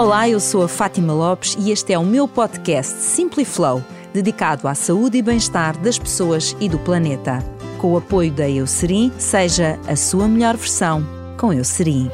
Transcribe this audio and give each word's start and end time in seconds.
Olá, 0.00 0.26
eu 0.26 0.40
sou 0.40 0.62
a 0.62 0.68
Fátima 0.68 1.12
Lopes 1.12 1.58
e 1.60 1.70
este 1.70 1.92
é 1.92 1.98
o 1.98 2.06
meu 2.06 2.26
podcast 2.26 3.02
Simply 3.02 3.44
Flow, 3.44 3.84
dedicado 4.14 4.66
à 4.66 4.74
saúde 4.74 5.18
e 5.18 5.22
bem-estar 5.22 5.76
das 5.76 5.98
pessoas 5.98 6.56
e 6.58 6.70
do 6.70 6.78
planeta. 6.78 7.44
Com 7.76 7.92
o 7.92 7.98
apoio 7.98 8.32
da 8.32 8.48
Eucerin, 8.48 9.12
seja 9.18 9.78
a 9.86 9.94
sua 9.96 10.26
melhor 10.26 10.56
versão 10.56 11.06
com 11.36 11.52
Eucerin. 11.52 12.10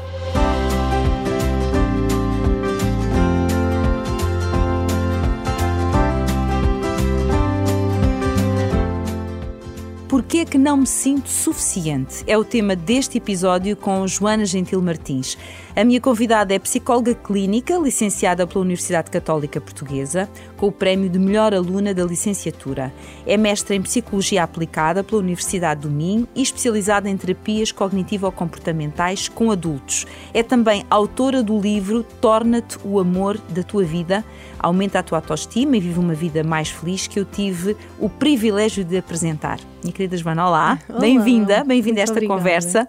Que 10.47 10.57
não 10.57 10.77
me 10.77 10.87
sinto 10.87 11.29
suficiente? 11.29 12.23
É 12.25 12.37
o 12.37 12.43
tema 12.43 12.75
deste 12.75 13.17
episódio 13.17 13.75
com 13.75 14.07
Joana 14.07 14.45
Gentil 14.45 14.81
Martins. 14.81 15.37
A 15.75 15.83
minha 15.83 15.99
convidada 15.99 16.55
é 16.55 16.59
psicóloga 16.59 17.13
clínica, 17.13 17.77
licenciada 17.77 18.47
pela 18.47 18.63
Universidade 18.63 19.11
Católica 19.11 19.59
Portuguesa, 19.59 20.27
com 20.55 20.67
o 20.67 20.71
prémio 20.71 21.09
de 21.09 21.19
melhor 21.19 21.53
aluna 21.53 21.93
da 21.93 22.03
licenciatura. 22.03 22.93
É 23.25 23.37
mestra 23.37 23.75
em 23.75 23.81
psicologia 23.81 24.41
aplicada 24.41 25.03
pela 25.03 25.21
Universidade 25.21 25.81
do 25.81 25.89
Minho 25.89 26.27
e 26.33 26.41
especializada 26.41 27.09
em 27.09 27.17
terapias 27.17 27.71
cognitivo-comportamentais 27.71 29.27
com 29.27 29.51
adultos. 29.51 30.07
É 30.33 30.41
também 30.41 30.83
autora 30.89 31.43
do 31.43 31.59
livro 31.59 32.03
Torna-te 32.21 32.79
o 32.83 32.99
amor 32.99 33.37
da 33.49 33.61
tua 33.61 33.83
vida, 33.83 34.23
aumenta 34.59 34.99
a 34.99 35.03
tua 35.03 35.19
autoestima 35.19 35.77
e 35.77 35.79
vive 35.79 35.99
uma 35.99 36.13
vida 36.13 36.43
mais 36.43 36.69
feliz 36.69 37.07
que 37.07 37.19
eu 37.19 37.25
tive 37.25 37.75
o 37.99 38.09
privilégio 38.09 38.83
de 38.83 38.97
apresentar. 38.97 39.59
Minha 39.83 39.93
querida 39.93 40.17
Joana, 40.17 40.47
olá, 40.47 40.79
bem-vinda, 40.99 41.63
bem-vinda 41.63 42.01
a 42.01 42.03
esta 42.03 42.13
obrigada. 42.13 42.39
conversa. 42.39 42.87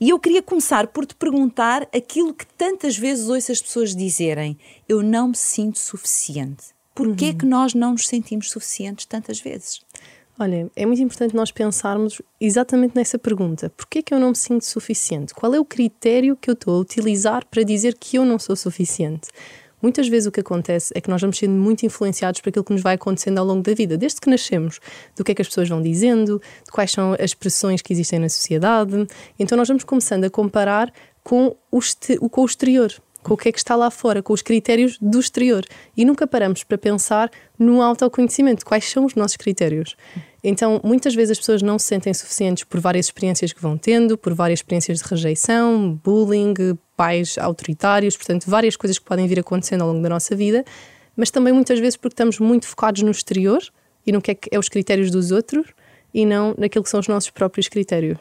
E 0.00 0.10
eu 0.10 0.18
queria 0.18 0.42
começar 0.42 0.86
por 0.88 1.06
te 1.06 1.14
perguntar 1.14 1.88
aquilo 1.94 2.34
que 2.34 2.46
tantas 2.46 2.96
vezes 2.96 3.28
ouço 3.28 3.52
as 3.52 3.60
pessoas 3.60 3.94
dizerem: 3.94 4.58
eu 4.88 5.02
não 5.02 5.28
me 5.28 5.36
sinto 5.36 5.78
suficiente. 5.78 6.74
Porquê 6.94 7.26
uhum. 7.26 7.38
que 7.38 7.46
nós 7.46 7.74
não 7.74 7.92
nos 7.92 8.06
sentimos 8.06 8.50
suficientes 8.50 9.04
tantas 9.06 9.40
vezes? 9.40 9.80
Olha, 10.38 10.68
é 10.74 10.84
muito 10.84 11.00
importante 11.00 11.34
nós 11.34 11.52
pensarmos 11.52 12.20
exatamente 12.40 12.96
nessa 12.96 13.18
pergunta. 13.18 13.70
Porquê 13.70 14.02
que 14.02 14.12
eu 14.12 14.18
não 14.18 14.30
me 14.30 14.36
sinto 14.36 14.64
suficiente? 14.64 15.32
Qual 15.32 15.54
é 15.54 15.60
o 15.60 15.64
critério 15.64 16.36
que 16.36 16.50
eu 16.50 16.54
estou 16.54 16.74
a 16.74 16.80
utilizar 16.80 17.46
para 17.46 17.62
dizer 17.62 17.96
que 17.98 18.16
eu 18.16 18.24
não 18.24 18.38
sou 18.38 18.56
suficiente? 18.56 19.28
Muitas 19.84 20.08
vezes 20.08 20.26
o 20.26 20.32
que 20.32 20.40
acontece 20.40 20.94
é 20.96 21.00
que 21.02 21.10
nós 21.10 21.20
vamos 21.20 21.36
sendo 21.36 21.52
muito 21.52 21.84
influenciados 21.84 22.40
por 22.40 22.48
aquilo 22.48 22.64
que 22.64 22.72
nos 22.72 22.80
vai 22.80 22.94
acontecendo 22.94 23.36
ao 23.36 23.44
longo 23.44 23.62
da 23.62 23.74
vida, 23.74 23.98
desde 23.98 24.18
que 24.18 24.30
nascemos, 24.30 24.80
do 25.14 25.22
que 25.22 25.32
é 25.32 25.34
que 25.34 25.42
as 25.42 25.48
pessoas 25.48 25.68
vão 25.68 25.82
dizendo, 25.82 26.40
de 26.64 26.72
quais 26.72 26.90
são 26.90 27.14
as 27.20 27.34
pressões 27.34 27.82
que 27.82 27.92
existem 27.92 28.18
na 28.18 28.30
sociedade. 28.30 29.06
Então 29.38 29.58
nós 29.58 29.68
vamos 29.68 29.84
começando 29.84 30.24
a 30.24 30.30
comparar 30.30 30.90
com 31.22 31.54
o, 31.70 31.80
com 32.30 32.40
o 32.40 32.46
exterior 32.46 32.94
com 33.22 33.32
o 33.34 33.36
que 33.38 33.48
é 33.48 33.52
que 33.52 33.58
está 33.58 33.74
lá 33.74 33.90
fora, 33.90 34.22
com 34.22 34.34
os 34.34 34.42
critérios 34.42 34.98
do 35.00 35.18
exterior. 35.18 35.64
E 35.96 36.04
nunca 36.04 36.26
paramos 36.26 36.62
para 36.62 36.76
pensar 36.76 37.30
no 37.58 37.80
autoconhecimento, 37.80 38.66
quais 38.66 38.84
são 38.84 39.06
os 39.06 39.14
nossos 39.14 39.38
critérios. 39.38 39.96
Então, 40.42 40.78
muitas 40.84 41.14
vezes 41.14 41.32
as 41.32 41.38
pessoas 41.38 41.62
não 41.62 41.78
se 41.78 41.86
sentem 41.86 42.12
suficientes 42.12 42.64
por 42.64 42.80
várias 42.80 43.06
experiências 43.06 43.50
que 43.50 43.62
vão 43.62 43.78
tendo, 43.78 44.18
por 44.18 44.34
várias 44.34 44.58
experiências 44.58 44.98
de 44.98 45.08
rejeição, 45.08 45.98
bullying, 46.04 46.52
pais 46.96 47.36
autoritários, 47.38 48.16
portanto, 48.16 48.44
várias 48.48 48.76
coisas 48.76 48.98
que 48.98 49.04
podem 49.04 49.26
vir 49.26 49.40
acontecendo 49.40 49.82
ao 49.82 49.88
longo 49.88 50.02
da 50.02 50.08
nossa 50.08 50.34
vida, 50.34 50.64
mas 51.16 51.30
também 51.30 51.52
muitas 51.52 51.78
vezes 51.78 51.96
porque 51.96 52.14
estamos 52.14 52.38
muito 52.38 52.66
focados 52.66 53.02
no 53.02 53.10
exterior 53.10 53.60
e 54.06 54.12
no 54.12 54.20
que 54.20 54.30
é, 54.30 54.34
que 54.34 54.48
é 54.52 54.58
os 54.58 54.68
critérios 54.68 55.10
dos 55.10 55.30
outros 55.30 55.66
e 56.12 56.24
não 56.24 56.54
naquilo 56.56 56.84
que 56.84 56.90
são 56.90 57.00
os 57.00 57.08
nossos 57.08 57.30
próprios 57.30 57.68
critérios. 57.68 58.18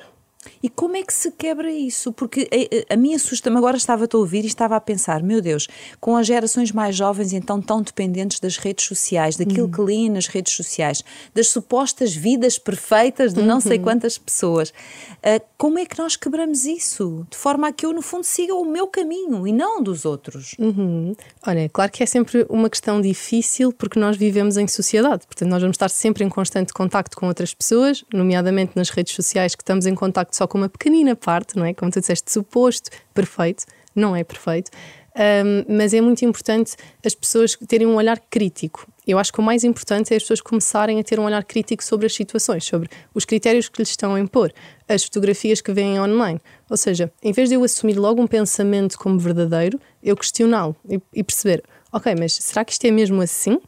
E 0.62 0.70
como 0.70 0.96
é 0.96 1.04
que 1.04 1.14
se 1.14 1.32
quebra 1.32 1.72
isso? 1.72 2.12
Porque 2.12 2.50
a, 2.90 2.94
a 2.94 2.98
mim 2.98 3.14
assusta-me, 3.14 3.58
agora 3.58 3.78
estava-te 3.78 4.16
a 4.16 4.20
ouvir 4.20 4.44
e 4.44 4.48
estava 4.48 4.76
a 4.76 4.82
pensar, 4.82 5.22
meu 5.22 5.42
Deus, 5.42 5.68
com 6.00 6.16
as 6.16 6.28
gerações 6.28 6.72
mais 6.72 6.96
jovens 6.96 7.34
então 7.34 7.62
tão 7.62 7.82
dependentes 7.82 8.40
das 8.40 8.58
redes 8.58 8.86
sociais, 8.86 9.36
daquilo 9.36 9.66
uhum. 9.66 9.72
que 9.72 9.82
lêem 9.82 10.10
nas 10.10 10.28
redes 10.28 10.54
sociais, 10.54 11.04
das 11.34 11.48
supostas 11.48 12.14
vidas 12.16 12.58
perfeitas 12.58 13.34
de 13.34 13.42
não 13.42 13.56
uhum. 13.56 13.62
sei 13.62 13.80
quantas 13.80 14.18
pessoas, 14.18 14.70
uh, 14.70 15.44
como 15.58 15.80
é 15.80 15.86
que 15.86 15.98
nós 15.98 16.16
quebramos 16.16 16.66
isso? 16.66 17.26
De 17.30 17.38
forma 17.38 17.68
a 17.68 17.72
que 17.72 17.86
eu, 17.86 17.94
no 17.94 18.02
fundo, 18.02 18.24
siga 18.24 18.54
o 18.54 18.66
meu 18.66 18.88
caminho 18.88 19.48
e 19.48 19.52
não 19.52 19.82
dos 19.82 20.06
outros. 20.06 20.56
Uhum. 20.60 21.16
Olha, 21.46 21.70
claro 21.70 21.92
que 21.92 22.04
é 22.04 22.06
sempre 22.06 22.46
uma 22.50 22.70
questão 22.70 23.02
difícil 23.02 23.72
porque 23.72 24.00
nós 24.00 24.18
vivemos 24.18 24.58
em 24.58 24.68
sociedade, 24.68 25.26
portanto 25.26 25.50
nós 25.50 25.62
vamos 25.62 25.76
estar 25.76 25.90
sempre 25.90 26.24
em 26.24 26.30
constante 26.30 26.74
contacto 26.74 27.16
com 27.18 27.28
outras 27.28 27.54
pessoas, 27.54 28.04
nomeadamente 28.14 28.74
nas 28.76 28.90
redes 28.90 29.14
sociais 29.14 29.56
que 29.56 29.64
estamos 29.64 29.86
em 29.86 29.96
contacto 29.96 30.33
só 30.36 30.48
com 30.48 30.58
uma 30.58 30.70
pequenina 30.70 31.16
parte, 31.16 31.58
não 31.58 31.66
é? 31.66 31.74
Como 31.74 31.92
tu 31.92 32.00
disseste, 32.00 32.32
suposto 32.32 32.90
perfeito, 33.14 33.66
não 33.96 34.16
é 34.16 34.24
perfeito. 34.24 34.72
Um, 35.16 35.78
mas 35.78 35.94
é 35.94 36.02
muito 36.02 36.26
importante 36.26 36.76
as 37.06 37.14
pessoas 37.14 37.56
terem 37.68 37.86
um 37.86 37.96
olhar 37.96 38.20
crítico. 38.20 38.88
Eu 39.06 39.20
acho 39.20 39.32
que 39.32 39.40
o 39.40 39.44
mais 39.44 39.64
importante 39.64 40.14
é 40.14 40.18
as 40.18 40.24
pessoas 40.24 40.42
começarem 40.42 41.00
a 41.00 41.04
ter 41.04 41.20
um 41.20 41.26
olhar 41.26 41.44
crítico 41.44 41.84
sobre 41.84 42.08
as 42.08 42.14
situações, 42.16 42.64
sobre 42.64 42.90
os 43.14 43.26
critérios 43.26 43.70
que 43.70 43.80
lhes 43.80 43.90
estão 43.90 44.16
a 44.16 44.20
impor, 44.20 44.52
as 44.88 45.04
fotografias 45.04 45.62
que 45.62 45.72
vêm 45.72 46.00
online. 46.00 46.40
Ou 46.70 46.78
seja, 46.78 47.12
em 47.22 47.32
vez 47.32 47.50
de 47.50 47.56
eu 47.56 47.64
assumir 47.64 47.98
logo 48.00 48.22
um 48.22 48.28
pensamento 48.28 48.98
como 48.98 49.20
verdadeiro, 49.20 49.80
eu 50.02 50.16
questioná-lo 50.18 50.76
e, 50.90 51.00
e 51.14 51.24
perceber: 51.24 51.64
ok, 51.92 52.16
mas 52.18 52.34
será 52.34 52.66
que 52.66 52.72
isto 52.72 52.86
é 52.86 52.92
mesmo 52.92 53.22
assim? 53.22 53.60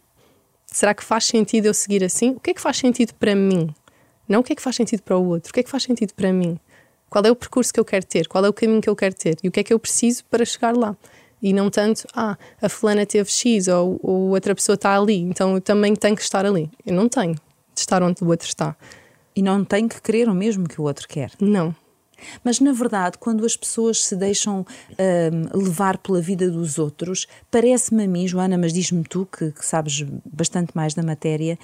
Será 0.66 0.94
que 0.94 1.04
faz 1.04 1.26
sentido 1.26 1.66
eu 1.66 1.74
seguir 1.74 2.02
assim? 2.02 2.30
O 2.30 2.40
que 2.40 2.50
é 2.50 2.54
que 2.54 2.60
faz 2.60 2.78
sentido 2.78 3.14
para 3.14 3.36
mim? 3.36 3.72
Não 4.28 4.40
o 4.40 4.42
que 4.42 4.52
é 4.52 4.56
que 4.56 4.62
faz 4.62 4.76
sentido 4.76 5.02
para 5.02 5.16
o 5.16 5.26
outro, 5.26 5.50
o 5.50 5.52
que 5.52 5.60
é 5.60 5.62
que 5.62 5.70
faz 5.70 5.82
sentido 5.82 6.12
para 6.14 6.32
mim. 6.32 6.58
Qual 7.08 7.24
é 7.24 7.30
o 7.30 7.36
percurso 7.36 7.72
que 7.72 7.78
eu 7.78 7.84
quero 7.84 8.04
ter, 8.04 8.26
qual 8.26 8.44
é 8.44 8.48
o 8.48 8.52
caminho 8.52 8.80
que 8.80 8.88
eu 8.88 8.96
quero 8.96 9.14
ter 9.14 9.36
e 9.42 9.48
o 9.48 9.52
que 9.52 9.60
é 9.60 9.62
que 9.62 9.72
eu 9.72 9.78
preciso 9.78 10.24
para 10.24 10.44
chegar 10.44 10.76
lá. 10.76 10.96
E 11.42 11.52
não 11.52 11.70
tanto, 11.70 12.06
ah, 12.14 12.36
a 12.60 12.68
fulana 12.68 13.06
teve 13.06 13.30
X 13.30 13.68
ou, 13.68 14.00
ou 14.02 14.30
outra 14.30 14.54
pessoa 14.54 14.74
está 14.74 14.98
ali, 14.98 15.18
então 15.18 15.54
eu 15.54 15.60
também 15.60 15.94
tenho 15.94 16.16
que 16.16 16.22
estar 16.22 16.44
ali. 16.44 16.70
Eu 16.84 16.94
não 16.94 17.08
tenho 17.08 17.34
de 17.34 17.80
estar 17.80 18.02
onde 18.02 18.24
o 18.24 18.28
outro 18.28 18.48
está. 18.48 18.74
E 19.34 19.42
não 19.42 19.64
tenho 19.64 19.88
que 19.88 20.00
querer 20.00 20.28
o 20.28 20.34
mesmo 20.34 20.66
que 20.66 20.80
o 20.80 20.84
outro 20.84 21.06
quer. 21.06 21.30
Não. 21.38 21.74
Mas, 22.42 22.60
na 22.60 22.72
verdade, 22.72 23.18
quando 23.18 23.44
as 23.44 23.56
pessoas 23.56 24.04
se 24.04 24.16
deixam 24.16 24.64
um, 24.98 25.58
levar 25.58 25.98
pela 25.98 26.20
vida 26.20 26.50
dos 26.50 26.78
outros, 26.78 27.26
parece-me 27.50 28.04
a 28.04 28.08
mim, 28.08 28.26
Joana, 28.26 28.56
mas 28.56 28.72
diz-me 28.72 29.04
tu, 29.04 29.28
que, 29.30 29.52
que, 29.52 29.64
sabes 29.64 30.04
bastante 30.24 30.74
mais 30.74 30.94
da 30.94 31.02
matéria, 31.02 31.58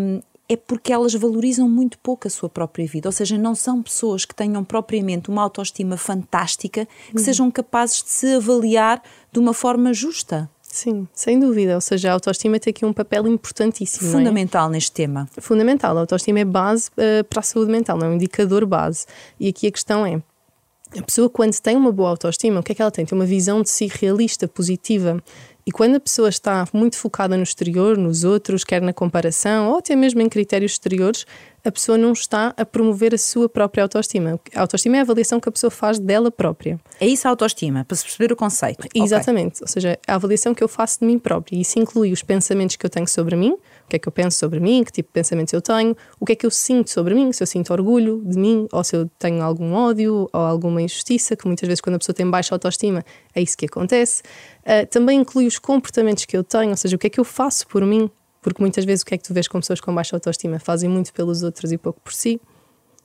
um, 0.00 0.20
é 0.48 0.56
porque 0.56 0.92
elas 0.92 1.14
valorizam 1.14 1.68
muito 1.68 1.98
pouco 1.98 2.26
a 2.26 2.30
sua 2.30 2.48
própria 2.48 2.86
vida. 2.86 3.08
Ou 3.08 3.12
seja, 3.12 3.38
não 3.38 3.54
são 3.54 3.82
pessoas 3.82 4.24
que 4.24 4.34
tenham 4.34 4.62
propriamente 4.62 5.30
uma 5.30 5.42
autoestima 5.42 5.96
fantástica, 5.96 6.86
que 7.10 7.18
uhum. 7.18 7.24
sejam 7.24 7.50
capazes 7.50 8.02
de 8.02 8.10
se 8.10 8.34
avaliar 8.34 9.02
de 9.32 9.38
uma 9.38 9.54
forma 9.54 9.92
justa. 9.94 10.48
Sim, 10.62 11.06
sem 11.14 11.38
dúvida. 11.38 11.76
Ou 11.76 11.80
seja, 11.80 12.10
a 12.10 12.12
autoestima 12.14 12.58
tem 12.58 12.72
aqui 12.72 12.84
um 12.84 12.92
papel 12.92 13.26
importantíssimo. 13.28 14.08
É? 14.08 14.12
Fundamental 14.12 14.68
é? 14.68 14.72
neste 14.72 14.92
tema. 14.92 15.28
Fundamental. 15.38 15.96
A 15.96 16.00
autoestima 16.00 16.40
é 16.40 16.44
base 16.44 16.90
uh, 16.90 17.24
para 17.24 17.40
a 17.40 17.42
saúde 17.42 17.70
mental, 17.70 17.98
é 18.02 18.08
um 18.08 18.14
indicador 18.14 18.66
base. 18.66 19.06
E 19.38 19.48
aqui 19.48 19.68
a 19.68 19.70
questão 19.70 20.04
é: 20.04 20.20
a 20.98 21.02
pessoa, 21.02 21.30
quando 21.30 21.58
tem 21.60 21.76
uma 21.76 21.92
boa 21.92 22.10
autoestima, 22.10 22.60
o 22.60 22.62
que 22.62 22.72
é 22.72 22.74
que 22.74 22.82
ela 22.82 22.90
tem? 22.90 23.06
Tem 23.06 23.16
uma 23.16 23.24
visão 23.24 23.62
de 23.62 23.70
si 23.70 23.86
realista, 23.86 24.46
positiva. 24.46 25.22
E 25.66 25.72
quando 25.72 25.94
a 25.94 26.00
pessoa 26.00 26.28
está 26.28 26.66
muito 26.72 26.98
focada 26.98 27.36
no 27.36 27.42
exterior, 27.42 27.96
nos 27.96 28.22
outros, 28.22 28.64
quer 28.64 28.82
na 28.82 28.92
comparação 28.92 29.70
ou 29.70 29.78
até 29.78 29.96
mesmo 29.96 30.20
em 30.20 30.28
critérios 30.28 30.72
exteriores, 30.72 31.24
a 31.64 31.72
pessoa 31.72 31.96
não 31.96 32.12
está 32.12 32.52
a 32.56 32.66
promover 32.66 33.14
a 33.14 33.18
sua 33.18 33.48
própria 33.48 33.82
autoestima. 33.82 34.38
A 34.54 34.60
autoestima 34.60 34.96
é 34.96 34.98
a 34.98 35.02
avaliação 35.02 35.40
que 35.40 35.48
a 35.48 35.52
pessoa 35.52 35.70
faz 35.70 35.98
dela 35.98 36.30
própria. 36.30 36.78
É 37.00 37.06
isso 37.06 37.26
a 37.26 37.30
autoestima, 37.30 37.82
para 37.84 37.96
se 37.96 38.04
perceber 38.04 38.30
o 38.30 38.36
conceito. 38.36 38.86
Exatamente. 38.94 39.54
Okay. 39.54 39.62
Ou 39.62 39.68
seja, 39.68 39.98
a 40.06 40.14
avaliação 40.14 40.54
que 40.54 40.62
eu 40.62 40.68
faço 40.68 41.00
de 41.00 41.06
mim 41.06 41.18
própria. 41.18 41.56
E 41.56 41.62
isso 41.62 41.78
inclui 41.78 42.12
os 42.12 42.22
pensamentos 42.22 42.76
que 42.76 42.84
eu 42.84 42.90
tenho 42.90 43.08
sobre 43.08 43.34
mim, 43.34 43.56
o 43.84 43.88
que 43.88 43.96
é 43.96 43.98
que 43.98 44.08
eu 44.08 44.12
penso 44.12 44.38
sobre 44.38 44.60
mim, 44.60 44.82
que 44.82 44.90
tipo 44.90 45.08
de 45.08 45.12
pensamentos 45.12 45.52
eu 45.52 45.60
tenho, 45.60 45.96
o 46.18 46.24
que 46.24 46.32
é 46.32 46.34
que 46.34 46.46
eu 46.46 46.50
sinto 46.50 46.90
sobre 46.90 47.14
mim, 47.14 47.32
se 47.32 47.42
eu 47.42 47.46
sinto 47.46 47.72
orgulho 47.72 48.22
de 48.24 48.38
mim, 48.38 48.66
ou 48.72 48.82
se 48.82 48.96
eu 48.96 49.08
tenho 49.18 49.42
algum 49.42 49.72
ódio 49.74 50.28
ou 50.32 50.40
alguma 50.40 50.80
injustiça, 50.80 51.36
que 51.36 51.46
muitas 51.46 51.66
vezes 51.66 51.80
quando 51.80 51.96
a 51.96 51.98
pessoa 51.98 52.14
tem 52.14 52.28
baixa 52.28 52.54
autoestima 52.54 53.04
é 53.34 53.42
isso 53.42 53.56
que 53.56 53.66
acontece. 53.66 54.22
Uh, 54.62 54.86
também 54.90 55.20
inclui 55.20 55.46
os 55.46 55.58
comportamentos 55.58 56.24
que 56.24 56.36
eu 56.36 56.42
tenho, 56.42 56.70
ou 56.70 56.76
seja, 56.76 56.96
o 56.96 56.98
que 56.98 57.06
é 57.06 57.10
que 57.10 57.20
eu 57.20 57.24
faço 57.24 57.66
por 57.66 57.84
mim, 57.84 58.10
porque 58.40 58.62
muitas 58.62 58.84
vezes 58.84 59.02
o 59.02 59.06
que 59.06 59.14
é 59.14 59.18
que 59.18 59.24
tu 59.24 59.34
vês 59.34 59.46
com 59.46 59.60
pessoas 59.60 59.80
com 59.80 59.94
baixa 59.94 60.16
autoestima? 60.16 60.58
Fazem 60.58 60.88
muito 60.88 61.12
pelos 61.12 61.42
outros 61.42 61.72
e 61.72 61.78
pouco 61.78 62.00
por 62.00 62.12
si. 62.12 62.40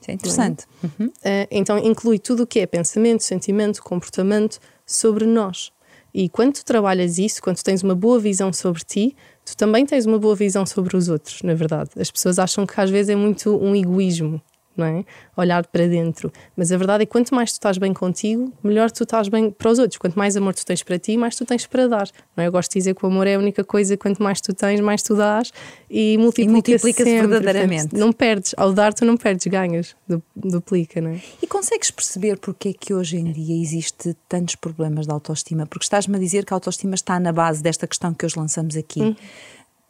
Isso 0.02 0.12
é 0.12 0.14
interessante. 0.14 0.66
Uhum. 0.84 1.08
Uh, 1.08 1.48
então 1.52 1.78
inclui 1.78 2.20
tudo 2.20 2.44
o 2.44 2.48
que 2.48 2.60
é 2.60 2.66
pensamento, 2.66 3.22
sentimento, 3.22 3.84
comportamento 3.84 4.60
sobre 4.86 5.26
nós. 5.26 5.72
E 6.14 6.28
quando 6.28 6.54
tu 6.54 6.66
trabalhas 6.66 7.18
isso, 7.18 7.42
quando 7.42 7.62
tens 7.62 7.84
uma 7.84 7.96
boa 7.96 8.20
visão 8.20 8.52
sobre 8.52 8.82
ti, 8.84 9.16
tu 9.50 9.58
também 9.58 9.86
tens 9.86 10.06
uma 10.06 10.20
boa 10.20 10.36
visão 10.36 10.66
sobre 10.66 10.96
os 10.96 11.10
outros, 11.10 11.42
na 11.44 11.54
verdade. 11.54 11.92
As 11.98 12.10
pessoas 12.10 12.40
acham 12.40 12.66
que 12.66 12.80
às 12.80 12.90
vezes 12.90 13.10
é 13.10 13.16
muito 13.16 13.56
um 13.58 13.76
egoísmo 13.76 14.42
não 14.80 14.86
é? 14.86 15.06
Olhar 15.36 15.66
para 15.68 15.88
dentro. 15.88 16.32
Mas 16.56 16.72
a 16.72 16.78
verdade 16.78 17.04
é 17.04 17.06
que 17.06 17.12
quanto 17.12 17.34
mais 17.36 17.52
tu 17.52 17.56
estás 17.56 17.78
bem 17.78 17.94
contigo, 17.94 18.52
melhor 18.64 18.90
tu 18.90 19.04
estás 19.04 19.28
bem 19.28 19.52
para 19.52 19.70
os 19.70 19.80
outros. 19.80 19.98
Quanto 19.98 20.18
mais 20.18 20.36
amor 20.36 20.54
tu 20.54 20.66
tens 20.66 20.82
para 20.82 20.98
ti, 20.98 21.18
mais 21.18 21.36
tu 21.36 21.46
tens 21.46 21.66
para 21.66 21.88
dar. 21.88 22.10
Não 22.36 22.44
é? 22.44 22.48
Eu 22.48 22.52
gosto 22.52 22.72
de 22.72 22.80
dizer 22.80 22.96
que 22.96 23.06
o 23.06 23.08
amor 23.08 23.28
é 23.28 23.36
a 23.36 23.40
única 23.40 23.64
coisa, 23.64 23.96
quanto 23.98 24.24
mais 24.24 24.42
tu 24.42 24.54
tens, 24.54 24.80
mais 24.80 25.04
tu 25.04 25.16
dás 25.16 25.52
e 25.90 26.18
multiplica-se 26.18 26.80
multiplica 26.80 27.04
verdadeiramente. 27.04 27.90
Portanto, 27.90 28.00
não 28.00 28.12
perdes. 28.12 28.56
Ao 28.58 28.74
dar, 28.74 28.94
tu 28.94 29.06
não 29.06 29.18
perdes, 29.18 29.46
ganhas. 29.48 29.96
Duplica, 30.36 31.02
não 31.02 31.12
é? 31.12 31.22
E 31.42 31.48
consegues 31.48 31.92
perceber 31.92 32.38
porque 32.38 32.70
é 32.70 32.74
que 32.74 32.94
hoje 32.94 33.18
em 33.18 33.32
dia 33.32 33.62
existe 33.62 34.16
tantos 34.28 34.56
problemas 34.56 35.06
de 35.06 35.12
autoestima? 35.12 35.66
Porque 35.66 35.84
estás-me 35.84 36.16
a 36.16 36.20
dizer 36.20 36.46
que 36.46 36.54
a 36.54 36.56
autoestima 36.56 36.96
está 36.96 37.20
na 37.20 37.32
base 37.32 37.62
desta 37.62 37.86
questão 37.88 38.14
que 38.14 38.26
hoje 38.26 38.38
lançamos 38.38 38.76
aqui. 38.76 39.02
Hum. 39.02 39.16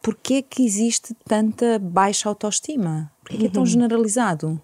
Porquê 0.02 0.34
é 0.34 0.42
que 0.42 0.64
existe 0.64 1.14
tanta 1.26 1.78
baixa 1.78 2.28
autoestima? 2.28 3.12
Porquê 3.22 3.36
é, 3.36 3.40
que 3.40 3.46
é 3.46 3.50
tão 3.50 3.62
uhum. 3.62 3.66
generalizado? 3.66 4.60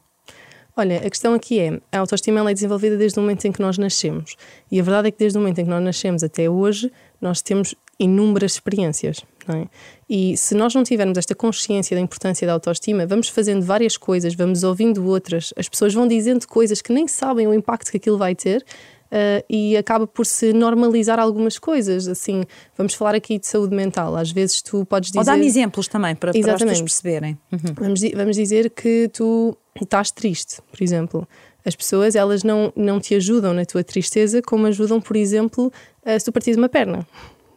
Olha, 0.76 0.98
a 0.98 1.10
questão 1.10 1.32
aqui 1.32 1.58
é: 1.58 1.80
a 1.90 1.98
autoestima 2.00 2.48
é 2.50 2.54
desenvolvida 2.54 2.96
desde 2.96 3.18
o 3.18 3.22
momento 3.22 3.46
em 3.46 3.52
que 3.52 3.60
nós 3.60 3.78
nascemos. 3.78 4.36
E 4.70 4.78
a 4.78 4.82
verdade 4.82 5.08
é 5.08 5.10
que 5.10 5.18
desde 5.18 5.38
o 5.38 5.40
momento 5.40 5.58
em 5.58 5.64
que 5.64 5.70
nós 5.70 5.82
nascemos 5.82 6.22
até 6.22 6.50
hoje, 6.50 6.92
nós 7.20 7.40
temos 7.40 7.74
inúmeras 7.98 8.52
experiências. 8.52 9.24
É? 9.48 9.66
E 10.10 10.36
se 10.36 10.54
nós 10.54 10.74
não 10.74 10.82
tivermos 10.82 11.16
esta 11.16 11.34
consciência 11.34 11.96
da 11.96 12.00
importância 12.00 12.46
da 12.46 12.52
autoestima, 12.52 13.06
vamos 13.06 13.28
fazendo 13.28 13.64
várias 13.64 13.96
coisas, 13.96 14.34
vamos 14.34 14.64
ouvindo 14.64 15.06
outras, 15.06 15.54
as 15.56 15.68
pessoas 15.68 15.94
vão 15.94 16.06
dizendo 16.08 16.46
coisas 16.48 16.82
que 16.82 16.92
nem 16.92 17.06
sabem 17.06 17.46
o 17.46 17.54
impacto 17.54 17.90
que 17.90 17.96
aquilo 17.96 18.18
vai 18.18 18.34
ter. 18.34 18.64
Uh, 19.06 19.44
e 19.48 19.76
acaba 19.76 20.06
por 20.06 20.26
se 20.26 20.52
normalizar 20.52 21.18
algumas 21.18 21.58
coisas. 21.58 22.08
Assim, 22.08 22.44
vamos 22.76 22.94
falar 22.94 23.14
aqui 23.14 23.38
de 23.38 23.46
saúde 23.46 23.74
mental. 23.74 24.16
Às 24.16 24.32
vezes 24.32 24.60
tu 24.60 24.84
podes 24.84 25.10
dizer. 25.10 25.20
Ou 25.20 25.24
dá-me 25.24 25.46
exemplos 25.46 25.86
também 25.86 26.14
para, 26.14 26.32
para 26.32 26.52
as 26.52 26.60
pessoas 26.60 26.80
perceberem. 26.80 27.38
Uhum. 27.52 27.74
Vamos, 27.78 28.00
vamos 28.14 28.36
dizer 28.36 28.70
que 28.70 29.08
tu 29.12 29.56
estás 29.80 30.10
triste, 30.10 30.60
por 30.70 30.82
exemplo. 30.82 31.28
As 31.64 31.74
pessoas, 31.74 32.14
elas 32.14 32.44
não, 32.44 32.72
não 32.76 33.00
te 33.00 33.14
ajudam 33.14 33.52
na 33.52 33.64
tua 33.64 33.82
tristeza 33.82 34.40
como 34.40 34.66
ajudam, 34.66 35.00
por 35.00 35.16
exemplo, 35.16 35.72
se 36.04 36.24
tu 36.24 36.30
partires 36.30 36.56
uma 36.56 36.68
perna. 36.68 37.06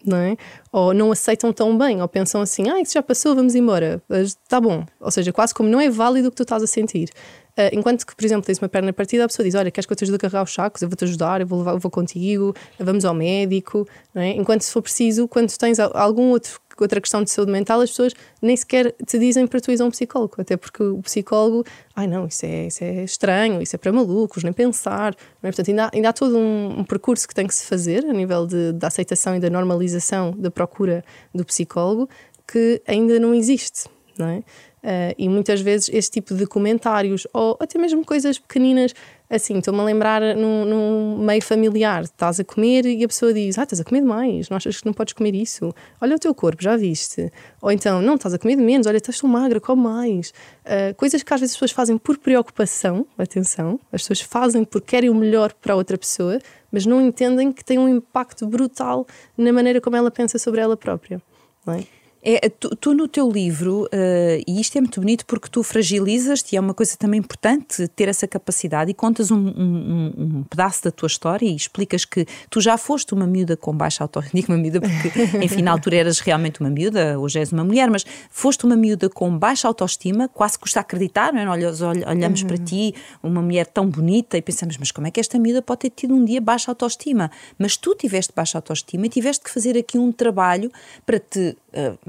Não 0.03 0.17
é? 0.17 0.37
Ou 0.71 0.93
não 0.93 1.11
aceitam 1.11 1.51
tão 1.51 1.77
bem, 1.77 2.01
ou 2.01 2.07
pensam 2.07 2.41
assim, 2.41 2.69
ah, 2.69 2.79
isso 2.79 2.93
já 2.93 3.03
passou, 3.03 3.35
vamos 3.35 3.53
embora, 3.53 4.01
está 4.09 4.59
bom. 4.59 4.85
Ou 4.99 5.11
seja, 5.11 5.33
quase 5.33 5.53
como 5.53 5.67
não 5.69 5.79
é 5.79 5.89
válido 5.89 6.29
o 6.29 6.31
que 6.31 6.37
tu 6.37 6.43
estás 6.43 6.63
a 6.63 6.67
sentir. 6.67 7.09
Uh, 7.59 7.69
enquanto 7.73 8.05
que, 8.05 8.15
por 8.15 8.23
exemplo, 8.23 8.45
tens 8.45 8.57
uma 8.59 8.69
perna 8.69 8.93
partida, 8.93 9.25
a 9.25 9.27
pessoa 9.27 9.43
diz: 9.43 9.53
Olha, 9.53 9.69
queres 9.69 9.85
que 9.85 9.91
eu 9.91 9.97
te 9.97 10.05
ajude 10.05 10.15
a 10.15 10.19
carregar 10.19 10.43
os 10.43 10.53
sacos? 10.53 10.81
Eu 10.81 10.87
vou-te 10.87 11.03
ajudar, 11.03 11.41
eu 11.41 11.47
vou, 11.47 11.59
levar, 11.59 11.73
eu 11.73 11.79
vou 11.79 11.91
contigo, 11.91 12.55
vamos 12.79 13.03
ao 13.03 13.13
médico. 13.13 13.85
É? 14.15 14.29
Enquanto, 14.29 14.61
se 14.61 14.71
for 14.71 14.81
preciso, 14.81 15.27
quando 15.27 15.55
tens 15.57 15.77
algum 15.77 16.29
outro 16.29 16.61
outra 16.83 17.01
questão 17.01 17.21
de 17.21 17.29
saúde 17.29 17.51
mental, 17.51 17.81
as 17.81 17.89
pessoas 17.89 18.13
nem 18.41 18.55
sequer 18.55 18.95
te 19.05 19.19
dizem 19.19 19.45
para 19.45 19.59
tu 19.59 19.69
ir 19.69 19.81
a 19.81 19.83
um 19.83 19.91
psicólogo, 19.91 20.35
até 20.37 20.55
porque 20.55 20.81
o 20.81 21.01
psicólogo, 21.01 21.65
ai 21.93 22.07
não, 22.07 22.27
isso 22.27 22.45
é, 22.45 22.67
isso 22.67 22.81
é 22.81 23.03
estranho, 23.03 23.61
isso 23.61 23.75
é 23.75 23.79
para 23.79 23.91
malucos, 23.91 24.43
nem 24.43 24.53
pensar. 24.53 25.13
É? 25.43 25.47
Portanto, 25.47 25.69
ainda 25.69 25.85
há, 25.85 25.91
ainda 25.93 26.09
há 26.09 26.13
todo 26.13 26.37
um, 26.37 26.79
um, 26.79 26.83
percurso 26.85 27.27
que 27.27 27.35
tem 27.35 27.45
que 27.45 27.53
se 27.53 27.65
fazer 27.65 28.05
a 28.05 28.13
nível 28.13 28.47
de, 28.47 28.71
da 28.71 28.87
aceitação 28.87 29.35
e 29.35 29.39
da 29.41 29.49
normalização 29.49 30.31
da 30.37 30.49
procura 30.49 31.03
do 31.35 31.43
psicólogo 31.43 32.09
que 32.47 32.81
ainda 32.87 33.19
não 33.19 33.33
existe. 33.33 33.89
Não 34.17 34.27
é? 34.27 34.43
Uh, 34.83 35.13
e 35.17 35.27
muitas 35.27 35.59
vezes 35.59 35.89
esse 35.91 36.09
tipo 36.09 36.33
de 36.33 36.45
comentários, 36.45 37.27
ou 37.33 37.57
até 37.59 37.77
mesmo 37.77 38.05
coisas 38.05 38.39
pequeninas, 38.39 38.93
assim, 39.29 39.57
estou-me 39.57 39.79
a 39.81 39.83
lembrar 39.83 40.21
num, 40.35 40.65
num, 40.65 41.17
meio 41.17 41.41
familiar, 41.41 42.03
estás 42.03 42.39
a 42.39 42.45
comer 42.45 42.85
e 42.85 43.03
a 43.03 43.07
pessoa 43.07 43.33
diz: 43.33 43.57
Ah, 43.57 43.63
estás 43.63 43.81
a 43.81 43.83
comer 43.83 44.01
demais, 44.01 44.49
não 44.49 44.55
achas 44.55 44.79
que 44.79 44.85
não 44.85 44.93
podes 44.93 45.13
comer 45.13 45.35
isso? 45.35 45.73
Olha 46.01 46.15
o 46.15 46.19
teu 46.19 46.33
corpo, 46.33 46.63
já 46.63 46.77
viste? 46.77 47.29
Ou 47.61 47.71
então, 47.71 48.01
não, 48.01 48.15
estás 48.15 48.33
a 48.33 48.39
comer 48.39 48.55
de 48.55 48.63
menos, 48.63 48.87
olha, 48.87 48.97
estás 48.97 49.19
tão 49.19 49.29
magra, 49.29 49.59
come 49.59 49.83
mais. 49.83 50.29
Uh, 50.65 50.95
coisas 50.95 51.21
que 51.21 51.33
às 51.33 51.41
vezes 51.41 51.53
as 51.53 51.57
pessoas 51.57 51.71
fazem 51.71 51.97
por 51.97 52.17
preocupação, 52.17 53.05
atenção, 53.17 53.79
as 53.91 54.01
pessoas 54.01 54.21
fazem 54.21 54.63
porque 54.63 54.87
querem 54.87 55.09
o 55.09 55.15
melhor 55.15 55.53
para 55.53 55.75
outra 55.75 55.97
pessoa, 55.97 56.39
mas 56.71 56.85
não 56.85 57.01
entendem 57.01 57.51
que 57.51 57.65
tem 57.65 57.77
um 57.77 57.89
impacto 57.89 58.47
brutal 58.47 59.05
na 59.37 59.51
maneira 59.51 59.81
como 59.81 59.97
ela 59.97 60.09
pensa 60.09 60.39
sobre 60.39 60.61
ela 60.61 60.77
própria. 60.77 61.21
Não 61.65 61.73
é? 61.73 61.83
É, 62.21 62.49
tu, 62.49 62.75
tu, 62.75 62.93
no 62.93 63.07
teu 63.07 63.31
livro, 63.31 63.83
uh, 63.83 64.43
e 64.45 64.59
isto 64.59 64.77
é 64.77 64.81
muito 64.81 64.99
bonito 64.99 65.25
porque 65.25 65.47
tu 65.47 65.63
fragilizas-te 65.63 66.53
e 66.53 66.57
é 66.57 66.59
uma 66.59 66.73
coisa 66.73 66.97
também 66.97 67.19
importante 67.19 67.87
ter 67.89 68.09
essa 68.09 68.27
capacidade 68.27 68.91
e 68.91 68.93
contas 68.93 69.31
um, 69.31 69.37
um, 69.37 70.13
um, 70.17 70.43
pedaço 70.43 70.83
da 70.83 70.91
tua 70.91 71.07
história 71.07 71.45
e 71.45 71.55
explicas 71.55 72.03
que 72.03 72.25
tu 72.49 72.59
já 72.59 72.77
foste 72.77 73.13
uma 73.13 73.25
miúda 73.25 73.55
com 73.55 73.73
baixa 73.73 74.03
autoestima, 74.03 74.41
digo 74.41 74.51
uma 74.51 74.57
miúda 74.57 74.81
porque 74.81 75.37
enfim 75.41 75.61
na 75.61 75.71
altura 75.71 75.95
eras 75.95 76.19
realmente 76.19 76.59
uma 76.59 76.69
miúda, 76.69 77.17
hoje 77.17 77.39
és 77.39 77.53
uma 77.53 77.63
mulher, 77.63 77.89
mas 77.89 78.05
foste 78.29 78.65
uma 78.65 78.75
miúda 78.75 79.09
com 79.09 79.37
baixa 79.37 79.67
autoestima, 79.69 80.27
quase 80.27 80.59
custa 80.59 80.81
acreditar, 80.81 81.31
não 81.31 81.39
é? 81.39 81.49
Olhamos, 81.49 81.81
olhamos 81.81 82.41
uhum. 82.41 82.47
para 82.47 82.57
ti, 82.57 82.93
uma 83.23 83.41
mulher 83.41 83.65
tão 83.65 83.89
bonita 83.89 84.37
e 84.37 84.41
pensamos, 84.41 84.77
mas 84.77 84.91
como 84.91 85.07
é 85.07 85.11
que 85.11 85.21
esta 85.21 85.39
miúda 85.39 85.61
pode 85.61 85.81
ter 85.81 85.91
tido 85.91 86.13
um 86.13 86.25
dia 86.25 86.41
baixa 86.41 86.69
autoestima? 86.69 87.31
Mas 87.57 87.77
tu 87.77 87.95
tiveste 87.95 88.33
baixa 88.35 88.57
autoestima 88.57 89.05
e 89.05 89.09
tiveste 89.09 89.41
que 89.41 89.49
fazer 89.49 89.77
aqui 89.77 89.97
um 89.97 90.11
trabalho 90.11 90.69
para 91.05 91.17
te 91.17 91.55
uh, 91.73 92.08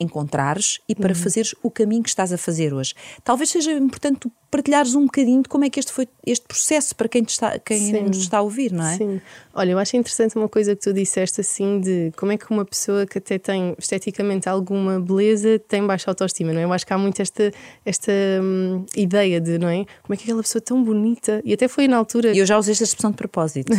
encontrares 0.00 0.80
e 0.88 0.94
para 0.94 1.12
uhum. 1.12 1.14
fazeres 1.14 1.54
o 1.62 1.70
caminho 1.70 2.02
que 2.02 2.08
estás 2.08 2.32
a 2.32 2.38
fazer 2.38 2.72
hoje. 2.72 2.94
Talvez 3.24 3.50
seja 3.50 3.72
importante 3.72 4.28
partilhares 4.50 4.94
um 4.94 5.04
bocadinho 5.04 5.42
de 5.42 5.48
como 5.48 5.64
é 5.64 5.70
que 5.70 5.78
este 5.78 5.92
foi 5.92 6.08
este 6.26 6.46
processo 6.46 6.96
para 6.96 7.08
quem, 7.08 7.22
está, 7.22 7.58
quem 7.58 8.02
nos 8.04 8.18
está 8.18 8.38
a 8.38 8.42
ouvir, 8.42 8.72
não 8.72 8.86
é? 8.86 8.96
Sim. 8.96 9.20
Olha, 9.54 9.72
eu 9.72 9.78
acho 9.78 9.96
interessante 9.96 10.36
uma 10.36 10.48
coisa 10.48 10.74
que 10.74 10.82
tu 10.82 10.92
disseste 10.92 11.40
assim 11.40 11.80
de 11.80 12.12
como 12.16 12.32
é 12.32 12.38
que 12.38 12.50
uma 12.50 12.64
pessoa 12.64 13.06
que 13.06 13.18
até 13.18 13.38
tem 13.38 13.74
esteticamente 13.78 14.48
alguma 14.48 15.00
beleza 15.00 15.58
tem 15.58 15.86
baixa 15.86 16.10
autoestima, 16.10 16.52
não 16.52 16.60
é? 16.60 16.64
Eu 16.64 16.72
acho 16.72 16.86
que 16.86 16.92
há 16.92 16.98
muito 16.98 17.20
esta, 17.20 17.50
esta 17.84 18.12
hum, 18.42 18.86
ideia 18.96 19.40
de, 19.40 19.58
não 19.58 19.68
é? 19.68 19.84
Como 20.02 20.14
é 20.14 20.16
que 20.16 20.24
aquela 20.24 20.42
pessoa 20.42 20.62
tão 20.62 20.82
bonita 20.82 21.42
e 21.44 21.52
até 21.52 21.68
foi 21.68 21.86
na 21.86 21.96
altura. 21.96 22.32
E 22.32 22.38
eu 22.38 22.46
já 22.46 22.56
usei 22.56 22.72
esta 22.72 22.84
expressão 22.84 23.10
de 23.10 23.16
propósito. 23.16 23.72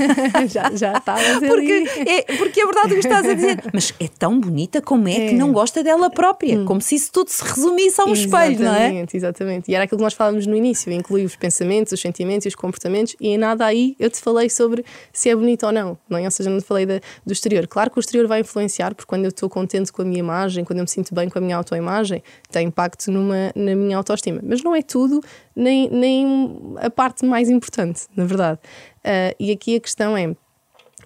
já, 0.48 0.74
já 0.74 0.96
estavas 0.96 1.38
porque 1.38 1.84
é, 2.06 2.22
porque 2.36 2.60
é 2.60 2.64
verdade 2.64 2.86
o 2.86 2.90
que 2.92 3.06
estás 3.06 3.28
a 3.28 3.34
dizer. 3.34 3.62
Mas 3.74 3.92
é 4.00 4.08
tão 4.08 4.40
bonita 4.40 4.80
como 4.80 5.06
é, 5.08 5.26
é. 5.26 5.28
que 5.28 5.34
não 5.34 5.52
gosta 5.52 5.63
dela 5.70 6.10
própria, 6.10 6.58
hum. 6.58 6.64
como 6.64 6.80
se 6.80 6.94
isso 6.94 7.10
tudo 7.12 7.28
se 7.28 7.42
resumisse 7.42 8.00
a 8.00 8.04
um 8.04 8.12
exatamente, 8.12 8.52
espelho, 8.52 8.64
não 8.64 8.74
é? 8.74 8.78
Exatamente, 8.78 9.16
exatamente. 9.16 9.70
E 9.70 9.74
era 9.74 9.84
aquilo 9.84 9.98
que 9.98 10.04
nós 10.04 10.14
falamos 10.14 10.46
no 10.46 10.56
início, 10.56 10.92
inclui 10.92 11.24
os 11.24 11.36
pensamentos, 11.36 11.92
os 11.92 12.00
sentimentos 12.00 12.46
e 12.46 12.48
os 12.48 12.54
comportamentos, 12.54 13.16
e 13.20 13.28
em 13.28 13.38
nada 13.38 13.64
aí 13.64 13.96
eu 13.98 14.10
te 14.10 14.18
falei 14.20 14.50
sobre 14.50 14.84
se 15.12 15.28
é 15.28 15.36
bonito 15.36 15.66
ou 15.66 15.72
não, 15.72 15.98
não 16.08 16.18
é? 16.18 16.24
Ou 16.24 16.30
seja, 16.30 16.50
não 16.50 16.58
te 16.58 16.64
falei 16.64 16.86
da, 16.86 17.00
do 17.24 17.32
exterior. 17.32 17.66
Claro 17.66 17.90
que 17.90 17.98
o 17.98 18.00
exterior 18.00 18.26
vai 18.26 18.40
influenciar, 18.40 18.94
porque 18.94 19.08
quando 19.08 19.24
eu 19.24 19.28
estou 19.28 19.48
contente 19.48 19.92
com 19.92 20.02
a 20.02 20.04
minha 20.04 20.18
imagem, 20.18 20.64
quando 20.64 20.78
eu 20.78 20.84
me 20.84 20.90
sinto 20.90 21.14
bem 21.14 21.28
com 21.28 21.38
a 21.38 21.42
minha 21.42 21.56
autoimagem, 21.56 22.22
tem 22.50 22.66
impacto 22.66 23.10
numa, 23.10 23.52
na 23.54 23.74
minha 23.74 23.96
autoestima. 23.96 24.40
Mas 24.42 24.62
não 24.62 24.74
é 24.74 24.82
tudo, 24.82 25.20
nem, 25.54 25.88
nem 25.90 26.74
a 26.80 26.90
parte 26.90 27.24
mais 27.24 27.48
importante, 27.48 28.02
na 28.16 28.24
verdade. 28.24 28.58
Uh, 29.04 29.34
e 29.38 29.52
aqui 29.52 29.76
a 29.76 29.80
questão 29.80 30.16
é: 30.16 30.34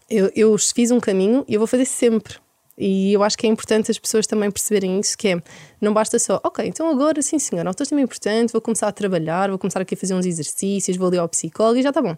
eu, 0.09 0.31
eu 0.35 0.57
fiz 0.59 0.91
um 0.91 1.01
caminho 1.01 1.45
e 1.49 1.55
eu 1.55 1.61
vou 1.61 1.67
fazer 1.67 1.85
sempre 1.85 2.37
e 2.79 3.13
eu 3.13 3.23
acho 3.25 3.37
que 3.37 3.47
é 3.47 3.51
importante 3.51 3.91
as 3.91 3.99
pessoas 3.99 4.27
também 4.27 4.51
perceberem 4.51 5.01
isso, 5.01 5.19
que 5.19 5.29
é, 5.29 5.43
não 5.81 5.93
basta 5.93 6.19
só, 6.19 6.41
ok, 6.45 6.65
então 6.67 6.89
agora 6.89 7.21
sim 7.21 7.39
senhor, 7.39 7.67
autoestima 7.67 8.01
é 8.01 8.05
importante, 8.05 8.53
vou 8.53 8.61
começar 8.61 8.87
a 8.87 8.93
trabalhar, 8.93 9.49
vou 9.49 9.59
começar 9.59 9.81
aqui 9.81 9.95
a 9.95 9.97
fazer 9.97 10.15
uns 10.15 10.25
exercícios, 10.25 10.97
vou 10.97 11.09
ali 11.09 11.19
ao 11.19 11.29
psicólogo 11.29 11.79
e 11.79 11.83
já 11.83 11.89
está 11.89 12.01
bom. 12.01 12.17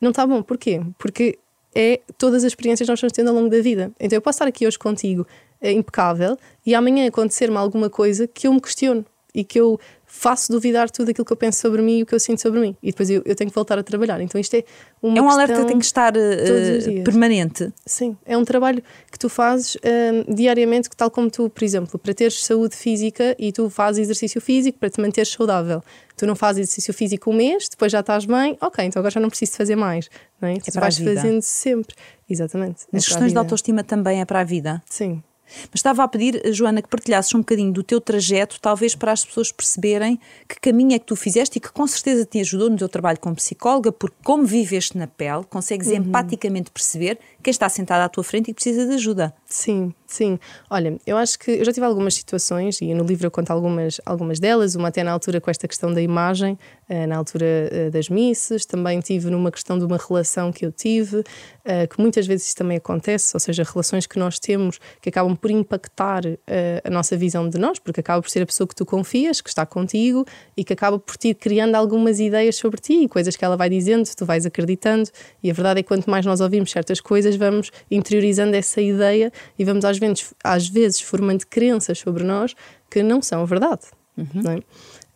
Não 0.00 0.10
está 0.10 0.26
bom, 0.26 0.42
porquê? 0.42 0.82
Porque 0.98 1.38
é 1.74 2.00
todas 2.18 2.44
as 2.44 2.52
experiências 2.52 2.86
que 2.86 2.90
nós 2.90 2.98
estamos 2.98 3.12
tendo 3.12 3.28
ao 3.28 3.34
longo 3.34 3.48
da 3.48 3.60
vida. 3.60 3.90
Então 3.98 4.16
eu 4.16 4.20
posso 4.20 4.36
estar 4.36 4.46
aqui 4.46 4.66
hoje 4.66 4.78
contigo 4.78 5.26
é 5.60 5.72
impecável 5.72 6.36
e 6.64 6.74
amanhã 6.74 7.06
acontecer-me 7.06 7.56
alguma 7.56 7.88
coisa 7.88 8.26
que 8.26 8.46
eu 8.46 8.52
me 8.52 8.60
questiono 8.60 9.04
e 9.36 9.44
que 9.44 9.60
eu 9.60 9.78
faço 10.06 10.50
duvidar 10.50 10.90
tudo 10.90 11.10
aquilo 11.10 11.24
que 11.24 11.32
eu 11.32 11.36
penso 11.36 11.60
sobre 11.60 11.82
mim 11.82 11.98
e 11.98 12.02
o 12.02 12.06
que 12.06 12.14
eu 12.14 12.18
sinto 12.18 12.40
sobre 12.40 12.58
mim. 12.58 12.74
E 12.82 12.90
depois 12.90 13.10
eu, 13.10 13.22
eu 13.26 13.34
tenho 13.36 13.50
que 13.50 13.54
voltar 13.54 13.78
a 13.78 13.82
trabalhar. 13.82 14.18
Então 14.22 14.40
isto 14.40 14.54
é 14.54 14.64
uma 15.02 15.18
É 15.18 15.20
um 15.20 15.28
alerta 15.28 15.60
que 15.60 15.66
tem 15.66 15.78
que 15.78 15.84
estar 15.84 16.16
uh, 16.16 17.04
permanente. 17.04 17.70
Sim, 17.84 18.16
é 18.24 18.36
um 18.36 18.44
trabalho 18.44 18.82
que 19.12 19.18
tu 19.18 19.28
fazes 19.28 19.74
uh, 19.74 20.34
diariamente, 20.34 20.88
tal 20.96 21.10
como 21.10 21.30
tu, 21.30 21.50
por 21.50 21.62
exemplo, 21.62 21.98
para 21.98 22.14
teres 22.14 22.42
saúde 22.42 22.74
física 22.74 23.36
e 23.38 23.52
tu 23.52 23.68
fazes 23.68 24.04
exercício 24.04 24.40
físico 24.40 24.78
para 24.78 24.88
te 24.88 25.00
manteres 25.00 25.30
saudável. 25.30 25.82
Tu 26.16 26.26
não 26.26 26.34
fazes 26.34 26.62
exercício 26.62 26.94
físico 26.94 27.30
um 27.30 27.34
mês, 27.34 27.68
depois 27.68 27.92
já 27.92 28.00
estás 28.00 28.24
bem, 28.24 28.56
ok, 28.58 28.82
então 28.86 29.00
agora 29.00 29.12
já 29.12 29.20
não 29.20 29.28
preciso 29.28 29.52
fazer 29.52 29.76
mais. 29.76 30.08
Não 30.40 30.48
é? 30.48 30.54
é 30.54 30.60
tu 30.60 30.80
vais 30.80 30.96
fazendo 30.96 31.42
sempre. 31.42 31.94
Exatamente. 32.28 32.84
É 32.90 32.96
As 32.96 33.06
questões 33.06 33.32
de 33.32 33.38
autoestima 33.38 33.84
também 33.84 34.22
é 34.22 34.24
para 34.24 34.40
a 34.40 34.44
vida. 34.44 34.82
Sim. 34.88 35.22
Mas 35.70 35.76
estava 35.80 36.02
a 36.02 36.08
pedir, 36.08 36.40
Joana, 36.52 36.82
que 36.82 36.88
partilhasses 36.88 37.34
um 37.34 37.38
bocadinho 37.38 37.72
do 37.72 37.82
teu 37.82 38.00
trajeto, 38.00 38.58
talvez 38.60 38.94
para 38.94 39.12
as 39.12 39.24
pessoas 39.24 39.52
perceberem 39.52 40.18
que 40.48 40.60
caminho 40.60 40.94
é 40.94 40.98
que 40.98 41.06
tu 41.06 41.16
fizeste 41.16 41.58
e 41.58 41.60
que 41.60 41.70
com 41.70 41.86
certeza 41.86 42.24
te 42.24 42.40
ajudou 42.40 42.70
no 42.70 42.76
teu 42.76 42.88
trabalho 42.88 43.18
como 43.18 43.36
psicóloga, 43.36 43.92
porque 43.92 44.16
como 44.22 44.44
viveste 44.44 44.96
na 44.98 45.06
pele, 45.06 45.44
consegues 45.48 45.88
uhum. 45.88 45.96
empaticamente 45.96 46.70
perceber 46.70 47.18
quem 47.46 47.52
está 47.52 47.68
sentado 47.68 48.02
à 48.02 48.08
tua 48.08 48.24
frente 48.24 48.50
e 48.50 48.54
precisa 48.54 48.84
de 48.84 48.94
ajuda. 48.94 49.32
Sim, 49.44 49.94
sim. 50.04 50.36
Olha, 50.68 50.98
eu 51.06 51.16
acho 51.16 51.38
que 51.38 51.52
eu 51.52 51.64
já 51.64 51.72
tive 51.72 51.86
algumas 51.86 52.14
situações 52.14 52.80
e 52.80 52.92
no 52.92 53.04
livro 53.04 53.24
eu 53.28 53.30
conto 53.30 53.52
algumas, 53.52 54.00
algumas 54.04 54.40
delas, 54.40 54.74
uma 54.74 54.88
até 54.88 55.04
na 55.04 55.12
altura 55.12 55.40
com 55.40 55.48
esta 55.48 55.68
questão 55.68 55.92
da 55.92 56.02
imagem, 56.02 56.58
eh, 56.88 57.06
na 57.06 57.16
altura 57.16 57.46
eh, 57.46 57.90
das 57.90 58.08
missas, 58.08 58.64
também 58.64 58.98
tive 58.98 59.30
numa 59.30 59.52
questão 59.52 59.78
de 59.78 59.84
uma 59.84 59.96
relação 59.96 60.50
que 60.50 60.66
eu 60.66 60.72
tive, 60.72 61.22
eh, 61.64 61.86
que 61.86 62.00
muitas 62.00 62.26
vezes 62.26 62.48
isso 62.48 62.56
também 62.56 62.78
acontece, 62.78 63.30
ou 63.34 63.38
seja, 63.38 63.62
relações 63.62 64.08
que 64.08 64.18
nós 64.18 64.40
temos 64.40 64.80
que 65.00 65.08
acabam 65.08 65.36
por 65.36 65.52
impactar 65.52 66.22
a 66.82 66.90
nossa 66.90 67.16
visão 67.16 67.48
de 67.48 67.58
nós, 67.58 67.78
porque 67.78 68.00
acaba 68.00 68.20
por 68.20 68.28
ser 68.28 68.42
a 68.42 68.46
pessoa 68.46 68.66
que 68.66 68.74
tu 68.74 68.84
confias, 68.84 69.40
que 69.40 69.48
está 69.48 69.64
contigo 69.64 70.24
e 70.56 70.64
que 70.64 70.72
acaba 70.72 70.98
por 70.98 71.16
te 71.16 71.28
ir 71.28 71.34
criando 71.34 71.76
algumas 71.76 72.18
ideias 72.18 72.56
sobre 72.56 72.80
ti 72.80 73.04
e 73.04 73.08
coisas 73.08 73.36
que 73.36 73.44
ela 73.44 73.56
vai 73.56 73.68
dizendo, 73.68 74.08
tu 74.16 74.24
vais 74.26 74.44
acreditando, 74.44 75.08
e 75.42 75.50
a 75.50 75.54
verdade 75.54 75.80
é 75.80 75.82
que 75.82 75.88
quanto 75.88 76.10
mais 76.10 76.26
nós 76.26 76.40
ouvimos 76.40 76.72
certas 76.72 77.00
coisas, 77.00 77.35
vamos 77.36 77.70
interiorizando 77.90 78.56
essa 78.56 78.80
ideia 78.80 79.32
e 79.58 79.64
vamos 79.64 79.84
às 79.84 79.98
vezes, 79.98 80.34
às 80.42 80.68
vezes 80.68 81.00
formando 81.00 81.46
crenças 81.46 81.98
sobre 81.98 82.24
nós 82.24 82.54
que 82.90 83.02
não 83.02 83.22
são 83.22 83.42
a 83.42 83.44
verdade. 83.44 83.82
Uhum. 84.16 84.42
É? 84.50 84.62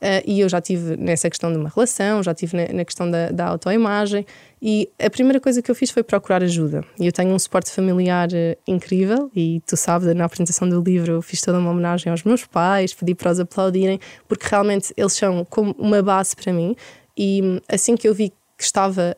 Uh, 0.00 0.22
e 0.26 0.40
eu 0.40 0.48
já 0.48 0.62
tive 0.62 0.96
nessa 0.96 1.28
questão 1.28 1.52
de 1.52 1.58
uma 1.58 1.68
relação, 1.68 2.22
já 2.22 2.32
tive 2.32 2.56
na, 2.56 2.72
na 2.72 2.84
questão 2.86 3.10
da, 3.10 3.30
da, 3.30 3.48
autoimagem, 3.48 4.24
e 4.60 4.88
a 4.98 5.10
primeira 5.10 5.38
coisa 5.38 5.60
que 5.60 5.70
eu 5.70 5.74
fiz 5.74 5.90
foi 5.90 6.02
procurar 6.02 6.42
ajuda. 6.42 6.82
E 6.98 7.04
eu 7.04 7.12
tenho 7.12 7.34
um 7.34 7.38
suporte 7.38 7.70
familiar 7.70 8.28
uh, 8.28 8.56
incrível, 8.66 9.30
e 9.36 9.60
tu 9.66 9.76
sabes, 9.76 10.14
na 10.14 10.24
apresentação 10.24 10.66
do 10.66 10.80
livro 10.80 11.12
eu 11.12 11.22
fiz 11.22 11.42
toda 11.42 11.58
uma 11.58 11.70
homenagem 11.70 12.10
aos 12.10 12.24
meus 12.24 12.46
pais, 12.46 12.94
pedi 12.94 13.14
para 13.14 13.30
os 13.30 13.40
aplaudirem, 13.40 14.00
porque 14.26 14.46
realmente 14.48 14.90
eles 14.96 15.12
são 15.12 15.44
como 15.44 15.74
uma 15.78 16.02
base 16.02 16.34
para 16.34 16.50
mim. 16.50 16.74
E 17.14 17.42
hum, 17.42 17.60
assim 17.68 17.94
que 17.94 18.08
eu 18.08 18.14
vi 18.14 18.30
que 18.56 18.64
estava 18.64 19.14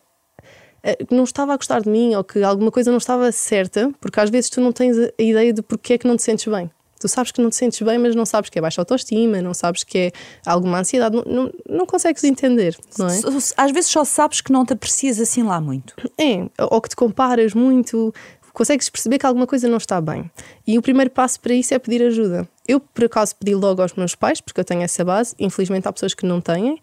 uh, 0.84 1.14
não 1.14 1.24
estava 1.24 1.52
a 1.52 1.56
gostar 1.56 1.80
de 1.80 1.88
mim 1.88 2.14
ou 2.14 2.24
que 2.24 2.42
alguma 2.42 2.70
coisa 2.70 2.90
não 2.90 2.98
estava 2.98 3.30
certa, 3.32 3.92
porque 4.00 4.20
às 4.20 4.30
vezes 4.30 4.50
tu 4.50 4.60
não 4.60 4.72
tens 4.72 4.96
a 4.98 5.10
ideia 5.18 5.52
de 5.52 5.62
porque 5.62 5.94
é 5.94 5.98
que 5.98 6.06
não 6.06 6.16
te 6.16 6.22
sentes 6.22 6.46
bem. 6.46 6.70
Tu 7.00 7.08
sabes 7.08 7.32
que 7.32 7.42
não 7.42 7.50
te 7.50 7.56
sentes 7.56 7.82
bem, 7.82 7.98
mas 7.98 8.14
não 8.14 8.24
sabes 8.24 8.48
que 8.48 8.56
é 8.56 8.62
baixa 8.62 8.80
autoestima, 8.80 9.42
não 9.42 9.52
sabes 9.52 9.82
que 9.82 9.98
é 9.98 10.12
alguma 10.46 10.78
ansiedade, 10.78 11.16
não, 11.16 11.24
não, 11.26 11.52
não 11.68 11.84
consegues 11.84 12.22
entender, 12.22 12.76
não 12.96 13.08
é? 13.08 13.18
Às 13.56 13.72
vezes 13.72 13.90
só 13.90 14.04
sabes 14.04 14.40
que 14.40 14.52
não 14.52 14.64
te 14.64 14.72
aprecias 14.72 15.18
assim 15.18 15.42
lá 15.42 15.60
muito. 15.60 15.94
É, 16.16 16.48
ou 16.70 16.80
que 16.80 16.90
te 16.90 16.94
comparas 16.94 17.54
muito, 17.54 18.14
consegues 18.52 18.88
perceber 18.88 19.18
que 19.18 19.26
alguma 19.26 19.46
coisa 19.46 19.66
não 19.66 19.78
está 19.78 20.00
bem. 20.00 20.30
E 20.66 20.78
o 20.78 20.82
primeiro 20.82 21.10
passo 21.10 21.40
para 21.40 21.54
isso 21.54 21.74
é 21.74 21.78
pedir 21.80 22.02
ajuda. 22.02 22.48
Eu, 22.68 22.78
por 22.78 23.04
acaso, 23.04 23.34
pedi 23.34 23.54
logo 23.54 23.82
aos 23.82 23.94
meus 23.94 24.14
pais, 24.14 24.40
porque 24.40 24.60
eu 24.60 24.64
tenho 24.64 24.82
essa 24.82 25.04
base. 25.04 25.34
Infelizmente, 25.38 25.88
há 25.88 25.92
pessoas 25.92 26.14
que 26.14 26.24
não 26.24 26.40
têm, 26.40 26.74
uh, 26.74 26.78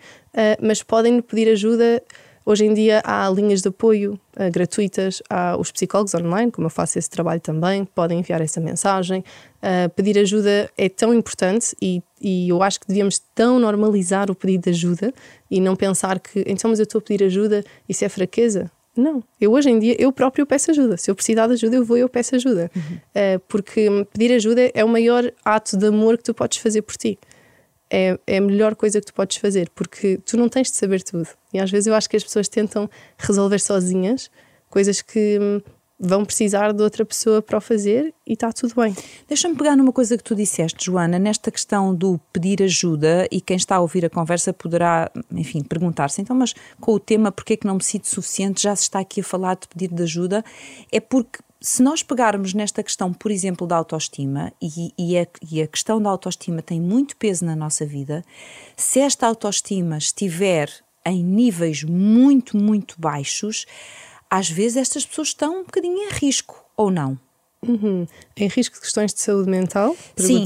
mas 0.61 0.83
podem 0.83 1.21
pedir 1.21 1.49
ajuda 1.49 2.03
Hoje 2.49 2.65
em 2.65 2.73
dia 2.73 2.99
há 3.05 3.29
linhas 3.29 3.61
de 3.61 3.67
apoio 3.67 4.19
uh, 4.35 4.51
gratuitas, 4.51 5.21
há 5.29 5.55
os 5.55 5.71
psicólogos 5.71 6.15
online, 6.15 6.51
como 6.51 6.65
eu 6.65 6.71
faço 6.71 6.97
esse 6.97 7.07
trabalho 7.07 7.39
também, 7.39 7.85
podem 7.85 8.17
enviar 8.17 8.41
essa 8.41 8.59
mensagem. 8.59 9.23
Uh, 9.61 9.87
pedir 9.91 10.17
ajuda 10.17 10.67
é 10.75 10.89
tão 10.89 11.13
importante 11.13 11.75
e, 11.79 12.01
e 12.19 12.49
eu 12.49 12.63
acho 12.63 12.79
que 12.79 12.87
devíamos 12.87 13.21
tão 13.35 13.59
normalizar 13.59 14.31
o 14.31 14.35
pedido 14.35 14.63
de 14.63 14.69
ajuda 14.71 15.13
e 15.51 15.61
não 15.61 15.75
pensar 15.75 16.19
que, 16.19 16.43
então, 16.47 16.71
mas 16.71 16.79
eu 16.79 16.85
estou 16.85 16.97
a 16.97 17.01
pedir 17.03 17.23
ajuda, 17.23 17.63
isso 17.87 18.03
é 18.03 18.09
fraqueza. 18.09 18.71
Não, 18.97 19.23
eu 19.39 19.51
hoje 19.51 19.69
em 19.69 19.77
dia 19.77 19.95
eu 19.99 20.11
próprio 20.11 20.43
peço 20.43 20.71
ajuda. 20.71 20.97
Se 20.97 21.11
eu 21.11 21.13
precisar 21.13 21.45
de 21.45 21.53
ajuda, 21.53 21.75
eu 21.75 21.85
vou 21.85 21.97
e 21.97 22.01
eu 22.01 22.09
peço 22.09 22.35
ajuda. 22.35 22.71
Uhum. 22.75 22.81
Uh, 22.81 23.39
porque 23.47 24.07
pedir 24.11 24.33
ajuda 24.33 24.71
é 24.73 24.83
o 24.83 24.89
maior 24.89 25.31
ato 25.45 25.77
de 25.77 25.85
amor 25.85 26.17
que 26.17 26.23
tu 26.23 26.33
podes 26.33 26.57
fazer 26.57 26.81
por 26.81 26.97
ti 26.97 27.19
é, 27.89 28.19
é 28.27 28.37
a 28.37 28.41
melhor 28.41 28.75
coisa 28.75 28.99
que 28.99 29.07
tu 29.07 29.13
podes 29.13 29.37
fazer, 29.37 29.69
porque 29.75 30.19
tu 30.25 30.37
não 30.37 30.47
tens 30.47 30.69
de 30.69 30.77
saber 30.77 31.01
tudo. 31.03 31.27
E 31.53 31.59
às 31.59 31.71
vezes 31.71 31.87
eu 31.87 31.95
acho 31.95 32.09
que 32.09 32.17
as 32.17 32.23
pessoas 32.23 32.47
tentam 32.47 32.89
resolver 33.17 33.59
sozinhas 33.59 34.29
coisas 34.69 35.01
que 35.01 35.39
hum, 35.41 35.61
vão 35.99 36.23
precisar 36.23 36.71
de 36.71 36.81
outra 36.81 37.03
pessoa 37.03 37.41
para 37.41 37.57
o 37.57 37.61
fazer 37.61 38.13
e 38.25 38.33
está 38.33 38.53
tudo 38.53 38.73
bem. 38.75 38.95
Deixa-me 39.27 39.55
pegar 39.55 39.75
numa 39.75 39.91
coisa 39.91 40.15
que 40.17 40.23
tu 40.23 40.33
disseste, 40.33 40.85
Joana, 40.85 41.19
nesta 41.19 41.51
questão 41.51 41.93
do 41.93 42.19
pedir 42.31 42.63
ajuda 42.63 43.27
e 43.29 43.41
quem 43.41 43.57
está 43.57 43.75
a 43.75 43.79
ouvir 43.81 44.05
a 44.05 44.09
conversa 44.09 44.53
poderá, 44.53 45.11
enfim, 45.31 45.61
perguntar-se, 45.61 46.21
então, 46.21 46.35
mas 46.35 46.53
com 46.79 46.93
o 46.93 46.99
tema 46.99 47.31
porque 47.31 47.53
é 47.53 47.57
que 47.57 47.67
não 47.67 47.75
me 47.75 47.83
sinto 47.83 48.07
suficiente, 48.07 48.63
já 48.63 48.75
se 48.75 48.83
está 48.83 48.99
aqui 48.99 49.19
a 49.19 49.23
falar 49.23 49.55
de 49.55 49.67
pedir 49.67 49.93
de 49.93 50.03
ajuda, 50.03 50.43
é 50.91 50.99
porque 50.99 51.39
se 51.61 51.83
nós 51.83 52.01
pegarmos 52.01 52.53
nesta 52.53 52.81
questão, 52.81 53.13
por 53.13 53.31
exemplo, 53.31 53.67
da 53.67 53.75
autoestima, 53.75 54.53
e, 54.61 54.93
e, 54.97 55.17
a, 55.17 55.27
e, 55.51 55.61
a, 55.61 55.67
questão 55.67 56.01
da 56.01 56.09
autoestima 56.09 56.61
tem 56.61 56.79
muito 56.79 57.17
peso 57.17 57.45
na 57.45 57.55
nossa 57.55 57.85
vida, 57.85 58.23
se 58.77 58.99
esta 58.99 59.27
autoestima 59.27 59.97
estiver 59.97 60.71
em 61.05 61.23
níveis 61.23 61.83
muito, 61.83 62.55
muito 62.55 62.95
baixos, 62.99 63.65
às 64.29 64.49
vezes 64.49 64.77
estas 64.77 65.05
pessoas 65.05 65.29
estão 65.29 65.61
um 65.61 65.63
bocadinho 65.63 65.97
em 65.97 66.09
risco, 66.11 66.63
ou 66.77 66.89
não? 66.89 67.19
Uhum. 67.67 68.07
Em 68.37 68.47
risco 68.47 68.75
de 68.75 68.81
questões 68.81 69.13
de 69.13 69.19
saúde 69.19 69.49
mental? 69.49 69.95
Sim. 70.15 70.45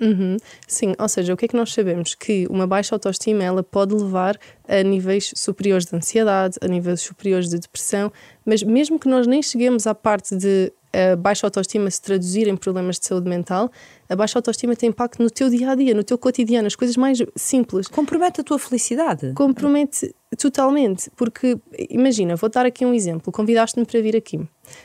Uhum. 0.00 0.36
Sim, 0.66 0.94
ou 0.98 1.08
seja, 1.08 1.34
o 1.34 1.36
que 1.36 1.46
é 1.46 1.48
que 1.48 1.56
nós 1.56 1.72
sabemos? 1.72 2.14
Que 2.14 2.46
uma 2.48 2.66
baixa 2.66 2.94
autoestima 2.94 3.42
ela 3.42 3.62
pode 3.62 3.94
levar 3.94 4.38
a 4.68 4.82
níveis 4.82 5.32
superiores 5.34 5.86
de 5.86 5.96
ansiedade, 5.96 6.56
a 6.60 6.68
níveis 6.68 7.00
superiores 7.00 7.48
de 7.48 7.58
depressão, 7.58 8.12
mas 8.44 8.62
mesmo 8.62 8.98
que 8.98 9.08
nós 9.08 9.26
nem 9.26 9.42
cheguemos 9.42 9.86
à 9.86 9.94
parte 9.94 10.36
de 10.36 10.72
a 10.92 11.16
baixa 11.16 11.46
autoestima 11.46 11.90
se 11.90 12.00
traduzir 12.00 12.48
em 12.48 12.56
problemas 12.56 12.98
de 12.98 13.06
saúde 13.06 13.28
mental, 13.28 13.70
a 14.08 14.14
baixa 14.14 14.38
autoestima 14.38 14.76
tem 14.76 14.90
impacto 14.90 15.22
no 15.22 15.30
teu 15.30 15.48
dia 15.48 15.70
a 15.70 15.74
dia, 15.74 15.94
no 15.94 16.04
teu 16.04 16.18
cotidiano, 16.18 16.66
as 16.66 16.76
coisas 16.76 16.96
mais 16.96 17.18
simples. 17.34 17.88
Compromete 17.88 18.40
a 18.40 18.44
tua 18.44 18.58
felicidade? 18.58 19.32
Compromete 19.32 20.14
totalmente, 20.38 21.10
porque 21.16 21.58
imagina, 21.90 22.36
vou 22.36 22.50
dar 22.50 22.66
aqui 22.66 22.84
um 22.84 22.94
exemplo. 22.94 23.32
Convidaste-me 23.32 23.84
para 23.84 24.00
vir 24.00 24.16
aqui. 24.16 24.40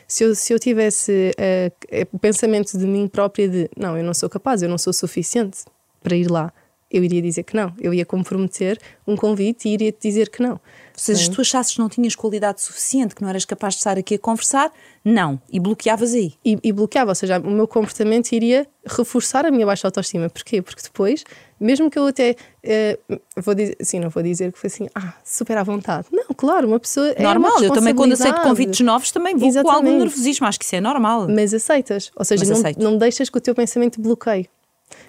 Se 0.06 0.24
eu, 0.24 0.34
se 0.34 0.52
eu 0.52 0.58
tivesse 0.58 1.32
uh, 1.38 2.06
o 2.12 2.18
pensamento 2.18 2.76
de 2.76 2.86
mim 2.86 3.06
própria 3.06 3.48
de 3.48 3.70
não, 3.76 3.96
eu 3.96 4.04
não 4.04 4.14
sou 4.14 4.28
capaz, 4.28 4.62
eu 4.62 4.68
não 4.68 4.78
sou 4.78 4.92
suficiente 4.92 5.58
para 6.02 6.16
ir 6.16 6.30
lá 6.30 6.52
eu 6.90 7.04
iria 7.04 7.20
dizer 7.20 7.42
que 7.42 7.54
não. 7.54 7.72
Eu 7.78 7.92
ia 7.92 8.04
comprometer 8.04 8.80
um 9.06 9.16
convite 9.16 9.68
e 9.68 9.72
iria 9.72 9.92
te 9.92 10.08
dizer 10.08 10.30
que 10.30 10.42
não. 10.42 10.58
Se 10.94 11.30
tu 11.30 11.40
achasses 11.40 11.74
que 11.74 11.78
não 11.78 11.88
tinhas 11.88 12.16
qualidade 12.16 12.60
suficiente, 12.60 13.14
que 13.14 13.22
não 13.22 13.28
eras 13.28 13.44
capaz 13.44 13.74
de 13.74 13.78
estar 13.78 13.96
aqui 13.96 14.16
a 14.16 14.18
conversar, 14.18 14.72
não. 15.04 15.40
E 15.48 15.60
bloqueavas 15.60 16.12
aí. 16.12 16.34
E, 16.44 16.58
e 16.62 16.72
bloqueava, 16.72 17.12
ou 17.12 17.14
seja, 17.14 17.38
o 17.38 17.50
meu 17.50 17.68
comportamento 17.68 18.32
iria 18.32 18.66
reforçar 18.84 19.46
a 19.46 19.50
minha 19.50 19.64
baixa 19.64 19.86
autoestima. 19.86 20.28
Porquê? 20.28 20.60
Porque 20.60 20.82
depois, 20.82 21.22
mesmo 21.60 21.88
que 21.88 21.98
eu 21.98 22.06
até. 22.06 22.34
Uh, 22.64 23.20
vou 23.36 23.54
dizer, 23.54 23.76
sim, 23.80 24.00
não 24.00 24.10
vou 24.10 24.22
dizer 24.22 24.52
que 24.52 24.58
foi 24.58 24.66
assim, 24.66 24.88
ah, 24.94 25.14
super 25.24 25.56
à 25.56 25.62
vontade. 25.62 26.08
Não, 26.10 26.26
claro, 26.36 26.66
uma 26.66 26.80
pessoa. 26.80 27.10
É 27.10 27.22
normal, 27.22 27.62
eu 27.62 27.70
também, 27.70 27.94
quando 27.94 28.12
aceito 28.12 28.40
convites 28.40 28.80
novos, 28.80 29.12
também 29.12 29.36
vou 29.36 29.48
Exatamente. 29.48 29.82
com 29.82 29.88
algum 29.88 29.98
nervosismo. 29.98 30.46
Acho 30.46 30.58
que 30.58 30.64
isso 30.64 30.74
é 30.74 30.80
normal. 30.80 31.28
Mas 31.28 31.54
aceitas. 31.54 32.10
Ou 32.16 32.24
seja, 32.24 32.44
não, 32.44 32.90
não 32.90 32.98
deixas 32.98 33.30
que 33.30 33.38
o 33.38 33.40
teu 33.40 33.54
pensamento 33.54 34.00
bloqueie. 34.00 34.48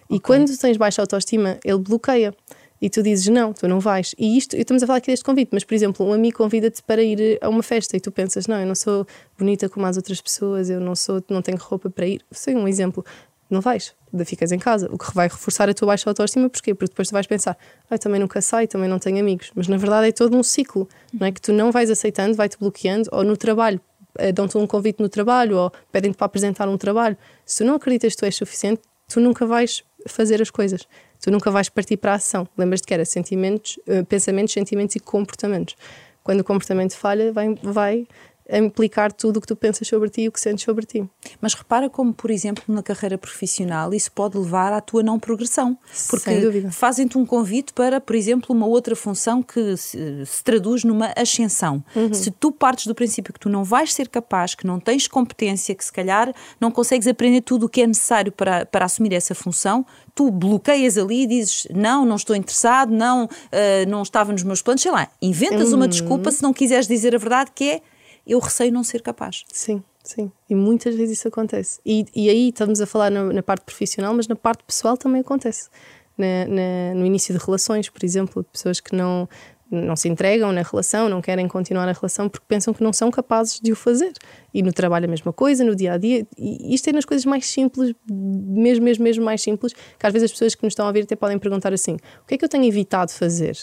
E 0.09 0.15
okay. 0.15 0.19
quando 0.19 0.57
tens 0.57 0.77
baixa 0.77 1.01
autoestima, 1.01 1.59
ele 1.63 1.77
bloqueia. 1.77 2.33
E 2.81 2.89
tu 2.89 3.03
dizes 3.03 3.27
não, 3.27 3.51
tu 3.51 3.67
não 3.67 3.79
vais. 3.79 4.15
E 4.17 4.37
isto, 4.37 4.55
estamos 4.55 4.81
a 4.81 4.87
falar 4.87 4.99
aqui 4.99 5.11
deste 5.11 5.25
convite, 5.25 5.49
mas 5.51 5.65
por 5.65 5.73
exemplo, 5.73 6.05
um 6.05 6.13
amigo 6.13 6.37
convida-te 6.37 6.81
para 6.81 7.03
ir 7.03 7.37
a 7.41 7.49
uma 7.49 7.61
festa 7.61 7.97
e 7.97 7.99
tu 7.99 8.09
pensas, 8.09 8.47
não, 8.47 8.57
eu 8.57 8.65
não 8.65 8.75
sou 8.75 9.05
bonita 9.37 9.67
como 9.67 9.85
as 9.85 9.97
outras 9.97 10.21
pessoas, 10.21 10.69
eu 10.69 10.79
não 10.79 10.95
sou, 10.95 11.21
não 11.29 11.41
tenho 11.41 11.57
roupa 11.57 11.89
para 11.89 12.07
ir. 12.07 12.21
Sei 12.31 12.55
um 12.55 12.67
exemplo, 12.67 13.03
não 13.49 13.59
vais, 13.59 13.93
ficas 14.25 14.51
em 14.51 14.59
casa, 14.59 14.87
o 14.91 14.97
que 14.97 15.13
vai 15.13 15.27
reforçar 15.27 15.67
a 15.69 15.73
tua 15.73 15.87
baixa 15.87 16.09
autoestima, 16.09 16.49
porquê? 16.49 16.73
Porque 16.73 16.91
depois 16.91 17.09
tu 17.09 17.11
vais 17.11 17.27
pensar, 17.27 17.57
ah, 17.89 17.97
também 17.97 18.19
nunca 18.19 18.41
saio, 18.41 18.67
também 18.67 18.87
não 18.87 18.97
tenho 18.97 19.19
amigos. 19.19 19.51
Mas 19.53 19.67
na 19.67 19.75
verdade 19.75 20.07
é 20.07 20.11
todo 20.11 20.37
um 20.37 20.43
ciclo, 20.43 20.87
não 21.13 21.27
é? 21.27 21.31
Que 21.31 21.41
tu 21.41 21.51
não 21.51 21.71
vais 21.71 21.89
aceitando, 21.89 22.35
vai-te 22.35 22.57
bloqueando, 22.57 23.09
ou 23.11 23.23
no 23.25 23.35
trabalho, 23.35 23.81
eh, 24.17 24.31
dão-te 24.31 24.57
um 24.57 24.65
convite 24.65 25.01
no 25.01 25.09
trabalho, 25.09 25.57
ou 25.57 25.71
pedem-te 25.91 26.15
para 26.15 26.25
apresentar 26.25 26.69
um 26.69 26.77
trabalho. 26.77 27.17
Se 27.45 27.57
tu 27.57 27.67
não 27.67 27.75
acreditas 27.75 28.13
que 28.13 28.19
tu 28.19 28.25
és 28.25 28.35
suficiente, 28.35 28.81
tu 29.07 29.19
nunca 29.19 29.45
vais 29.45 29.83
fazer 30.07 30.41
as 30.41 30.49
coisas. 30.49 30.87
Tu 31.21 31.31
nunca 31.31 31.51
vais 31.51 31.69
partir 31.69 31.97
para 31.97 32.13
a 32.13 32.15
ação. 32.15 32.47
Lembras-te 32.57 32.87
que 32.87 32.93
era 32.93 33.05
sentimentos, 33.05 33.79
eh, 33.87 34.03
pensamentos, 34.03 34.53
sentimentos 34.53 34.95
e 34.95 34.99
comportamentos. 34.99 35.75
Quando 36.23 36.41
o 36.41 36.43
comportamento 36.43 36.95
falha, 36.95 37.31
vai, 37.31 37.55
vai 37.61 38.07
a 38.51 38.57
implicar 38.57 39.11
tudo 39.13 39.37
o 39.37 39.41
que 39.41 39.47
tu 39.47 39.55
pensas 39.55 39.87
sobre 39.87 40.09
ti 40.09 40.21
e 40.21 40.27
o 40.27 40.31
que 40.31 40.39
sentes 40.39 40.65
sobre 40.65 40.85
ti. 40.85 41.07
Mas 41.39 41.53
repara 41.53 41.89
como, 41.89 42.13
por 42.13 42.31
exemplo, 42.31 42.63
na 42.67 42.81
carreira 42.81 43.17
profissional, 43.17 43.93
isso 43.93 44.11
pode 44.11 44.37
levar 44.37 44.73
à 44.73 44.81
tua 44.81 45.03
não 45.03 45.19
progressão. 45.19 45.77
Porque 46.09 46.69
fazem-te 46.71 47.17
um 47.17 47.25
convite 47.25 47.73
para, 47.73 48.01
por 48.01 48.15
exemplo, 48.15 48.55
uma 48.55 48.65
outra 48.65 48.95
função 48.95 49.43
que 49.43 49.77
se, 49.77 50.25
se 50.25 50.43
traduz 50.43 50.83
numa 50.83 51.13
ascensão. 51.15 51.83
Uhum. 51.95 52.13
Se 52.13 52.31
tu 52.31 52.51
partes 52.51 52.87
do 52.87 52.95
princípio 52.95 53.33
que 53.33 53.39
tu 53.39 53.49
não 53.49 53.63
vais 53.63 53.93
ser 53.93 54.09
capaz, 54.09 54.55
que 54.55 54.65
não 54.65 54.79
tens 54.79 55.07
competência, 55.07 55.75
que 55.75 55.85
se 55.85 55.93
calhar 55.93 56.33
não 56.59 56.71
consegues 56.71 57.07
aprender 57.07 57.41
tudo 57.41 57.67
o 57.67 57.69
que 57.69 57.81
é 57.81 57.87
necessário 57.87 58.31
para, 58.31 58.65
para 58.65 58.85
assumir 58.85 59.13
essa 59.13 59.35
função, 59.35 59.85
tu 60.15 60.31
bloqueias 60.31 60.97
ali 60.97 61.23
e 61.23 61.27
dizes 61.27 61.67
não, 61.73 62.03
não 62.03 62.15
estou 62.15 62.35
interessado, 62.35 62.91
não, 62.91 63.25
uh, 63.25 63.89
não 63.89 64.01
estava 64.01 64.31
nos 64.31 64.43
meus 64.43 64.61
planos, 64.61 64.81
sei 64.81 64.91
lá, 64.91 65.07
inventas 65.21 65.69
uhum. 65.69 65.77
uma 65.77 65.87
desculpa 65.87 66.31
se 66.31 66.41
não 66.41 66.51
quiseres 66.51 66.87
dizer 66.87 67.13
a 67.13 67.17
verdade 67.17 67.51
que 67.53 67.63
é 67.63 67.81
eu 68.29 68.39
receio 68.39 68.71
não 68.71 68.83
ser 68.83 69.01
capaz. 69.01 69.43
Sim, 69.51 69.83
sim. 70.03 70.31
E 70.49 70.55
muitas 70.55 70.95
vezes 70.95 71.17
isso 71.17 71.27
acontece. 71.27 71.79
E, 71.85 72.05
e 72.15 72.29
aí 72.29 72.49
estamos 72.49 72.79
a 72.81 72.85
falar 72.85 73.09
na, 73.09 73.25
na 73.25 73.43
parte 73.43 73.63
profissional, 73.63 74.13
mas 74.13 74.27
na 74.27 74.35
parte 74.35 74.63
pessoal 74.63 74.97
também 74.97 75.21
acontece. 75.21 75.69
Na, 76.17 76.45
na, 76.47 76.95
no 76.95 77.05
início 77.05 77.37
de 77.37 77.43
relações, 77.43 77.89
por 77.89 78.03
exemplo, 78.03 78.43
de 78.43 78.49
pessoas 78.49 78.79
que 78.79 78.95
não 78.95 79.27
não 79.71 79.95
se 79.95 80.09
entregam 80.09 80.51
na 80.51 80.63
relação, 80.63 81.07
não 81.07 81.21
querem 81.21 81.47
continuar 81.47 81.87
a 81.87 81.91
relação 81.91 82.27
porque 82.27 82.45
pensam 82.47 82.73
que 82.73 82.81
não 82.81 82.91
são 82.91 83.11
capazes 83.11 83.59
de 83.59 83.71
o 83.71 83.75
fazer. 83.75 84.13
E 84.53 84.63
no 84.63 84.73
trabalho 84.73 85.05
a 85.05 85.07
mesma 85.07 85.31
coisa, 85.31 85.63
no 85.63 85.75
dia 85.75 85.93
a 85.93 85.97
dia. 85.97 86.25
E 86.37 86.73
isto 86.73 86.89
é 86.89 86.93
nas 86.93 87.05
coisas 87.05 87.23
mais 87.25 87.45
simples, 87.45 87.93
mesmo, 88.09 88.83
mesmo, 88.83 89.03
mesmo 89.03 89.23
mais 89.23 89.41
simples, 89.41 89.73
que 89.73 90.07
às 90.07 90.11
vezes 90.11 90.25
as 90.25 90.31
pessoas 90.31 90.55
que 90.55 90.63
nos 90.63 90.71
estão 90.71 90.85
a 90.85 90.87
ouvir 90.89 91.03
até 91.03 91.15
podem 91.15 91.37
perguntar 91.37 91.71
assim: 91.71 91.97
o 92.23 92.25
que 92.27 92.33
é 92.33 92.37
que 92.37 92.45
eu 92.45 92.49
tenho 92.49 92.65
evitado 92.65 93.11
fazer? 93.11 93.57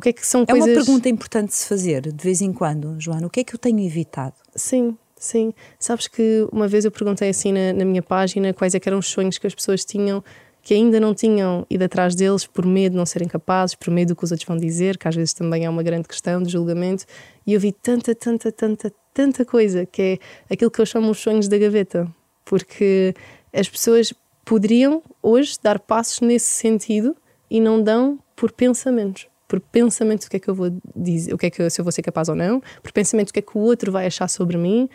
O 0.00 0.02
que 0.02 0.08
é 0.08 0.12
que 0.14 0.26
são 0.26 0.44
é 0.44 0.46
coisas. 0.46 0.66
É 0.66 0.72
uma 0.72 0.82
pergunta 0.82 1.08
importante 1.10 1.48
de 1.48 1.56
se 1.56 1.68
fazer, 1.68 2.10
de 2.10 2.24
vez 2.24 2.40
em 2.40 2.54
quando, 2.54 2.98
Joana. 2.98 3.26
O 3.26 3.30
que 3.30 3.40
é 3.40 3.44
que 3.44 3.54
eu 3.54 3.58
tenho 3.58 3.78
evitado? 3.80 4.32
Sim, 4.56 4.96
sim. 5.14 5.52
Sabes 5.78 6.08
que 6.08 6.48
uma 6.50 6.66
vez 6.66 6.86
eu 6.86 6.90
perguntei 6.90 7.28
assim 7.28 7.52
na, 7.52 7.74
na 7.74 7.84
minha 7.84 8.02
página 8.02 8.54
quais 8.54 8.74
é 8.74 8.80
eram 8.82 8.98
os 8.98 9.08
sonhos 9.08 9.36
que 9.36 9.46
as 9.46 9.54
pessoas 9.54 9.84
tinham 9.84 10.24
que 10.62 10.72
ainda 10.72 10.98
não 10.98 11.14
tinham 11.14 11.66
ido 11.68 11.84
atrás 11.84 12.14
deles 12.14 12.46
por 12.46 12.64
medo 12.64 12.92
de 12.92 12.96
não 12.96 13.04
serem 13.04 13.28
capazes, 13.28 13.74
por 13.74 13.90
medo 13.90 14.08
do 14.08 14.16
que 14.16 14.24
os 14.24 14.30
outros 14.30 14.48
vão 14.48 14.56
dizer, 14.56 14.96
que 14.96 15.06
às 15.06 15.14
vezes 15.14 15.34
também 15.34 15.66
é 15.66 15.68
uma 15.68 15.82
grande 15.82 16.08
questão 16.08 16.42
de 16.42 16.50
julgamento. 16.50 17.04
E 17.46 17.52
eu 17.52 17.60
vi 17.60 17.70
tanta, 17.70 18.14
tanta, 18.14 18.50
tanta, 18.50 18.90
tanta 19.12 19.44
coisa 19.44 19.84
que 19.84 20.18
é 20.48 20.54
aquilo 20.54 20.70
que 20.70 20.80
eu 20.80 20.86
chamo 20.86 21.10
os 21.10 21.18
sonhos 21.18 21.46
da 21.46 21.58
gaveta, 21.58 22.10
porque 22.42 23.14
as 23.52 23.68
pessoas 23.68 24.14
poderiam 24.46 25.02
hoje 25.22 25.58
dar 25.62 25.78
passos 25.78 26.20
nesse 26.20 26.50
sentido 26.50 27.14
e 27.50 27.60
não 27.60 27.82
dão 27.82 28.18
por 28.34 28.50
pensamentos. 28.50 29.29
Por 29.50 29.58
pensamento 29.58 30.26
do 30.26 30.30
que 30.30 30.36
é 30.36 30.38
que 30.38 30.48
eu 30.48 30.54
vou 30.54 30.70
dizer, 30.94 31.34
o 31.34 31.38
que 31.38 31.46
é 31.46 31.50
que 31.50 31.68
se 31.68 31.80
eu 31.80 31.84
vou 31.84 31.90
ser 31.90 32.02
capaz 32.02 32.28
ou 32.28 32.36
não, 32.36 32.62
por 32.80 32.92
pensamento 32.92 33.30
do 33.30 33.32
que 33.32 33.40
é 33.40 33.42
que 33.42 33.58
o 33.58 33.60
outro 33.60 33.90
vai 33.90 34.06
achar 34.06 34.28
sobre 34.28 34.56
mim, 34.56 34.88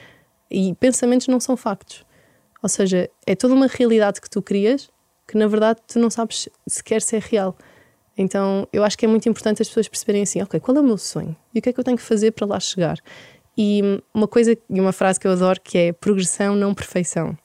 e 0.50 0.74
pensamentos 0.76 1.28
não 1.28 1.42
são 1.42 1.58
factos. 1.58 2.06
Ou 2.64 2.70
seja, 2.70 3.10
é 3.28 3.36
toda 3.36 3.54
uma 3.54 3.68
realidade 3.68 4.22
que 4.22 4.30
tu 4.30 4.42
crias 4.42 4.90
que 5.28 5.38
na 5.38 5.48
verdade 5.48 5.82
tu 5.88 6.00
não 6.00 6.10
sabes 6.10 6.48
sequer 6.68 7.02
se 7.02 7.16
é 7.16 7.20
real. 7.20 7.58
Então 8.18 8.68
eu 8.72 8.84
acho 8.84 8.98
que 8.98 9.06
é 9.06 9.08
muito 9.08 9.28
importante 9.28 9.62
as 9.62 9.68
pessoas 9.68 9.88
perceberem 9.88 10.24
assim: 10.24 10.42
ok, 10.42 10.60
qual 10.60 10.78
é 10.78 10.80
o 10.80 10.84
meu 10.84 10.98
sonho? 10.98 11.36
E 11.54 11.60
o 11.60 11.62
que 11.62 11.70
é 11.70 11.74
que 11.74 11.80
eu 11.80 11.84
tenho 11.84 11.98
que 11.98 12.04
fazer 12.04 12.32
para 12.32 12.48
lá 12.48 12.60
chegar? 12.60 12.98
E 13.58 13.82
uma 14.14 14.28
coisa 14.28 14.58
e 14.70 14.80
uma 14.80 14.92
frase 14.92 15.20
que 15.20 15.28
eu 15.28 15.32
adoro 15.32 15.60
que 15.62 15.78
é 15.78 15.94
progressão, 15.94 16.56
não 16.56 16.74
perfeição. 16.74 17.38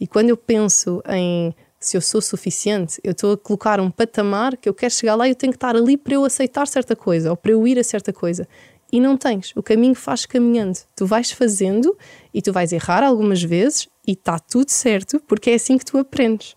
E 0.00 0.06
quando 0.06 0.30
eu 0.30 0.36
penso 0.36 1.02
em 1.08 1.54
se 1.80 1.96
eu 1.96 2.00
sou 2.00 2.20
suficiente, 2.20 3.00
eu 3.04 3.12
estou 3.12 3.32
a 3.32 3.36
colocar 3.36 3.80
um 3.80 3.90
patamar 3.90 4.56
que 4.56 4.68
eu 4.68 4.74
quero 4.74 4.92
chegar 4.92 5.14
lá 5.14 5.28
e 5.28 5.30
eu 5.30 5.34
tenho 5.34 5.52
que 5.52 5.56
estar 5.56 5.76
ali 5.76 5.96
para 5.96 6.14
eu 6.14 6.24
aceitar 6.24 6.66
certa 6.66 6.96
coisa 6.96 7.30
ou 7.30 7.36
para 7.36 7.52
eu 7.52 7.66
ir 7.66 7.78
a 7.78 7.84
certa 7.84 8.12
coisa. 8.12 8.48
E 8.90 9.00
não 9.00 9.16
tens. 9.16 9.52
O 9.54 9.62
caminho 9.62 9.94
faz 9.94 10.24
caminhando. 10.24 10.78
Tu 10.96 11.06
vais 11.06 11.30
fazendo 11.30 11.96
e 12.32 12.40
tu 12.40 12.52
vais 12.52 12.72
errar 12.72 13.04
algumas 13.04 13.42
vezes 13.42 13.88
e 14.06 14.12
está 14.12 14.38
tudo 14.38 14.70
certo 14.70 15.20
porque 15.20 15.50
é 15.50 15.54
assim 15.54 15.76
que 15.78 15.84
tu 15.84 15.98
aprendes. 15.98 16.56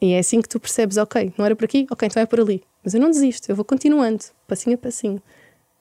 E 0.00 0.12
é 0.12 0.18
assim 0.18 0.42
que 0.42 0.48
tu 0.48 0.58
percebes, 0.58 0.96
ok, 0.96 1.32
não 1.38 1.46
era 1.46 1.54
por 1.54 1.64
aqui, 1.64 1.86
ok, 1.88 2.08
então 2.08 2.20
é 2.20 2.26
por 2.26 2.40
ali. 2.40 2.64
Mas 2.82 2.92
eu 2.92 3.00
não 3.00 3.08
desisto, 3.08 3.48
eu 3.50 3.54
vou 3.54 3.64
continuando, 3.64 4.24
passinho 4.48 4.74
a 4.74 4.78
passinho. 4.78 5.22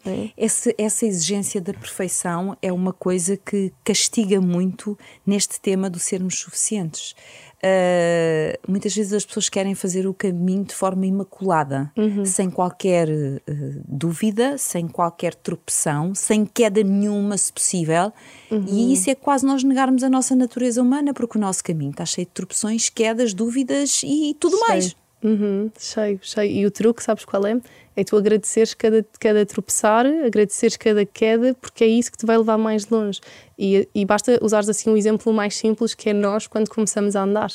É? 0.05 0.29
Essa, 0.35 0.73
essa 0.77 1.05
exigência 1.05 1.61
da 1.61 1.73
perfeição 1.73 2.57
é 2.61 2.71
uma 2.71 2.93
coisa 2.93 3.37
que 3.37 3.71
castiga 3.83 4.41
muito 4.41 4.97
neste 5.25 5.59
tema 5.59 5.89
do 5.89 5.99
sermos 5.99 6.39
suficientes. 6.39 7.15
Uh, 7.63 8.57
muitas 8.67 8.95
vezes 8.95 9.13
as 9.13 9.23
pessoas 9.23 9.47
querem 9.47 9.75
fazer 9.75 10.07
o 10.07 10.15
caminho 10.15 10.63
de 10.63 10.73
forma 10.73 11.05
imaculada, 11.05 11.91
uhum. 11.95 12.25
sem 12.25 12.49
qualquer 12.49 13.07
uh, 13.07 13.41
dúvida, 13.87 14.57
sem 14.57 14.87
qualquer 14.87 15.35
tropeção, 15.35 16.15
sem 16.15 16.43
queda 16.43 16.81
nenhuma, 16.81 17.37
se 17.37 17.53
possível. 17.53 18.11
Uhum. 18.49 18.65
E 18.67 18.93
isso 18.93 19.11
é 19.11 19.15
quase 19.15 19.45
nós 19.45 19.63
negarmos 19.63 20.03
a 20.03 20.09
nossa 20.09 20.35
natureza 20.35 20.81
humana, 20.81 21.13
porque 21.13 21.37
o 21.37 21.41
nosso 21.41 21.63
caminho 21.63 21.91
está 21.91 22.03
cheio 22.03 22.25
de 22.25 22.33
tropeções, 22.33 22.89
quedas, 22.89 23.31
dúvidas 23.31 24.01
e 24.03 24.35
tudo 24.39 24.57
cheio. 24.57 24.67
mais. 24.67 24.95
Uhum. 25.23 25.69
Cheio, 25.77 26.19
cheio. 26.23 26.51
E 26.51 26.65
o 26.65 26.71
truque, 26.71 27.03
sabes 27.03 27.25
qual 27.25 27.45
é? 27.45 27.59
É 27.95 28.03
tu 28.03 28.17
agradeceres 28.17 28.73
cada, 28.73 29.05
cada 29.19 29.45
tropeçar, 29.45 30.05
agradeceres 30.05 30.77
cada 30.77 31.05
queda, 31.05 31.53
porque 31.59 31.83
é 31.83 31.87
isso 31.87 32.11
que 32.11 32.17
te 32.17 32.25
vai 32.25 32.37
levar 32.37 32.57
mais 32.57 32.89
longe. 32.89 33.19
E, 33.63 33.87
e 33.93 34.03
basta 34.03 34.39
usares 34.41 34.67
assim 34.67 34.89
um 34.89 34.97
exemplo 34.97 35.31
mais 35.31 35.55
simples 35.55 35.93
que 35.93 36.09
é 36.09 36.13
nós 36.13 36.47
quando 36.47 36.67
começamos 36.67 37.15
a 37.15 37.21
andar. 37.21 37.51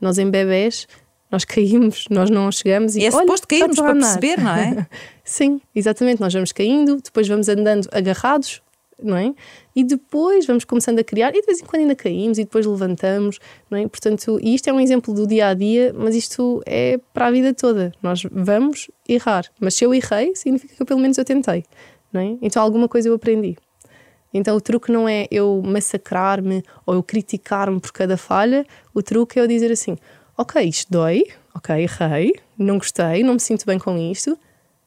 Nós 0.00 0.16
em 0.16 0.30
bebés, 0.30 0.88
nós 1.30 1.44
caímos, 1.44 2.06
nós 2.08 2.30
não 2.30 2.50
chegamos 2.50 2.96
e. 2.96 3.04
É 3.04 3.10
suposto 3.10 3.46
cairmos 3.46 3.76
para 3.76 3.92
perceber, 3.92 4.40
não 4.40 4.56
é? 4.56 4.86
Sim, 5.22 5.60
exatamente. 5.74 6.18
Nós 6.18 6.32
vamos 6.32 6.50
caindo, 6.50 6.96
depois 7.02 7.28
vamos 7.28 7.46
andando 7.50 7.86
agarrados, 7.92 8.62
não 9.02 9.18
é? 9.18 9.34
E 9.76 9.84
depois 9.84 10.46
vamos 10.46 10.64
começando 10.64 10.98
a 10.98 11.04
criar, 11.04 11.36
e 11.36 11.42
de 11.42 11.46
vez 11.46 11.60
em 11.60 11.66
quando 11.66 11.82
ainda 11.82 11.94
caímos 11.94 12.38
e 12.38 12.44
depois 12.44 12.64
levantamos, 12.64 13.38
não 13.70 13.76
é? 13.76 13.86
Portanto, 13.86 14.38
e 14.42 14.54
isto 14.54 14.66
é 14.68 14.72
um 14.72 14.80
exemplo 14.80 15.12
do 15.12 15.26
dia 15.26 15.48
a 15.48 15.54
dia, 15.54 15.94
mas 15.94 16.14
isto 16.14 16.62
é 16.64 16.98
para 17.12 17.26
a 17.26 17.30
vida 17.30 17.52
toda. 17.52 17.92
Nós 18.02 18.22
vamos 18.32 18.90
errar, 19.06 19.44
mas 19.60 19.74
se 19.74 19.84
eu 19.84 19.92
errei, 19.92 20.34
significa 20.34 20.74
que 20.74 20.84
pelo 20.86 21.00
menos 21.00 21.18
eu 21.18 21.24
tentei, 21.24 21.64
não 22.10 22.22
é? 22.22 22.38
Então 22.40 22.62
alguma 22.62 22.88
coisa 22.88 23.10
eu 23.10 23.14
aprendi. 23.14 23.58
Então 24.32 24.56
o 24.56 24.60
truque 24.60 24.92
não 24.92 25.08
é 25.08 25.26
eu 25.30 25.60
massacrar-me 25.64 26.62
ou 26.86 26.94
eu 26.94 27.02
criticar-me 27.02 27.80
por 27.80 27.92
cada 27.92 28.16
falha, 28.16 28.64
o 28.94 29.02
truque 29.02 29.38
é 29.38 29.42
eu 29.42 29.46
dizer 29.46 29.72
assim: 29.72 29.96
ok, 30.36 30.62
isto 30.62 30.90
dói, 30.90 31.24
ok, 31.54 31.82
errei, 31.82 32.34
não 32.56 32.78
gostei, 32.78 33.22
não 33.22 33.34
me 33.34 33.40
sinto 33.40 33.66
bem 33.66 33.78
com 33.78 33.96
isto, 33.98 34.38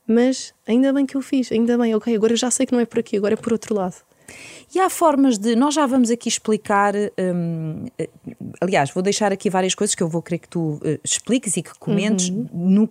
mas 0.08 0.54
ainda 0.68 0.92
bem 0.94 1.06
que 1.06 1.16
eu 1.16 1.22
fiz, 1.22 1.52
ainda 1.52 1.78
bem, 1.78 1.94
ok, 1.96 2.16
agora 2.16 2.34
eu 2.34 2.38
já 2.38 2.50
sei 2.50 2.66
que 2.66 2.74
não 2.74 2.80
é 2.80 2.86
por 2.86 3.00
aqui, 3.00 3.18
agora 3.18 3.34
é 3.34 3.38
por 3.38 3.52
outro 3.52 3.76
lado. 3.76 3.96
E 4.74 4.80
há 4.80 4.90
formas 4.90 5.38
de. 5.38 5.56
Nós 5.56 5.74
já 5.74 5.86
vamos 5.86 6.10
aqui 6.10 6.28
explicar. 6.28 6.94
Hum, 6.96 7.86
aliás, 8.60 8.92
vou 8.92 9.04
deixar 9.04 9.32
aqui 9.32 9.50
várias 9.50 9.76
coisas 9.76 9.94
que 9.94 10.02
eu 10.02 10.08
vou 10.08 10.22
querer 10.22 10.40
que 10.40 10.48
tu 10.48 10.76
uh, 10.76 11.00
expliques 11.04 11.58
e 11.58 11.62
que 11.62 11.78
comentes 11.78 12.30
uhum. 12.30 12.48
no, 12.52 12.90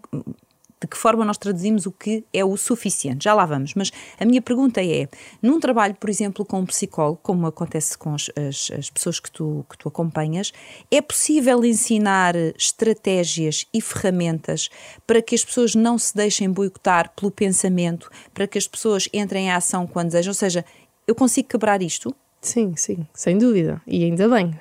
de 0.83 0.89
que 0.89 0.97
forma 0.97 1.25
nós 1.25 1.39
traduzimos 1.39 1.87
o 1.87 1.93
que 1.93 2.25
é 2.33 2.45
o 2.45 2.57
suficiente. 2.57 3.25
Já 3.25 3.35
lá 3.35 3.47
vamos, 3.47 3.75
mas 3.75 3.93
a 4.19 4.25
minha 4.25 4.43
pergunta 4.43 4.85
é: 4.85 5.09
num 5.41 5.61
trabalho, 5.61 5.95
por 5.95 6.11
exemplo, 6.11 6.45
com 6.45 6.61
um 6.61 6.67
psicólogo, 6.67 7.21
como 7.23 7.47
acontece 7.47 7.97
com 7.97 8.15
as, 8.15 8.29
as, 8.37 8.71
as 8.77 8.91
pessoas 8.91 9.21
que 9.21 9.31
tu, 9.31 9.65
que 9.71 9.79
tu 9.79 9.89
acompanhas, 9.89 10.53
é 10.91 11.01
possível 11.01 11.65
ensinar 11.65 12.35
estratégias 12.59 13.67
e 13.73 13.81
ferramentas 13.81 14.69
para 15.07 15.23
que 15.23 15.35
as 15.35 15.45
pessoas 15.45 15.75
não 15.75 15.97
se 15.97 16.15
deixem 16.15 16.51
boicotar 16.51 17.13
pelo 17.15 17.31
pensamento, 17.31 18.11
para 18.35 18.47
que 18.47 18.59
as 18.59 18.67
pessoas 18.67 19.09
entrem 19.13 19.47
em 19.47 19.53
ação 19.53 19.87
quando 19.87 20.09
desejam? 20.09 20.31
Ou 20.31 20.35
seja, 20.35 20.65
eu 21.07 21.15
consigo 21.15 21.49
quebrar 21.49 21.81
isto? 21.81 22.15
Sim, 22.41 22.75
sim, 22.77 23.07
sem 23.15 23.39
dúvida. 23.39 23.81
E 23.87 24.05
ainda 24.05 24.29
bem, 24.29 24.59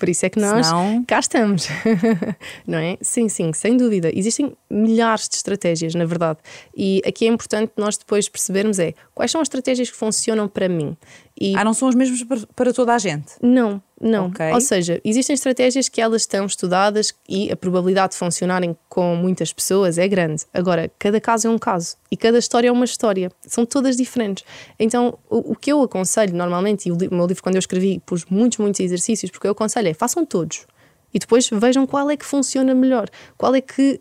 por 0.00 0.08
isso 0.08 0.24
é 0.24 0.30
que 0.30 0.40
nós 0.40 0.66
Senão... 0.66 1.04
cá 1.06 1.20
estamos, 1.20 1.68
não 2.66 2.78
é? 2.78 2.96
Sim, 3.02 3.28
sim, 3.28 3.52
sem 3.52 3.76
dúvida. 3.76 4.10
Existem 4.14 4.56
milhares 4.70 5.28
de 5.28 5.36
estratégias, 5.36 5.94
na 5.94 6.06
verdade. 6.06 6.38
E 6.74 7.02
aqui 7.06 7.26
é 7.26 7.28
importante 7.28 7.72
nós 7.76 7.98
depois 7.98 8.26
percebermos 8.26 8.78
é 8.78 8.94
quais 9.14 9.30
são 9.30 9.42
as 9.42 9.46
estratégias 9.46 9.90
que 9.90 9.96
funcionam 9.96 10.48
para 10.48 10.70
mim. 10.70 10.96
E... 11.38 11.54
Ah, 11.54 11.62
não 11.62 11.74
são 11.74 11.86
as 11.86 11.94
mesmas 11.94 12.24
para 12.56 12.72
toda 12.72 12.94
a 12.94 12.98
gente? 12.98 13.32
Não, 13.42 13.82
não. 14.00 14.28
Okay. 14.28 14.52
Ou 14.52 14.60
seja, 14.62 14.98
existem 15.04 15.34
estratégias 15.34 15.88
que 15.88 16.00
elas 16.00 16.22
estão 16.22 16.46
estudadas 16.46 17.12
e 17.28 17.52
a 17.52 17.56
probabilidade 17.56 18.12
de 18.12 18.18
funcionarem 18.18 18.74
com 18.88 19.14
muitas 19.14 19.52
pessoas 19.52 19.98
é 19.98 20.08
grande. 20.08 20.44
Agora, 20.54 20.90
cada 20.98 21.20
caso 21.20 21.48
é 21.48 21.50
um 21.50 21.58
caso 21.58 21.96
e 22.10 22.16
cada 22.16 22.38
história 22.38 22.68
é 22.68 22.72
uma 22.72 22.86
história. 22.86 23.30
São 23.46 23.66
todas 23.66 23.96
diferentes. 23.96 24.42
Então, 24.78 25.18
o, 25.28 25.52
o 25.52 25.54
que 25.56 25.70
eu 25.70 25.82
aconselho 25.82 26.34
normalmente, 26.34 26.88
e 26.88 26.92
o 26.92 26.96
meu 26.96 27.26
livro, 27.26 27.42
quando 27.42 27.56
eu 27.56 27.60
escrevi, 27.60 28.00
pus 28.06 28.24
muitos, 28.24 28.58
muitos 28.58 28.80
exercícios, 28.80 29.30
porque 29.30 29.46
eu 29.46 29.52
aconselho 29.52 29.88
é 29.88 29.94
façam 29.94 30.24
todos. 30.24 30.66
E 31.12 31.18
depois 31.18 31.48
vejam 31.52 31.86
qual 31.86 32.08
é 32.08 32.16
que 32.16 32.24
funciona 32.24 32.74
melhor, 32.74 33.08
qual 33.36 33.54
é 33.54 33.60
que 33.60 34.00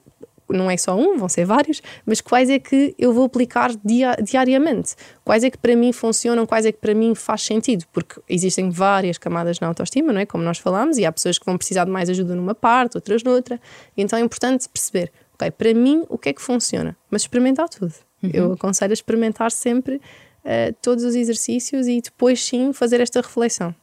não 0.49 0.69
é 0.69 0.77
só 0.77 0.95
um, 0.95 1.17
vão 1.17 1.29
ser 1.29 1.45
vários, 1.45 1.81
mas 2.05 2.21
quais 2.21 2.49
é 2.49 2.59
que 2.59 2.95
eu 2.97 3.13
vou 3.13 3.25
aplicar 3.25 3.71
dia, 3.83 4.15
diariamente? 4.21 4.95
Quais 5.23 5.43
é 5.43 5.49
que 5.49 5.57
para 5.57 5.75
mim 5.75 5.91
funcionam, 5.91 6.45
quais 6.45 6.65
é 6.65 6.71
que 6.71 6.79
para 6.79 6.93
mim 6.93 7.13
faz 7.15 7.43
sentido? 7.43 7.85
Porque 7.91 8.19
existem 8.27 8.69
várias 8.69 9.17
camadas 9.17 9.59
na 9.59 9.67
autoestima, 9.67 10.11
não 10.11 10.21
é? 10.21 10.25
Como 10.25 10.43
nós 10.43 10.57
falámos, 10.57 10.97
e 10.97 11.05
há 11.05 11.11
pessoas 11.11 11.37
que 11.37 11.45
vão 11.45 11.57
precisar 11.57 11.85
de 11.85 11.91
mais 11.91 12.09
ajuda 12.09 12.35
numa 12.35 12.55
parte, 12.55 12.97
outras 12.97 13.23
noutra. 13.23 13.59
Então 13.95 14.17
é 14.17 14.21
importante 14.21 14.67
perceber, 14.69 15.11
ok, 15.33 15.51
para 15.51 15.73
mim 15.73 16.05
o 16.09 16.17
que 16.17 16.29
é 16.29 16.33
que 16.33 16.41
funciona? 16.41 16.95
Mas 17.09 17.23
experimentar 17.23 17.69
tudo. 17.69 17.93
Uhum. 18.23 18.31
Eu 18.33 18.53
aconselho 18.53 18.91
a 18.91 18.93
experimentar 18.93 19.51
sempre 19.51 19.95
uh, 19.95 20.75
todos 20.81 21.03
os 21.03 21.15
exercícios 21.15 21.87
e 21.87 22.01
depois 22.01 22.43
sim 22.43 22.73
fazer 22.73 23.01
esta 23.01 23.21
reflexão. 23.21 23.73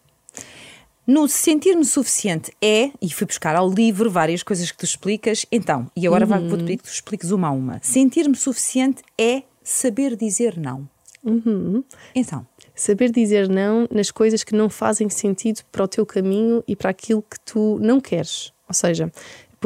No 1.06 1.28
sentir-me 1.28 1.84
suficiente 1.84 2.52
é, 2.60 2.90
e 3.00 3.08
fui 3.10 3.26
buscar 3.26 3.54
ao 3.54 3.70
livro 3.70 4.10
várias 4.10 4.42
coisas 4.42 4.70
que 4.70 4.78
tu 4.78 4.84
explicas, 4.84 5.46
então, 5.52 5.90
e 5.94 6.06
agora 6.06 6.26
uhum. 6.26 6.48
vou-te 6.48 6.64
pedir 6.64 6.76
que 6.78 6.82
tu 6.82 6.90
expliques 6.90 7.30
uma 7.30 7.48
a 7.48 7.50
uma. 7.52 7.78
Sentir-me 7.80 8.34
suficiente 8.34 9.02
é 9.16 9.42
saber 9.62 10.16
dizer 10.16 10.58
não. 10.58 10.88
Uhum. 11.22 11.84
Então. 12.14 12.46
Saber 12.74 13.10
dizer 13.10 13.48
não 13.48 13.88
nas 13.90 14.10
coisas 14.10 14.44
que 14.44 14.54
não 14.54 14.68
fazem 14.68 15.08
sentido 15.08 15.62
para 15.72 15.84
o 15.84 15.88
teu 15.88 16.04
caminho 16.04 16.62
e 16.68 16.76
para 16.76 16.90
aquilo 16.90 17.22
que 17.22 17.40
tu 17.40 17.78
não 17.80 18.00
queres. 18.00 18.52
Ou 18.68 18.74
seja, 18.74 19.10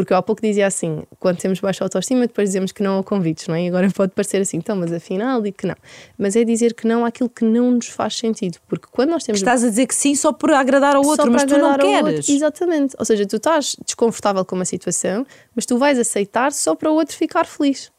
porque 0.00 0.14
eu 0.14 0.16
há 0.16 0.22
pouco 0.22 0.40
dizia 0.40 0.66
assim, 0.66 1.02
quando 1.18 1.36
temos 1.36 1.60
baixa 1.60 1.84
autoestima, 1.84 2.26
depois 2.26 2.48
dizemos 2.48 2.72
que 2.72 2.82
não 2.82 2.98
a 2.98 3.04
convites, 3.04 3.46
não 3.46 3.54
é? 3.54 3.64
E 3.64 3.68
agora 3.68 3.86
pode 3.94 4.12
parecer 4.12 4.40
assim, 4.40 4.56
então, 4.56 4.74
mas 4.74 4.90
afinal 4.90 5.42
digo 5.42 5.58
que 5.58 5.66
não. 5.66 5.76
Mas 6.16 6.36
é 6.36 6.42
dizer 6.42 6.72
que 6.72 6.86
não 6.86 7.04
àquilo 7.04 7.28
que 7.28 7.44
não 7.44 7.72
nos 7.72 7.88
faz 7.88 8.16
sentido. 8.16 8.58
Porque 8.66 8.86
quando 8.90 9.10
nós 9.10 9.24
temos. 9.24 9.40
Estás 9.40 9.62
a 9.62 9.68
dizer 9.68 9.86
que 9.86 9.94
sim 9.94 10.14
só 10.14 10.32
por 10.32 10.52
agradar 10.52 10.96
ao 10.96 11.04
outro, 11.04 11.30
mas 11.30 11.44
tu 11.44 11.58
não 11.58 11.76
queres. 11.76 12.18
Outro. 12.18 12.32
Exatamente. 12.32 12.96
Ou 12.98 13.04
seja, 13.04 13.26
tu 13.26 13.36
estás 13.36 13.76
desconfortável 13.84 14.42
com 14.42 14.56
uma 14.56 14.64
situação, 14.64 15.26
mas 15.54 15.66
tu 15.66 15.76
vais 15.76 15.98
aceitar 15.98 16.50
só 16.52 16.74
para 16.74 16.90
o 16.90 16.94
outro 16.94 17.14
ficar 17.14 17.44
feliz. 17.44 17.92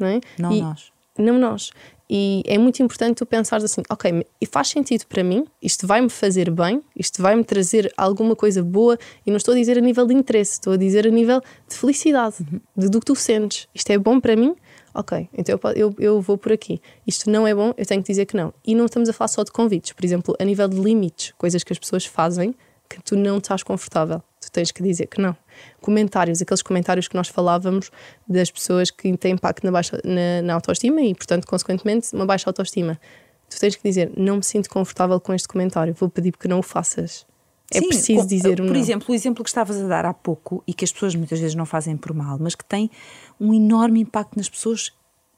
Não 0.00 0.08
é? 0.08 0.20
Não 0.36 0.52
e... 0.52 0.60
nós. 0.60 0.92
não 1.16 1.38
nós. 1.38 1.70
E 2.08 2.42
é 2.46 2.58
muito 2.58 2.82
importante 2.82 3.16
tu 3.16 3.26
pensares 3.26 3.64
assim, 3.64 3.82
ok, 3.88 4.26
e 4.40 4.46
faz 4.46 4.68
sentido 4.68 5.06
para 5.06 5.24
mim, 5.24 5.46
isto 5.62 5.86
vai-me 5.86 6.10
fazer 6.10 6.50
bem, 6.50 6.82
isto 6.94 7.22
vai-me 7.22 7.42
trazer 7.42 7.92
alguma 7.96 8.36
coisa 8.36 8.62
boa, 8.62 8.98
e 9.26 9.30
não 9.30 9.38
estou 9.38 9.52
a 9.52 9.56
dizer 9.56 9.78
a 9.78 9.80
nível 9.80 10.06
de 10.06 10.14
interesse, 10.14 10.52
estou 10.52 10.74
a 10.74 10.76
dizer 10.76 11.06
a 11.06 11.10
nível 11.10 11.40
de 11.68 11.76
felicidade, 11.76 12.36
uhum. 12.40 12.60
de, 12.76 12.88
do 12.88 13.00
que 13.00 13.06
tu 13.06 13.16
sentes. 13.16 13.66
Isto 13.74 13.90
é 13.90 13.98
bom 13.98 14.20
para 14.20 14.36
mim? 14.36 14.54
Ok, 14.94 15.28
então 15.36 15.58
eu, 15.62 15.72
eu, 15.74 15.94
eu 15.98 16.20
vou 16.20 16.38
por 16.38 16.52
aqui. 16.52 16.80
Isto 17.06 17.28
não 17.28 17.48
é 17.48 17.54
bom, 17.54 17.74
eu 17.76 17.84
tenho 17.84 18.00
que 18.02 18.06
dizer 18.06 18.26
que 18.26 18.36
não. 18.36 18.54
E 18.64 18.74
não 18.74 18.84
estamos 18.84 19.08
a 19.08 19.12
falar 19.12 19.28
só 19.28 19.42
de 19.42 19.50
convites, 19.50 19.92
por 19.92 20.04
exemplo, 20.04 20.36
a 20.38 20.44
nível 20.44 20.68
de 20.68 20.78
limites, 20.78 21.32
coisas 21.36 21.64
que 21.64 21.72
as 21.72 21.78
pessoas 21.78 22.04
fazem 22.04 22.54
que 22.88 23.02
tu 23.02 23.16
não 23.16 23.38
estás 23.38 23.62
confortável. 23.62 24.22
Tu 24.40 24.52
tens 24.52 24.70
que 24.70 24.82
dizer 24.82 25.06
que 25.06 25.20
não. 25.20 25.36
Comentários, 25.80 26.40
aqueles 26.40 26.62
comentários 26.62 27.08
que 27.08 27.14
nós 27.14 27.28
falávamos 27.28 27.90
das 28.26 28.50
pessoas 28.50 28.90
que 28.90 29.16
têm 29.16 29.32
impacto 29.32 29.64
na, 29.64 29.70
baixa, 29.70 30.00
na, 30.04 30.42
na 30.42 30.54
autoestima 30.54 31.00
e, 31.02 31.14
portanto, 31.14 31.46
consequentemente, 31.46 32.14
uma 32.14 32.26
baixa 32.26 32.48
autoestima. 32.48 32.98
Tu 33.48 33.58
tens 33.58 33.76
que 33.76 33.82
dizer: 33.82 34.12
Não 34.16 34.36
me 34.36 34.44
sinto 34.44 34.68
confortável 34.68 35.20
com 35.20 35.32
este 35.32 35.48
comentário, 35.48 35.94
vou 35.94 36.08
pedir 36.08 36.32
que 36.36 36.48
não 36.48 36.58
o 36.58 36.62
faças. 36.62 37.26
É 37.72 37.80
Sim, 37.80 37.88
preciso 37.88 38.26
dizer 38.26 38.60
um 38.60 38.66
Por 38.66 38.74
não. 38.74 38.80
exemplo, 38.80 39.06
o 39.10 39.14
exemplo 39.14 39.42
que 39.42 39.48
estavas 39.48 39.80
a 39.80 39.86
dar 39.88 40.04
há 40.04 40.12
pouco 40.12 40.62
e 40.66 40.74
que 40.74 40.84
as 40.84 40.92
pessoas 40.92 41.14
muitas 41.14 41.40
vezes 41.40 41.54
não 41.54 41.64
fazem 41.64 41.96
por 41.96 42.12
mal, 42.12 42.38
mas 42.38 42.54
que 42.54 42.64
tem 42.64 42.90
um 43.40 43.54
enorme 43.54 44.00
impacto 44.00 44.36
nas 44.36 44.48
pessoas 44.48 44.92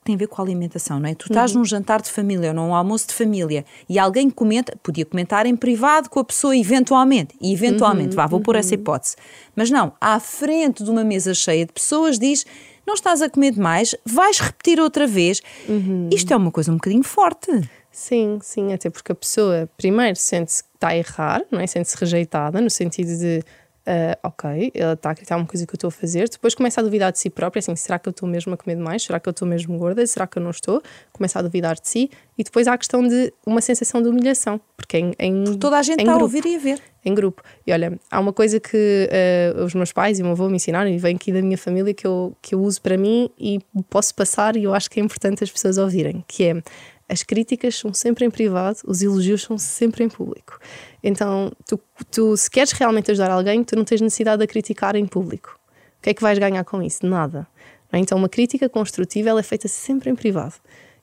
tem 0.07 0.14
a 0.14 0.19
ver 0.19 0.29
com 0.29 0.40
a 0.40 0.45
alimentação, 0.45 0.99
não 1.01 1.09
é? 1.09 1.14
Tu 1.14 1.27
estás 1.27 1.53
uhum. 1.53 1.59
num 1.59 1.64
jantar 1.64 2.01
de 2.01 2.11
família 2.11 2.51
ou 2.51 2.55
num 2.55 2.75
almoço 2.75 3.09
de 3.09 3.14
família 3.14 3.64
e 3.88 3.99
alguém 3.99 4.31
comenta, 4.31 4.77
podia 4.83 5.05
comentar 5.05 5.45
em 5.47 5.57
privado 5.57 6.09
com 6.09 6.21
a 6.21 6.25
pessoa 6.25 6.57
eventualmente, 6.57 7.35
e 7.40 7.53
eventualmente, 7.53 8.11
uhum. 8.11 8.16
vá, 8.16 8.27
vou 8.27 8.38
uhum. 8.38 8.42
pôr 8.45 8.57
essa 8.57 8.75
uhum. 8.75 8.81
hipótese. 8.81 9.16
Mas 9.55 9.71
não, 9.71 9.92
à 10.01 10.19
frente 10.21 10.83
de 10.83 10.90
uma 10.90 11.05
mesa 11.05 11.35
cheia 11.35 11.66
de 11.66 11.73
pessoas 11.73 12.19
diz 12.19 12.47
não 12.87 12.95
estás 12.95 13.21
a 13.21 13.29
comer 13.29 13.51
demais, 13.51 13.97
vais 14.05 14.38
repetir 14.38 14.79
outra 14.79 15.09
vez. 15.09 15.42
Uhum. 15.69 16.09
Isto 16.12 16.33
é 16.33 16.37
uma 16.37 16.53
coisa 16.53 16.71
um 16.71 16.77
bocadinho 16.77 17.03
forte. 17.03 17.69
Sim, 17.90 18.38
sim, 18.42 18.73
até 18.73 18.88
porque 18.90 19.11
a 19.11 19.14
pessoa 19.14 19.69
primeiro 19.77 20.16
sente-se 20.16 20.62
que 20.62 20.69
está 20.75 20.88
a 20.88 20.97
errar, 20.97 21.42
não 21.51 21.59
é? 21.59 21.66
Sente-se 21.66 21.97
rejeitada, 21.97 22.61
no 22.61 22.71
sentido 22.71 23.19
de 23.19 23.42
Uh, 23.87 24.18
ok, 24.25 24.72
ela 24.75 24.94
está 24.94 25.11
a 25.11 25.12
acreditar 25.12 25.37
uma 25.37 25.46
coisa 25.46 25.64
que 25.64 25.72
eu 25.72 25.77
estou 25.77 25.87
a 25.87 25.92
fazer, 25.92 26.29
depois 26.29 26.57
começa 26.57 26.81
a 26.81 26.83
duvidar 26.83 27.12
de 27.12 27.20
si 27.20 27.31
própria, 27.31 27.61
assim, 27.61 27.77
será 27.77 28.01
que 28.01 28.09
eu 28.09 28.11
estou 28.11 28.29
mesmo 28.29 28.53
a 28.53 28.57
comer 28.57 28.75
demais? 28.75 29.05
Será 29.05 29.20
que 29.20 29.29
eu 29.29 29.31
estou 29.31 29.46
mesmo 29.46 29.79
gorda? 29.79 30.05
Será 30.05 30.27
que 30.27 30.38
eu 30.38 30.42
não 30.42 30.51
estou? 30.51 30.83
Começa 31.12 31.38
a 31.38 31.42
duvidar 31.42 31.77
de 31.77 31.88
si 31.88 32.11
e 32.37 32.42
depois 32.42 32.66
há 32.66 32.72
a 32.72 32.79
questão 32.79 33.07
de 33.07 33.33
uma 33.46 33.61
sensação 33.61 34.03
de 34.03 34.09
humilhação, 34.09 34.61
porque 34.77 34.99
em, 34.99 35.12
em 35.20 35.44
porque 35.44 35.59
toda 35.59 35.79
a 35.79 35.83
gente 35.83 36.01
está 36.01 36.14
a 36.14 36.16
ouvir 36.16 36.44
e 36.46 36.57
a 36.57 36.59
ver. 36.59 36.83
Em 37.05 37.14
grupo. 37.14 37.40
E 37.64 37.72
olha, 37.72 37.96
há 38.11 38.18
uma 38.18 38.33
coisa 38.33 38.59
que 38.59 39.09
uh, 39.57 39.62
os 39.62 39.72
meus 39.72 39.92
pais 39.92 40.18
e 40.18 40.22
o 40.22 40.25
meu 40.25 40.33
avô 40.33 40.49
me 40.49 40.57
ensinaram 40.57 40.90
e 40.90 40.99
vem 40.99 41.14
aqui 41.14 41.31
da 41.31 41.40
minha 41.40 41.57
família 41.57 41.94
que 41.94 42.05
eu, 42.05 42.37
que 42.42 42.57
eu 42.57 42.61
uso 42.61 42.83
para 42.83 42.96
mim 42.96 43.31
e 43.38 43.61
posso 43.88 44.12
passar 44.16 44.57
e 44.57 44.64
eu 44.64 44.75
acho 44.75 44.90
que 44.90 44.99
é 44.99 45.03
importante 45.05 45.44
as 45.44 45.51
pessoas 45.51 45.79
ouvirem, 45.79 46.25
que 46.27 46.42
é 46.42 46.62
as 47.09 47.23
críticas 47.23 47.77
são 47.77 47.95
sempre 47.95 48.25
em 48.25 48.31
privado, 48.31 48.79
os 48.85 49.03
elogios 49.03 49.42
são 49.42 49.57
sempre 49.57 50.05
em 50.05 50.09
público. 50.09 50.59
Então, 51.03 51.53
tu, 51.66 51.81
tu, 52.11 52.37
se 52.37 52.51
queres 52.51 52.73
realmente 52.73 53.11
ajudar 53.11 53.31
alguém, 53.31 53.62
tu 53.62 53.77
não 53.77 53.85
tens 53.85 54.01
necessidade 54.01 54.40
de 54.40 54.47
criticar 54.47 54.97
em 54.97 55.07
público. 55.07 55.59
O 55.99 56.03
que 56.03 56.11
é 56.11 56.14
que 56.14 56.23
vais 56.23 56.38
ganhar 56.38 56.64
com 56.64 56.83
isso? 56.83 57.07
Nada. 57.07 57.47
É? 57.92 57.99
Então, 57.99 58.19
uma 58.19 58.29
crítica 58.29 58.69
construtiva 58.69 59.31
ela 59.31 59.40
é 59.40 59.42
feita 59.42 59.69
sempre 59.69 60.11
em 60.11 60.14
privado. 60.14 60.55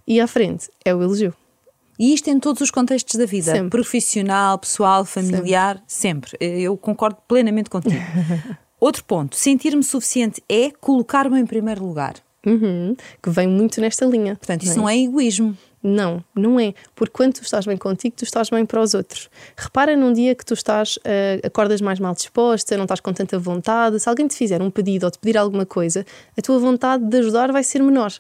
E 0.06 0.20
à 0.20 0.28
frente 0.28 0.70
é 0.84 0.94
o 0.94 1.02
elogio. 1.02 1.34
E 1.98 2.14
isto 2.14 2.30
em 2.30 2.40
todos 2.40 2.62
os 2.62 2.72
contextos 2.72 3.16
da 3.16 3.26
vida, 3.26 3.52
sempre. 3.52 3.70
profissional, 3.70 4.58
pessoal, 4.58 5.06
familiar, 5.06 5.82
sempre. 5.88 6.32
sempre. 6.32 6.62
Eu 6.62 6.76
concordo 6.76 7.18
plenamente 7.28 7.70
contigo. 7.70 7.96
Outro 8.80 9.04
ponto, 9.06 9.36
sentir-me 9.36 9.84
suficiente 9.84 10.44
é 10.50 10.72
colocar-me 10.72 11.40
em 11.40 11.46
primeiro 11.46 11.86
lugar. 11.86 12.16
Uhum, 12.46 12.98
que 13.22 13.30
vem 13.30 13.48
muito 13.48 13.80
nesta 13.80 14.06
linha. 14.06 14.36
Portanto, 14.36 14.64
isso 14.64 14.78
não 14.78 14.90
é, 14.90 14.96
não 14.96 15.02
é 15.02 15.04
egoísmo. 15.04 15.58
Não, 15.84 16.24
não 16.34 16.58
é. 16.58 16.74
Porque 16.96 17.12
quando 17.12 17.34
tu 17.34 17.42
estás 17.42 17.66
bem 17.66 17.76
contigo, 17.76 18.16
tu 18.16 18.24
estás 18.24 18.50
bem 18.50 18.66
para 18.66 18.82
os 18.82 18.94
outros. 18.94 19.30
Repara 19.58 19.98
num 19.98 20.14
dia 20.14 20.34
que 20.34 20.46
tu 20.46 20.54
estás, 20.54 20.96
uh, 20.98 21.46
acordas 21.46 21.82
mais 21.82 22.00
mal 22.00 22.14
disposta, 22.14 22.78
não 22.78 22.86
estás 22.86 23.02
com 23.02 23.12
tanta 23.12 23.38
vontade. 23.38 24.00
Se 24.00 24.08
alguém 24.08 24.26
te 24.26 24.36
fizer 24.36 24.62
um 24.62 24.72
pedido 24.72 25.04
ou 25.06 25.12
te 25.12 25.20
pedir 25.20 25.38
alguma 25.38 25.66
coisa, 25.66 26.06
a 26.38 26.42
tua 26.42 26.58
vontade 26.58 27.04
de 27.04 27.18
ajudar 27.18 27.52
vai 27.52 27.66
ser 27.66 27.84
menor. 27.84 28.14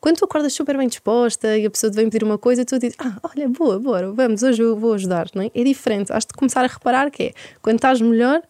Quando 0.00 0.18
tu 0.18 0.26
acordas 0.26 0.52
super 0.52 0.76
bem 0.76 0.86
disposta 0.86 1.58
e 1.58 1.66
a 1.66 1.70
pessoa 1.70 1.90
te 1.90 1.96
vem 1.96 2.08
pedir 2.08 2.24
uma 2.24 2.38
coisa, 2.38 2.64
tu 2.64 2.78
dizes, 2.78 2.96
ah, 3.00 3.18
olha, 3.24 3.48
boa, 3.48 3.80
bora, 3.80 4.12
vamos, 4.12 4.44
hoje 4.44 4.62
eu 4.62 4.76
vou 4.76 4.92
ajudar. 4.94 5.26
Não 5.34 5.42
é? 5.42 5.50
é 5.52 5.64
diferente. 5.64 6.12
Has 6.12 6.24
de 6.24 6.32
começar 6.34 6.64
a 6.64 6.68
reparar 6.68 7.10
que 7.10 7.24
é, 7.24 7.32
quando 7.60 7.76
estás 7.76 8.00
melhor, 8.00 8.40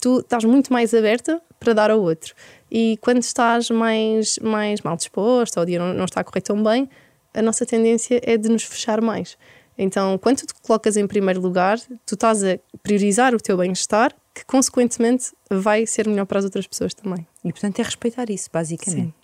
tu 0.00 0.18
estás 0.18 0.42
muito 0.42 0.72
mais 0.72 0.92
aberta 0.92 1.40
para 1.60 1.72
dar 1.72 1.92
ao 1.92 2.00
outro. 2.00 2.34
E 2.68 2.98
quando 3.00 3.18
estás 3.18 3.70
mais, 3.70 4.40
mais 4.40 4.80
mal 4.80 4.96
disposta 4.96 5.60
ou 5.60 5.62
o 5.62 5.66
dia 5.66 5.78
não, 5.78 5.94
não 5.94 6.04
está 6.04 6.20
a 6.20 6.24
correr 6.24 6.40
tão 6.40 6.60
bem, 6.60 6.88
a 7.34 7.42
nossa 7.42 7.64
tendência 7.66 8.20
é 8.22 8.36
de 8.36 8.48
nos 8.48 8.64
fechar 8.64 9.00
mais. 9.00 9.36
Então, 9.76 10.18
quando 10.18 10.38
tu 10.38 10.46
te 10.46 10.54
colocas 10.54 10.96
em 10.96 11.06
primeiro 11.06 11.40
lugar, 11.40 11.78
tu 12.04 12.14
estás 12.14 12.42
a 12.42 12.58
priorizar 12.82 13.34
o 13.34 13.38
teu 13.38 13.56
bem-estar, 13.56 14.12
que 14.34 14.44
consequentemente 14.44 15.32
vai 15.48 15.86
ser 15.86 16.08
melhor 16.08 16.26
para 16.26 16.40
as 16.40 16.44
outras 16.44 16.66
pessoas 16.66 16.92
também. 16.92 17.26
E 17.44 17.52
portanto 17.52 17.78
é 17.78 17.82
respeitar 17.82 18.28
isso, 18.28 18.48
basicamente. 18.52 19.06
Sim. 19.06 19.14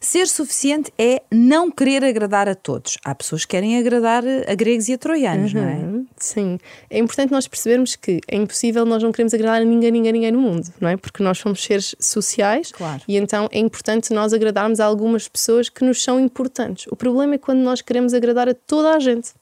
Ser 0.00 0.28
suficiente 0.28 0.92
é 0.96 1.22
não 1.30 1.70
querer 1.70 2.04
agradar 2.04 2.48
a 2.48 2.54
todos. 2.54 2.96
Há 3.04 3.14
pessoas 3.14 3.44
que 3.44 3.50
querem 3.50 3.78
agradar 3.78 4.22
a 4.46 4.54
gregos 4.54 4.88
e 4.88 4.92
a 4.92 4.98
troianos, 4.98 5.52
uhum, 5.52 5.60
não 5.60 5.68
é? 5.68 5.74
Uhum, 5.74 6.06
sim. 6.16 6.58
É 6.88 6.98
importante 6.98 7.32
nós 7.32 7.48
percebermos 7.48 7.96
que 7.96 8.20
é 8.28 8.36
impossível 8.36 8.86
nós 8.86 9.02
não 9.02 9.10
queremos 9.10 9.34
agradar 9.34 9.60
a 9.60 9.64
ninguém, 9.64 9.90
ninguém, 9.90 10.12
ninguém 10.12 10.32
no 10.32 10.40
mundo, 10.40 10.72
não 10.80 10.88
é? 10.88 10.96
Porque 10.96 11.22
nós 11.22 11.38
somos 11.38 11.62
seres 11.62 11.96
sociais 11.98 12.70
claro. 12.70 13.02
e 13.08 13.16
então 13.16 13.48
é 13.50 13.58
importante 13.58 14.12
nós 14.12 14.32
agradarmos 14.32 14.78
a 14.78 14.84
algumas 14.84 15.26
pessoas 15.26 15.68
que 15.68 15.84
nos 15.84 16.02
são 16.02 16.20
importantes. 16.20 16.86
O 16.90 16.96
problema 16.96 17.34
é 17.34 17.38
quando 17.38 17.58
nós 17.58 17.80
queremos 17.80 18.14
agradar 18.14 18.48
a 18.48 18.54
toda 18.54 18.94
a 18.94 19.00
gente. 19.00 19.32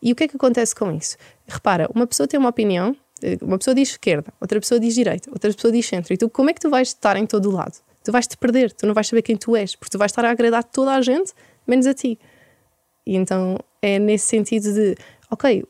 E 0.00 0.12
o 0.12 0.16
que 0.16 0.24
é 0.24 0.28
que 0.28 0.36
acontece 0.36 0.74
com 0.74 0.90
isso? 0.92 1.16
Repara, 1.46 1.88
uma 1.94 2.06
pessoa 2.06 2.26
tem 2.26 2.40
uma 2.40 2.48
opinião, 2.48 2.96
uma 3.42 3.58
pessoa 3.58 3.74
diz 3.74 3.90
esquerda, 3.90 4.32
outra 4.40 4.58
pessoa 4.60 4.80
diz 4.80 4.94
direita, 4.94 5.30
outra 5.30 5.52
pessoa 5.52 5.70
diz 5.70 5.86
centro. 5.86 6.14
E 6.14 6.16
tu, 6.16 6.30
como 6.30 6.48
é 6.48 6.54
que 6.54 6.60
tu 6.60 6.70
vais 6.70 6.88
estar 6.88 7.16
em 7.16 7.26
todo 7.26 7.50
o 7.50 7.52
lado? 7.52 7.74
Tu 8.06 8.12
vais 8.12 8.24
te 8.24 8.36
perder, 8.38 8.72
tu 8.72 8.86
não 8.86 8.94
vais 8.94 9.02
saber 9.02 9.20
quem 9.20 9.36
tu 9.36 9.56
és, 9.56 9.74
porque 9.74 9.90
tu 9.90 9.98
vais 9.98 10.06
estar 10.06 10.24
a 10.24 10.30
agradar 10.30 10.62
toda 10.62 10.94
a 10.94 11.02
gente, 11.02 11.32
menos 11.66 11.86
a 11.88 11.92
ti. 11.92 12.16
E 13.04 13.16
então 13.16 13.58
é 13.82 13.98
nesse 13.98 14.26
sentido 14.26 14.72
de, 14.72 14.94
ok, 15.28 15.64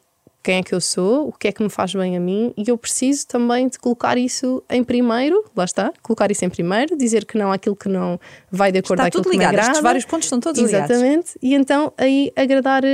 quem 0.47 0.59
é 0.59 0.63
que 0.63 0.73
eu 0.73 0.81
sou, 0.81 1.27
o 1.27 1.33
que 1.33 1.49
é 1.49 1.53
que 1.53 1.61
me 1.61 1.69
faz 1.69 1.93
bem 1.93 2.17
a 2.17 2.21
mim, 2.21 2.55
e 2.57 2.69
eu 2.69 2.79
preciso 2.79 3.27
também 3.27 3.67
de 3.67 3.81
colocar 3.81 4.17
isso 4.17 4.63
em 4.71 4.85
primeiro, 4.85 5.45
lá 5.57 5.65
está, 5.65 5.93
colocar 6.01 6.31
isso 6.31 6.45
em 6.45 6.49
primeiro, 6.49 6.97
dizer 6.97 7.25
que 7.25 7.37
não 7.37 7.51
àquilo 7.51 7.75
que 7.75 7.89
não 7.89 8.17
vai 8.49 8.71
de 8.71 8.79
acordo 8.79 9.01
com 9.01 9.07
aquilo 9.09 9.25
tudo 9.25 9.33
ligado, 9.33 9.49
que 9.49 9.55
me 9.57 9.59
agrada. 9.59 9.73
Estes 9.73 9.83
vários 9.83 10.05
pontos 10.05 10.27
estão 10.27 10.39
todos 10.39 10.63
Exatamente, 10.63 10.93
ligados. 10.93 11.03
Exatamente, 11.03 11.39
e 11.43 11.55
então 11.55 11.93
aí 11.99 12.33
agradar 12.37 12.85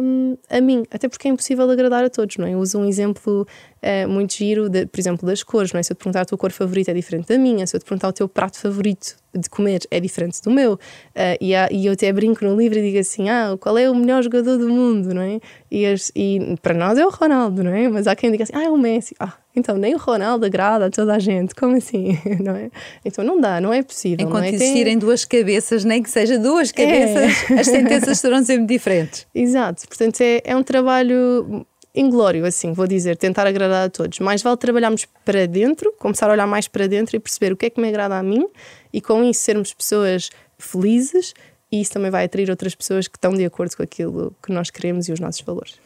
um, 0.00 0.36
a 0.48 0.60
mim, 0.60 0.84
até 0.88 1.08
porque 1.08 1.26
é 1.26 1.32
impossível 1.32 1.68
agradar 1.68 2.04
a 2.04 2.10
todos, 2.10 2.36
não 2.36 2.46
é? 2.46 2.54
Eu 2.54 2.60
uso 2.60 2.78
um 2.78 2.84
exemplo 2.84 3.44
uh, 3.82 4.08
muito 4.08 4.34
giro, 4.34 4.68
de, 4.68 4.86
por 4.86 5.00
exemplo, 5.00 5.26
das 5.26 5.42
cores, 5.42 5.72
não 5.72 5.80
é? 5.80 5.82
Se 5.82 5.92
eu 5.92 5.96
te 5.96 5.98
perguntar 5.98 6.20
a 6.20 6.24
tua 6.24 6.38
cor 6.38 6.52
favorita 6.52 6.92
é 6.92 6.94
diferente 6.94 7.26
da 7.26 7.36
minha, 7.36 7.66
se 7.66 7.74
eu 7.74 7.80
te 7.80 7.86
perguntar 7.86 8.06
o 8.06 8.12
teu 8.12 8.28
prato 8.28 8.56
favorito 8.56 9.16
de 9.36 9.48
comer 9.48 9.80
é 9.90 10.00
diferente 10.00 10.40
do 10.42 10.50
meu. 10.50 10.74
Uh, 10.74 11.36
e, 11.40 11.54
há, 11.54 11.68
e, 11.70 11.86
eu 11.86 11.92
até 11.92 12.12
brinco 12.12 12.44
no 12.44 12.56
livro 12.56 12.78
e 12.78 12.82
digo 12.82 12.98
assim: 12.98 13.28
ah, 13.28 13.56
qual 13.58 13.76
é 13.78 13.90
o 13.90 13.94
melhor 13.94 14.22
jogador 14.22 14.58
do 14.58 14.68
mundo, 14.68 15.14
não 15.14 15.22
é? 15.22 15.40
E, 15.70 15.86
as, 15.86 16.10
e 16.14 16.56
para 16.62 16.74
nós 16.74 16.98
é 16.98 17.06
o 17.06 17.10
Ronaldo, 17.10 17.62
não 17.62 17.72
é? 17.72 17.88
Mas 17.88 18.06
há 18.06 18.16
quem 18.16 18.30
diga 18.30 18.44
assim: 18.44 18.52
ah, 18.54 18.64
é 18.64 18.70
o 18.70 18.76
Messi. 18.76 19.14
Ah, 19.18 19.34
então 19.54 19.76
nem 19.76 19.94
o 19.94 19.98
Ronaldo 19.98 20.46
agrada 20.46 20.86
a 20.86 20.90
toda 20.90 21.14
a 21.14 21.18
gente, 21.18 21.54
como 21.54 21.76
assim? 21.76 22.16
Não 22.40 22.54
é? 22.54 22.70
Então 23.04 23.24
não 23.24 23.40
dá, 23.40 23.60
não 23.60 23.72
é 23.72 23.82
possível. 23.82 24.24
Enquanto 24.24 24.44
não 24.44 24.50
é? 24.50 24.54
existirem 24.54 24.92
Tem... 24.92 24.98
duas 24.98 25.24
cabeças, 25.24 25.84
nem 25.84 26.02
que 26.02 26.08
seja 26.08 26.38
duas 26.38 26.70
cabeças, 26.70 27.50
é. 27.50 27.60
as 27.60 27.66
sentenças 27.68 28.18
serão 28.20 28.42
sempre 28.44 28.66
diferentes. 28.66 29.26
Exato, 29.34 29.86
portanto 29.88 30.20
é, 30.20 30.40
é 30.44 30.56
um 30.56 30.62
trabalho 30.62 31.66
inglório, 31.94 32.44
assim, 32.46 32.72
vou 32.72 32.86
dizer, 32.86 33.16
tentar 33.16 33.46
agradar 33.46 33.86
a 33.86 33.90
todos. 33.90 34.18
Mais 34.20 34.42
vale 34.42 34.56
trabalharmos 34.56 35.06
para 35.24 35.46
dentro, 35.46 35.92
começar 35.98 36.28
a 36.28 36.32
olhar 36.32 36.46
mais 36.46 36.68
para 36.68 36.86
dentro 36.86 37.16
e 37.16 37.20
perceber 37.20 37.52
o 37.52 37.56
que 37.56 37.66
é 37.66 37.70
que 37.70 37.80
me 37.80 37.88
agrada 37.88 38.16
a 38.16 38.22
mim 38.22 38.46
e 38.92 39.00
com 39.00 39.24
isso 39.24 39.40
sermos 39.42 39.72
pessoas 39.72 40.30
felizes 40.58 41.34
e 41.72 41.80
isso 41.80 41.92
também 41.92 42.10
vai 42.10 42.24
atrair 42.24 42.50
outras 42.50 42.74
pessoas 42.74 43.06
que 43.06 43.16
estão 43.16 43.32
de 43.32 43.44
acordo 43.44 43.76
com 43.76 43.82
aquilo 43.82 44.34
que 44.42 44.52
nós 44.52 44.70
queremos 44.70 45.08
e 45.08 45.12
os 45.12 45.20
nossos 45.20 45.40
valores. 45.42 45.78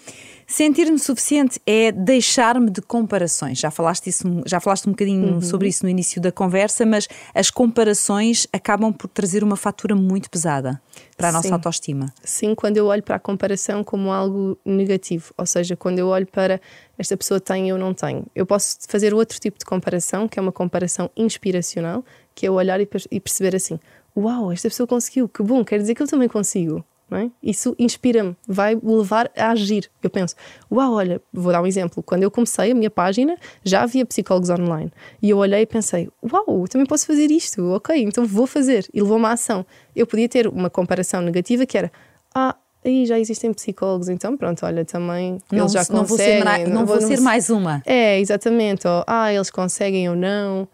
Sentir-me 0.47 0.99
suficiente 0.99 1.61
é 1.67 1.91
deixar-me 1.91 2.71
de 2.71 2.83
comparações. 2.83 3.59
Já 3.59 3.71
falaste, 3.71 4.09
isso, 4.09 4.25
já 4.45 4.61
falaste 4.61 4.87
um 4.87 4.93
bocadinho 4.93 5.35
uhum. 5.35 5.41
sobre 5.41 5.69
isso 5.69 5.85
no 5.85 5.91
início 5.91 6.21
da 6.21 6.31
conversa, 6.31 6.85
mas 6.85 7.09
as 7.35 7.51
comparações 7.51 8.47
acabam 8.53 8.93
por 8.93 9.09
trazer 9.09 9.43
uma 9.43 9.57
fatura 9.57 9.95
muito 9.95 10.29
pesada 10.29 10.81
para 11.17 11.29
a 11.29 11.33
nossa 11.33 11.49
Sim. 11.49 11.55
autoestima. 11.55 12.13
Sim, 12.23 12.55
quando 12.55 12.77
eu 12.77 12.87
olho 12.87 13.03
para 13.03 13.17
a 13.17 13.19
comparação 13.19 13.83
como 13.83 14.11
algo 14.11 14.59
negativo, 14.65 15.33
ou 15.37 15.47
seja, 15.47 15.77
quando 15.77 15.99
eu 15.99 16.09
olho 16.09 16.27
para 16.27 16.61
esta 16.99 17.17
pessoa 17.17 17.41
tem 17.41 17.67
e 17.67 17.69
eu 17.71 17.79
não 17.79 17.95
tenho. 17.95 18.27
Eu 18.35 18.47
posso 18.47 18.79
fazer 18.89 19.15
outro 19.15 19.39
tipo 19.41 19.59
de 19.59 19.65
comparação, 19.65 20.29
que 20.29 20.39
é 20.39 20.43
uma 20.43 20.53
comparação 20.53 21.11
inspiracional, 21.17 22.05
que 22.35 22.47
é 22.47 22.51
olhar 22.51 22.81
e 22.81 22.87
perceber 23.21 23.57
assim: 23.57 23.79
uau, 24.17 24.53
esta 24.53 24.69
pessoa 24.69 24.87
conseguiu, 24.87 25.29
que 25.29 25.43
bom, 25.43 25.65
quer 25.65 25.79
dizer 25.79 25.95
que 25.95 26.03
eu 26.03 26.07
também 26.07 26.29
consigo. 26.29 26.85
É? 27.17 27.31
Isso 27.43 27.75
inspira-me, 27.79 28.37
vai 28.47 28.79
levar 28.83 29.31
a 29.37 29.51
agir. 29.51 29.91
Eu 30.03 30.11
penso, 30.11 30.35
uau, 30.71 30.95
olha, 30.95 31.21
vou 31.33 31.53
dar 31.53 31.63
um 31.63 31.67
exemplo. 31.67 32.03
Quando 32.03 32.23
eu 32.23 32.31
comecei 32.31 32.73
a 32.73 32.75
minha 32.75 32.91
página, 32.91 33.37
já 33.63 33.83
havia 33.83 34.05
psicólogos 34.05 34.51
online. 34.51 34.93
E 35.23 35.31
eu 35.31 35.39
olhei 35.39 35.63
e 35.63 35.67
pensei, 35.67 36.09
uau, 36.33 36.67
também 36.69 36.87
posso 36.87 37.07
fazer 37.07 37.31
isto, 37.31 37.63
ok, 37.73 38.03
então 38.03 38.27
vou 38.27 38.47
fazer. 38.47 38.87
E 38.93 39.01
levou-me 39.01 39.27
à 39.27 39.33
ação. 39.33 39.65
Eu 39.95 40.07
podia 40.07 40.29
ter 40.29 40.49
uma 40.49 40.69
comparação 40.69 41.21
negativa 41.21 41.65
que 41.65 41.79
era, 41.79 41.93
ah, 42.35 42.57
aí 42.85 43.07
já 43.07 43.19
existem 43.19 43.53
psicólogos, 43.53 44.09
então 44.09 44.37
pronto, 44.37 44.65
olha, 44.67 44.85
também 44.85 45.39
não, 45.51 45.61
eles 45.61 45.73
já 45.73 45.85
não 45.91 46.01
conseguem. 46.01 46.07
Vou 46.07 46.19
ser, 46.19 46.65
não, 46.69 46.75
não 46.81 46.87
vou, 46.87 47.01
ser 47.01 47.21
mais 47.21 47.49
uma. 47.49 47.83
É, 47.87 48.21
exatamente. 48.21 48.87
Ou, 48.87 49.05
ah, 49.07 49.33
eles 49.33 49.51
conseguem 49.51 50.09
ou 50.09 50.17
não. 50.17 50.69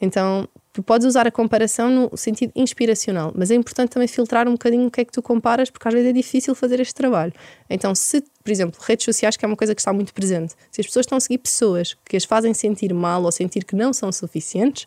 Então, 0.00 0.48
tu 0.72 0.82
podes 0.82 1.06
usar 1.06 1.26
a 1.26 1.30
comparação 1.30 1.90
no 1.90 2.16
sentido 2.16 2.52
inspiracional, 2.54 3.32
mas 3.34 3.50
é 3.50 3.54
importante 3.54 3.90
também 3.90 4.06
filtrar 4.06 4.48
um 4.48 4.52
bocadinho 4.52 4.86
o 4.86 4.90
que 4.90 5.00
é 5.00 5.04
que 5.04 5.12
tu 5.12 5.22
comparas, 5.22 5.70
porque 5.70 5.86
às 5.88 5.94
vezes 5.94 6.08
é 6.08 6.12
difícil 6.12 6.54
fazer 6.54 6.80
este 6.80 6.94
trabalho. 6.94 7.32
Então, 7.68 7.94
se, 7.94 8.22
por 8.42 8.50
exemplo, 8.50 8.80
redes 8.82 9.04
sociais, 9.04 9.36
que 9.36 9.44
é 9.44 9.48
uma 9.48 9.56
coisa 9.56 9.74
que 9.74 9.80
está 9.80 9.92
muito 9.92 10.14
presente, 10.14 10.54
se 10.70 10.80
as 10.80 10.86
pessoas 10.86 11.04
estão 11.04 11.18
a 11.18 11.20
seguir 11.20 11.38
pessoas 11.38 11.96
que 12.04 12.16
as 12.16 12.24
fazem 12.24 12.54
sentir 12.54 12.92
mal 12.94 13.22
ou 13.22 13.32
sentir 13.32 13.64
que 13.64 13.74
não 13.74 13.92
são 13.92 14.12
suficientes, 14.12 14.86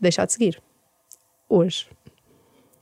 deixar 0.00 0.26
de 0.26 0.32
seguir. 0.32 0.62
Hoje. 1.48 1.86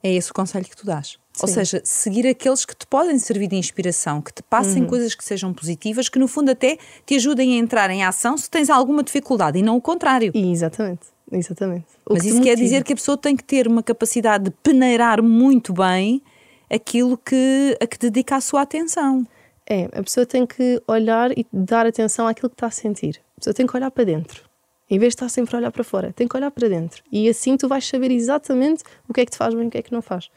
É 0.03 0.13
esse 0.13 0.31
o 0.31 0.35
conselho 0.35 0.67
que 0.67 0.77
tu 0.77 0.85
dás. 0.85 1.19
Sim. 1.33 1.43
Ou 1.43 1.49
seja, 1.49 1.81
seguir 1.83 2.27
aqueles 2.29 2.65
que 2.65 2.77
te 2.77 2.87
podem 2.87 3.19
servir 3.19 3.49
de 3.49 3.57
inspiração, 3.57 4.21
que 4.21 4.33
te 4.33 4.43
passem 4.43 4.83
uhum. 4.83 4.89
coisas 4.89 5.15
que 5.15 5.25
sejam 5.25 5.53
positivas, 5.53 6.09
que 6.09 6.19
no 6.19 6.29
fundo 6.29 6.51
até 6.51 6.79
te 7.07 7.17
ajudem 7.17 7.55
a 7.55 7.57
entrar 7.57 7.91
em 7.91 8.05
ação 8.05 8.37
se 8.37 8.49
tens 8.49 8.69
alguma 8.71 9.03
dificuldade 9.03 9.59
e 9.59 9.63
não 9.63 9.77
o 9.77 9.81
contrário. 9.81 10.31
Exatamente, 10.35 11.07
exatamente. 11.31 11.87
O 12.07 12.15
Mas 12.15 12.25
isso 12.25 12.41
quer 12.41 12.57
dizer 12.57 12.85
que 12.85 12.93
a 12.93 12.97
pessoa 12.97 13.17
tem 13.17 13.37
que 13.37 13.45
ter 13.45 13.67
uma 13.67 13.83
capacidade 13.83 14.45
de 14.45 14.51
peneirar 14.51 15.23
muito 15.23 15.73
bem 15.73 16.23
aquilo 16.71 17.17
que, 17.17 17.77
a 17.81 17.87
que 17.87 17.99
dedica 17.99 18.37
a 18.37 18.41
sua 18.41 18.63
atenção. 18.63 19.27
É, 19.67 19.85
a 19.93 20.03
pessoa 20.03 20.27
tem 20.27 20.47
que 20.47 20.83
olhar 20.87 21.37
e 21.37 21.47
dar 21.53 21.87
atenção 21.87 22.27
àquilo 22.27 22.51
que 22.51 22.57
está 22.57 22.67
a 22.67 22.71
sentir. 22.71 23.21
A 23.37 23.41
pessoa 23.41 23.55
tem 23.55 23.67
que 23.67 23.77
olhar 23.77 23.91
para 23.91 24.05
dentro. 24.05 24.43
Em 24.91 24.99
vez 24.99 25.13
de 25.13 25.17
estar 25.17 25.29
sempre 25.31 25.57
a 25.57 25.59
olhar 25.59 25.73
para 25.73 25.83
fora, 25.83 26.13
tem 26.13 26.29
que 26.29 26.37
olhar 26.37 26.51
para 26.51 26.69
dentro. 26.69 27.03
E 27.11 27.29
assim 27.29 27.57
tu 27.57 27.67
vais 27.67 27.87
saber 27.87 28.11
exatamente 28.11 28.85
o 29.09 29.15
que 29.15 29.23
é 29.23 29.25
que 29.25 29.33
te 29.33 29.39
faz 29.39 29.55
bem 29.55 29.65
e 29.65 29.69
o 29.69 29.71
que 29.71 29.79
é 29.79 29.83
que 29.83 29.93
não 29.93 30.03
faz. 30.03 30.31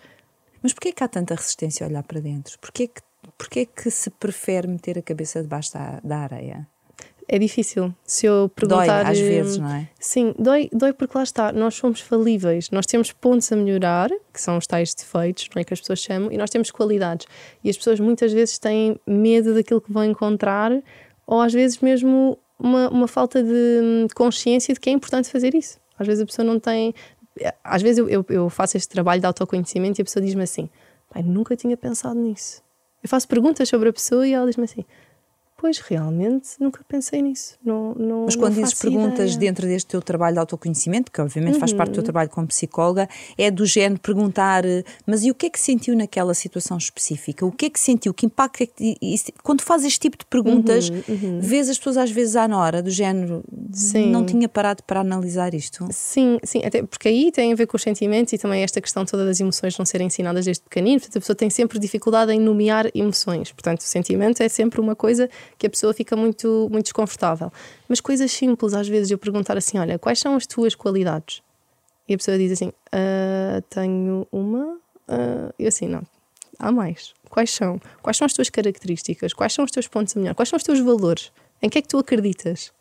Mas 0.64 0.74
porquê 0.74 0.92
que 0.92 1.04
há 1.04 1.08
tanta 1.08 1.36
resistência 1.36 1.86
a 1.86 1.90
olhar 1.90 2.04
para 2.04 2.22
dentro? 2.22 2.58
Porquê 2.60 2.88
que, 2.88 3.02
porquê 3.38 3.66
que 3.66 3.92
se 3.92 4.10
prefere 4.10 4.68
meter 4.68 4.98
a 4.98 5.02
cabeça 5.02 5.42
debaixo 5.42 5.74
da, 5.74 6.00
da 6.04 6.18
areia? 6.20 6.68
É 7.30 7.38
difícil. 7.38 7.94
Se 8.06 8.26
eu 8.26 8.50
perguntar. 8.56 9.04
Dói 9.04 9.12
às 9.12 9.20
vezes, 9.20 9.58
não 9.58 9.70
é? 9.70 9.90
Sim, 10.00 10.34
dói, 10.40 10.70
dói 10.72 10.94
porque 10.94 11.18
lá 11.18 11.24
está. 11.24 11.52
Nós 11.52 11.76
somos 11.76 12.00
falíveis. 12.00 12.70
Nós 12.72 12.86
temos 12.86 13.12
pontos 13.12 13.52
a 13.52 13.56
melhorar, 13.56 14.10
que 14.34 14.40
são 14.40 14.58
os 14.58 14.66
tais 14.66 14.94
defeitos, 14.94 15.50
não 15.54 15.62
é 15.62 15.64
que 15.66 15.74
as 15.74 15.82
pessoas 15.82 16.00
chamam, 16.00 16.32
e 16.32 16.38
nós 16.38 16.50
temos 16.50 16.72
qualidades. 16.72 17.28
E 17.64 17.70
as 17.70 17.76
pessoas 17.76 18.00
muitas 18.00 18.32
vezes 18.32 18.58
têm 18.58 18.98
medo 19.06 19.54
daquilo 19.54 19.82
que 19.82 19.92
vão 19.92 20.06
encontrar, 20.06 20.72
ou 21.26 21.42
às 21.42 21.52
vezes 21.52 21.80
mesmo 21.80 22.38
uma, 22.58 22.90
uma 22.90 23.08
falta 23.08 23.44
de 23.44 24.08
consciência 24.16 24.74
de 24.74 24.80
que 24.80 24.90
é 24.90 24.94
importante 24.94 25.30
fazer 25.30 25.54
isso. 25.54 25.80
Às 26.00 26.08
vezes 26.08 26.24
a 26.24 26.26
pessoa 26.26 26.46
não 26.46 26.60
tem, 26.60 26.94
às 27.64 27.82
vezes 27.82 27.98
eu, 27.98 28.10
eu, 28.10 28.26
eu 28.30 28.50
faço 28.50 28.78
este 28.78 28.90
trabalho 28.90 29.20
de 29.20 29.28
autoconhecimento 29.28 30.00
e 30.00 30.02
a 30.02 30.06
pessoa 30.06 30.24
diz-me 30.24 30.44
assim: 30.44 30.70
pai, 31.10 31.24
nunca 31.24 31.56
tinha 31.56 31.76
pensado 31.76 32.20
nisso. 32.20 32.62
Eu 33.04 33.10
faço 33.10 33.28
perguntas 33.28 33.68
sobre 33.70 33.90
a 33.90 33.94
pessoa 33.94 34.28
e 34.28 34.34
ela 34.34 34.46
diz-me 34.46 34.64
assim: 34.64 34.86
Pois, 35.60 35.80
realmente, 35.80 36.50
nunca 36.60 36.82
pensei 36.88 37.20
nisso. 37.20 37.56
Não, 37.66 37.96
não, 37.96 38.26
Mas 38.26 38.36
quando 38.36 38.56
não 38.56 38.62
dizes 38.62 38.80
perguntas 38.80 39.34
ideia. 39.34 39.40
dentro 39.40 39.66
deste 39.66 39.88
teu 39.88 40.00
trabalho 40.04 40.36
de 40.36 40.40
autoconhecimento, 40.40 41.12
que 41.12 41.20
obviamente 41.20 41.56
uhum. 41.56 41.60
faz 41.60 41.74
parte 41.74 41.90
do 41.90 41.94
teu 41.94 42.02
uhum. 42.02 42.06
trabalho 42.06 42.30
como 42.30 42.46
psicóloga, 42.46 43.10
é 43.36 43.50
do 43.50 43.66
género 43.66 44.00
perguntar, 44.00 44.64
mas 45.04 45.24
e 45.24 45.32
o 45.32 45.36
que 45.36 45.48
é 45.48 45.50
que 45.50 45.60
sentiu 45.60 45.96
naquela 45.96 46.36
situação 46.36 46.78
específica? 46.78 47.44
O 47.44 47.52
que 47.52 47.66
é 47.66 47.70
que 47.72 47.80
sentiu? 47.80 48.14
Que 48.14 48.28
impacto 48.28 48.62
é 48.62 48.68
que. 48.68 48.98
Quando 49.42 49.64
fazes 49.64 49.88
este 49.88 50.02
tipo 50.02 50.18
de 50.20 50.26
perguntas, 50.26 50.90
uhum, 50.90 51.04
uhum. 51.10 51.42
vês 51.42 51.70
as 51.70 51.78
pessoas 51.80 51.98
às 51.98 52.12
vezes 52.12 52.36
à 52.36 52.46
hora, 52.56 52.84
do 52.84 52.92
género, 52.92 53.44
sim. 53.72 54.12
não 54.12 54.24
tinha 54.24 54.48
parado 54.48 54.84
para 54.84 55.00
analisar 55.00 55.56
isto? 55.56 55.88
Sim, 55.92 56.38
sim, 56.44 56.62
até 56.64 56.84
porque 56.84 57.08
aí 57.08 57.32
tem 57.32 57.52
a 57.52 57.56
ver 57.56 57.66
com 57.66 57.78
os 57.78 57.82
sentimentos 57.82 58.32
e 58.32 58.38
também 58.38 58.62
esta 58.62 58.80
questão 58.80 59.04
toda 59.06 59.26
das 59.26 59.40
emoções 59.40 59.76
não 59.76 59.86
serem 59.88 60.06
ensinadas 60.06 60.46
desde 60.46 60.62
pequenino. 60.62 61.00
Portanto, 61.00 61.18
a 61.18 61.20
pessoa 61.20 61.36
tem 61.36 61.50
sempre 61.50 61.80
dificuldade 61.80 62.32
em 62.32 62.40
nomear 62.40 62.92
emoções. 62.94 63.52
Portanto, 63.52 63.80
o 63.80 63.86
sentimento 63.86 64.44
é 64.44 64.48
sempre 64.48 64.80
uma 64.80 64.96
coisa 64.96 65.28
que 65.58 65.68
a 65.68 65.70
pessoa 65.70 65.94
fica 65.94 66.16
muito, 66.16 66.68
muito 66.72 66.86
desconfortável. 66.86 67.52
Mas 67.88 68.00
coisas 68.00 68.32
simples, 68.32 68.74
às 68.74 68.88
vezes, 68.88 69.12
eu 69.12 69.18
perguntar 69.18 69.58
assim: 69.58 69.78
olha, 69.78 69.98
quais 69.98 70.20
são 70.20 70.36
as 70.36 70.46
tuas 70.46 70.76
qualidades? 70.76 71.42
E 72.08 72.14
a 72.14 72.18
pessoa 72.18 72.38
diz 72.38 72.52
assim: 72.52 72.72
ah, 72.92 73.62
tenho 73.70 74.28
uma. 74.32 74.78
E 75.58 75.68
assim, 75.68 75.88
não, 75.88 76.04
há 76.60 76.72
mais. 76.72 77.14
Quais 77.30 77.52
são? 77.52 77.80
Quais 78.02 78.18
são 78.18 78.26
as 78.26 78.34
tuas 78.34 78.50
características? 78.50 79.34
Quais 79.34 79.54
são 79.54 79.66
os 79.66 79.72
teus 79.72 79.88
pontos 79.88 80.16
a 80.16 80.20
melhor? 80.20 80.36
Quais 80.36 80.50
são 80.50 80.58
os 80.58 80.64
teus 80.64 80.80
valores? 80.80 81.32
Em 81.62 81.70
que 81.70 81.80
é 81.80 81.82
que 81.82 81.88
tu 81.88 81.98
acreditas? 81.98 82.72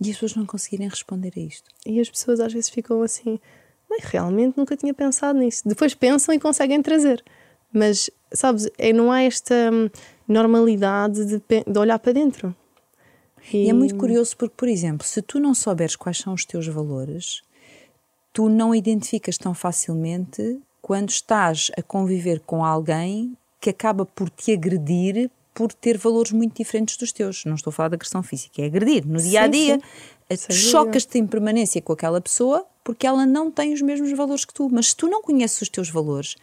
E 0.00 0.08
as 0.08 0.16
pessoas 0.16 0.34
não 0.34 0.46
conseguirem 0.46 0.88
responder 0.88 1.32
a 1.36 1.40
isto. 1.40 1.68
E 1.84 2.00
as 2.00 2.08
pessoas 2.08 2.40
às 2.40 2.52
vezes 2.52 2.70
ficam 2.70 3.02
assim, 3.02 3.38
mas 3.88 4.04
realmente 4.04 4.56
nunca 4.56 4.76
tinha 4.76 4.94
pensado 4.94 5.38
nisso. 5.38 5.62
Depois 5.66 5.94
pensam 5.94 6.34
e 6.34 6.38
conseguem 6.38 6.80
trazer. 6.80 7.22
Mas, 7.72 8.10
sabes, 8.32 8.68
é, 8.78 8.92
não 8.92 9.12
há 9.12 9.22
esta 9.22 9.54
hum, 9.70 9.90
normalidade 10.30 11.24
de, 11.24 11.42
de 11.66 11.78
olhar 11.78 11.98
para 11.98 12.12
dentro. 12.12 12.54
E... 13.52 13.64
e 13.64 13.70
é 13.70 13.72
muito 13.72 13.96
curioso 13.96 14.36
porque, 14.36 14.54
por 14.56 14.68
exemplo, 14.68 15.06
se 15.06 15.20
tu 15.20 15.40
não 15.40 15.54
souberes 15.54 15.96
quais 15.96 16.18
são 16.18 16.32
os 16.32 16.44
teus 16.44 16.66
valores, 16.66 17.42
tu 18.32 18.48
não 18.48 18.74
identificas 18.74 19.36
tão 19.36 19.52
facilmente 19.54 20.60
quando 20.80 21.10
estás 21.10 21.70
a 21.76 21.82
conviver 21.82 22.40
com 22.40 22.64
alguém 22.64 23.36
que 23.60 23.70
acaba 23.70 24.06
por 24.06 24.30
te 24.30 24.52
agredir 24.52 25.30
por 25.52 25.72
ter 25.72 25.98
valores 25.98 26.32
muito 26.32 26.56
diferentes 26.56 26.96
dos 26.96 27.12
teus. 27.12 27.44
Não 27.44 27.54
estou 27.54 27.70
a 27.70 27.74
falar 27.74 27.88
da 27.88 27.96
agressão 27.96 28.22
física, 28.22 28.62
é 28.62 28.66
agredir 28.66 29.06
no 29.06 29.18
dia 29.18 29.42
a 29.42 29.46
dia. 29.46 29.80
Chocas-te 30.48 31.18
em 31.18 31.26
permanência 31.26 31.82
com 31.82 31.92
aquela 31.92 32.20
pessoa 32.20 32.64
porque 32.82 33.06
ela 33.06 33.26
não 33.26 33.50
tem 33.50 33.72
os 33.72 33.82
mesmos 33.82 34.10
valores 34.12 34.44
que 34.44 34.54
tu. 34.54 34.68
Mas 34.70 34.88
se 34.88 34.96
tu 34.96 35.08
não 35.08 35.20
conheces 35.20 35.60
os 35.60 35.68
teus 35.68 35.90
valores, 35.90 36.36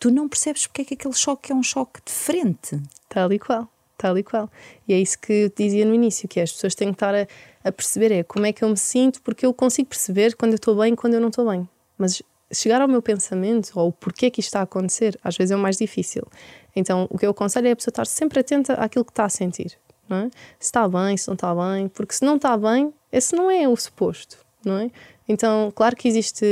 tu 0.00 0.10
não 0.10 0.28
percebes 0.28 0.66
porque 0.66 0.82
é 0.82 0.84
que 0.86 0.94
aquele 0.94 1.14
choque 1.14 1.52
é 1.52 1.54
um 1.54 1.62
choque 1.62 2.00
diferente. 2.04 2.80
Tal 3.08 3.30
e 3.32 3.38
qual, 3.38 3.68
tal 3.98 4.16
e 4.16 4.22
qual. 4.24 4.50
E 4.88 4.94
é 4.94 4.98
isso 4.98 5.18
que 5.18 5.32
eu 5.32 5.52
dizia 5.54 5.84
no 5.84 5.94
início, 5.94 6.26
que 6.26 6.40
é, 6.40 6.42
as 6.42 6.52
pessoas 6.52 6.74
têm 6.74 6.88
que 6.88 6.94
estar 6.94 7.14
a, 7.14 7.26
a 7.62 7.70
perceber 7.70 8.10
é 8.10 8.22
como 8.24 8.46
é 8.46 8.52
que 8.52 8.64
eu 8.64 8.68
me 8.68 8.78
sinto, 8.78 9.20
porque 9.20 9.44
eu 9.44 9.52
consigo 9.52 9.90
perceber 9.90 10.34
quando 10.34 10.52
eu 10.52 10.56
estou 10.56 10.74
bem 10.74 10.94
e 10.94 10.96
quando 10.96 11.14
eu 11.14 11.20
não 11.20 11.28
estou 11.28 11.48
bem. 11.48 11.68
Mas 11.98 12.22
chegar 12.50 12.80
ao 12.80 12.88
meu 12.88 13.02
pensamento 13.02 13.70
ou 13.78 13.88
o 13.88 13.92
porquê 13.92 14.30
que 14.30 14.40
isto 14.40 14.48
está 14.48 14.60
a 14.60 14.62
acontecer, 14.62 15.18
às 15.22 15.36
vezes 15.36 15.52
é 15.52 15.56
o 15.56 15.58
mais 15.58 15.76
difícil. 15.76 16.26
Então, 16.74 17.06
o 17.10 17.18
que 17.18 17.26
eu 17.26 17.30
aconselho 17.30 17.68
é 17.68 17.72
a 17.72 17.76
pessoa 17.76 17.92
estar 17.92 18.06
sempre 18.06 18.40
atenta 18.40 18.74
àquilo 18.74 19.04
que 19.04 19.12
está 19.12 19.26
a 19.26 19.28
sentir. 19.28 19.78
Não 20.08 20.16
é? 20.16 20.30
Se 20.58 20.66
está 20.66 20.88
bem, 20.88 21.16
se 21.16 21.28
não 21.28 21.34
está 21.34 21.54
bem, 21.54 21.88
porque 21.88 22.14
se 22.14 22.24
não 22.24 22.36
está 22.36 22.56
bem, 22.56 22.92
esse 23.12 23.36
não 23.36 23.50
é 23.50 23.68
o 23.68 23.76
suposto, 23.76 24.38
não 24.64 24.78
é? 24.78 24.90
Então, 25.28 25.70
claro 25.72 25.94
que 25.94 26.08
existe 26.08 26.44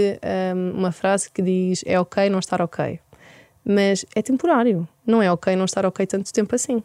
um, 0.55 0.79
uma 0.79 0.93
frase 0.93 1.29
que 1.31 1.43
diz 1.43 1.83
é 1.85 1.99
ok 1.99 2.29
não 2.29 2.39
estar 2.39 2.63
ok 2.63 3.01
mas 3.69 4.07
é 4.15 4.23
temporário. 4.23 4.89
Não 5.07 5.23
é 5.23 5.31
ok 5.31 5.55
não 5.55 5.67
estar 5.67 5.85
ok 5.85 6.07
tanto 6.07 6.33
tempo 6.33 6.55
assim. 6.55 6.83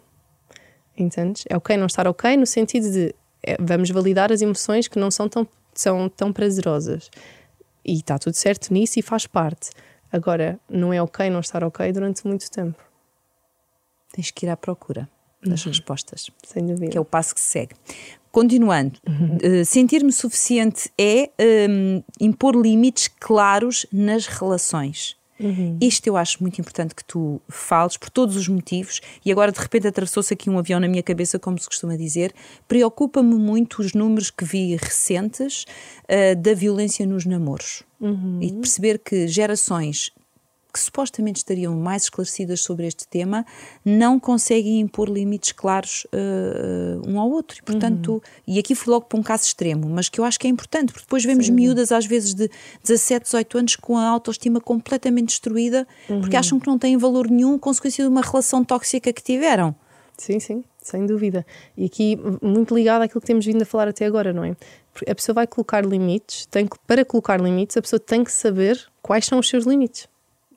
Entendes? 0.98 1.46
É 1.50 1.56
ok 1.56 1.78
não 1.78 1.86
estar 1.86 2.06
ok 2.08 2.36
no 2.36 2.46
sentido 2.46 2.92
de 2.92 3.16
é, 3.42 3.58
vamos 3.60 3.90
validar 3.90 4.32
as 4.32 4.42
emoções 4.42 4.88
que 4.88 5.00
não 5.00 5.10
são 5.10 5.30
tão, 5.30 5.48
são 5.74 6.10
tão 6.10 6.34
prazerosas. 6.34 7.10
E 7.86 7.94
está 7.94 8.20
tudo 8.20 8.34
certo 8.36 8.74
nisso 8.74 9.00
e 9.00 9.02
faz 9.02 9.26
parte. 9.26 9.72
Agora, 10.12 10.60
não 10.70 10.94
é 10.94 11.02
ok 11.02 11.30
não 11.30 11.40
estar 11.40 11.64
ok 11.64 11.92
durante 11.92 12.28
muito 12.28 12.50
tempo. 12.52 12.78
Tens 14.14 14.30
que 14.30 14.46
ir 14.46 14.50
à 14.50 14.58
procura 14.58 15.10
das 15.44 15.66
uhum. 15.66 15.72
respostas. 15.72 16.30
Sem 16.46 16.66
dúvida. 16.66 16.92
Que 16.92 16.98
é 16.98 17.02
o 17.02 17.06
passo 17.06 17.34
que 17.34 17.42
se 17.42 17.48
segue. 17.48 17.76
Continuando, 18.32 19.00
uhum. 19.08 19.62
uh, 19.62 19.66
sentir-me 19.66 20.12
suficiente 20.12 20.90
é 20.98 21.30
um, 21.70 22.02
impor 22.20 22.56
limites 22.56 23.08
claros 23.08 23.86
nas 23.92 24.26
relações. 24.26 25.16
Uhum. 25.44 25.78
Isto 25.82 26.08
eu 26.08 26.16
acho 26.16 26.42
muito 26.42 26.60
importante 26.60 26.96
que 26.96 27.04
tu 27.04 27.42
fales 27.50 27.98
por 27.98 28.10
todos 28.10 28.38
os 28.38 28.48
motivos 28.48 29.02
e 29.26 29.32
agora 29.32 29.52
de 29.52 29.60
repente 29.60 29.88
atravessou-se 29.88 30.34
aqui 30.34 30.50
um 30.50 30.58
avião 30.58 30.80
na 30.80 30.88
minha 30.88 31.04
cabeça, 31.04 31.38
como 31.38 31.60
se 31.60 31.68
costuma 31.68 31.98
dizer. 31.98 32.34
Preocupa-me 32.66 33.36
muito 33.36 33.82
os 33.82 33.94
números 33.94 34.32
que 34.32 34.46
vi 34.46 34.76
recentes 34.78 35.66
uh, 36.04 36.36
da 36.42 36.54
violência 36.54 37.06
nos 37.06 37.26
namoros 37.26 37.84
uhum. 38.00 38.40
e 38.42 38.52
de 38.52 38.54
perceber 38.54 39.00
que 39.00 39.28
gerações 39.28 40.12
que 40.74 40.80
supostamente 40.80 41.38
estariam 41.38 41.76
mais 41.76 42.04
esclarecidas 42.04 42.62
sobre 42.62 42.88
este 42.88 43.08
tema, 43.08 43.46
não 43.86 44.20
conseguem 44.20 44.80
impor 44.80 45.08
limites 45.08 45.52
claros 45.52 46.08
uh, 46.08 47.08
um 47.08 47.20
ao 47.20 47.30
outro. 47.30 47.60
E, 47.60 47.62
portanto, 47.62 48.14
uhum. 48.14 48.22
e 48.48 48.58
aqui 48.58 48.74
fui 48.74 48.92
logo 48.92 49.06
para 49.06 49.20
um 49.20 49.22
caso 49.22 49.44
extremo, 49.44 49.88
mas 49.88 50.10
que 50.10 50.20
eu 50.20 50.26
acho 50.26 50.40
que 50.40 50.48
é 50.48 50.50
importante, 50.50 50.92
porque 50.92 51.06
depois 51.06 51.24
vemos 51.24 51.46
Sim. 51.46 51.52
miúdas, 51.52 51.92
às 51.92 52.08
vezes 52.08 52.34
de 52.34 52.50
17, 52.84 53.26
18 53.26 53.58
anos, 53.60 53.76
com 53.76 53.98
a 53.98 54.08
autoestima 54.08 54.60
completamente 54.60 55.28
destruída, 55.28 55.88
uhum. 56.10 56.22
porque 56.22 56.36
acham 56.36 56.60
que 56.60 56.66
não 56.66 56.80
têm 56.80 56.98
valor 56.98 57.30
nenhum, 57.30 57.60
consequência 57.60 58.04
de 58.04 58.10
uma 58.10 58.22
relação 58.22 58.64
tóxica 58.64 59.14
que 59.14 59.22
tiveram. 59.22 59.76
Sim, 60.18 60.40
sim, 60.40 60.64
sem 60.82 61.06
dúvida. 61.06 61.46
E 61.78 61.86
aqui, 61.86 62.18
muito 62.42 62.74
ligado 62.74 63.04
àquilo 63.04 63.22
que 63.22 63.28
temos 63.28 63.46
vindo 63.46 63.62
a 63.62 63.66
falar 63.66 63.88
até 63.88 64.06
agora, 64.06 64.34
não 64.34 64.44
é? 64.44 64.56
Porque 64.92 65.10
a 65.12 65.16
pessoa 65.16 65.34
vai 65.36 65.48
colocar 65.48 65.86
limites, 65.86 66.46
tem 66.48 66.68
que, 66.68 66.78
para 66.88 67.06
colocar 67.06 67.40
limites, 67.40 67.78
a 67.78 67.82
pessoa 67.82 68.00
tem 68.00 68.24
que 68.24 68.32
saber 68.32 68.80
quais 69.02 69.26
são 69.26 69.40
os 69.40 69.50
seus 69.50 69.66
limites. 69.66 70.08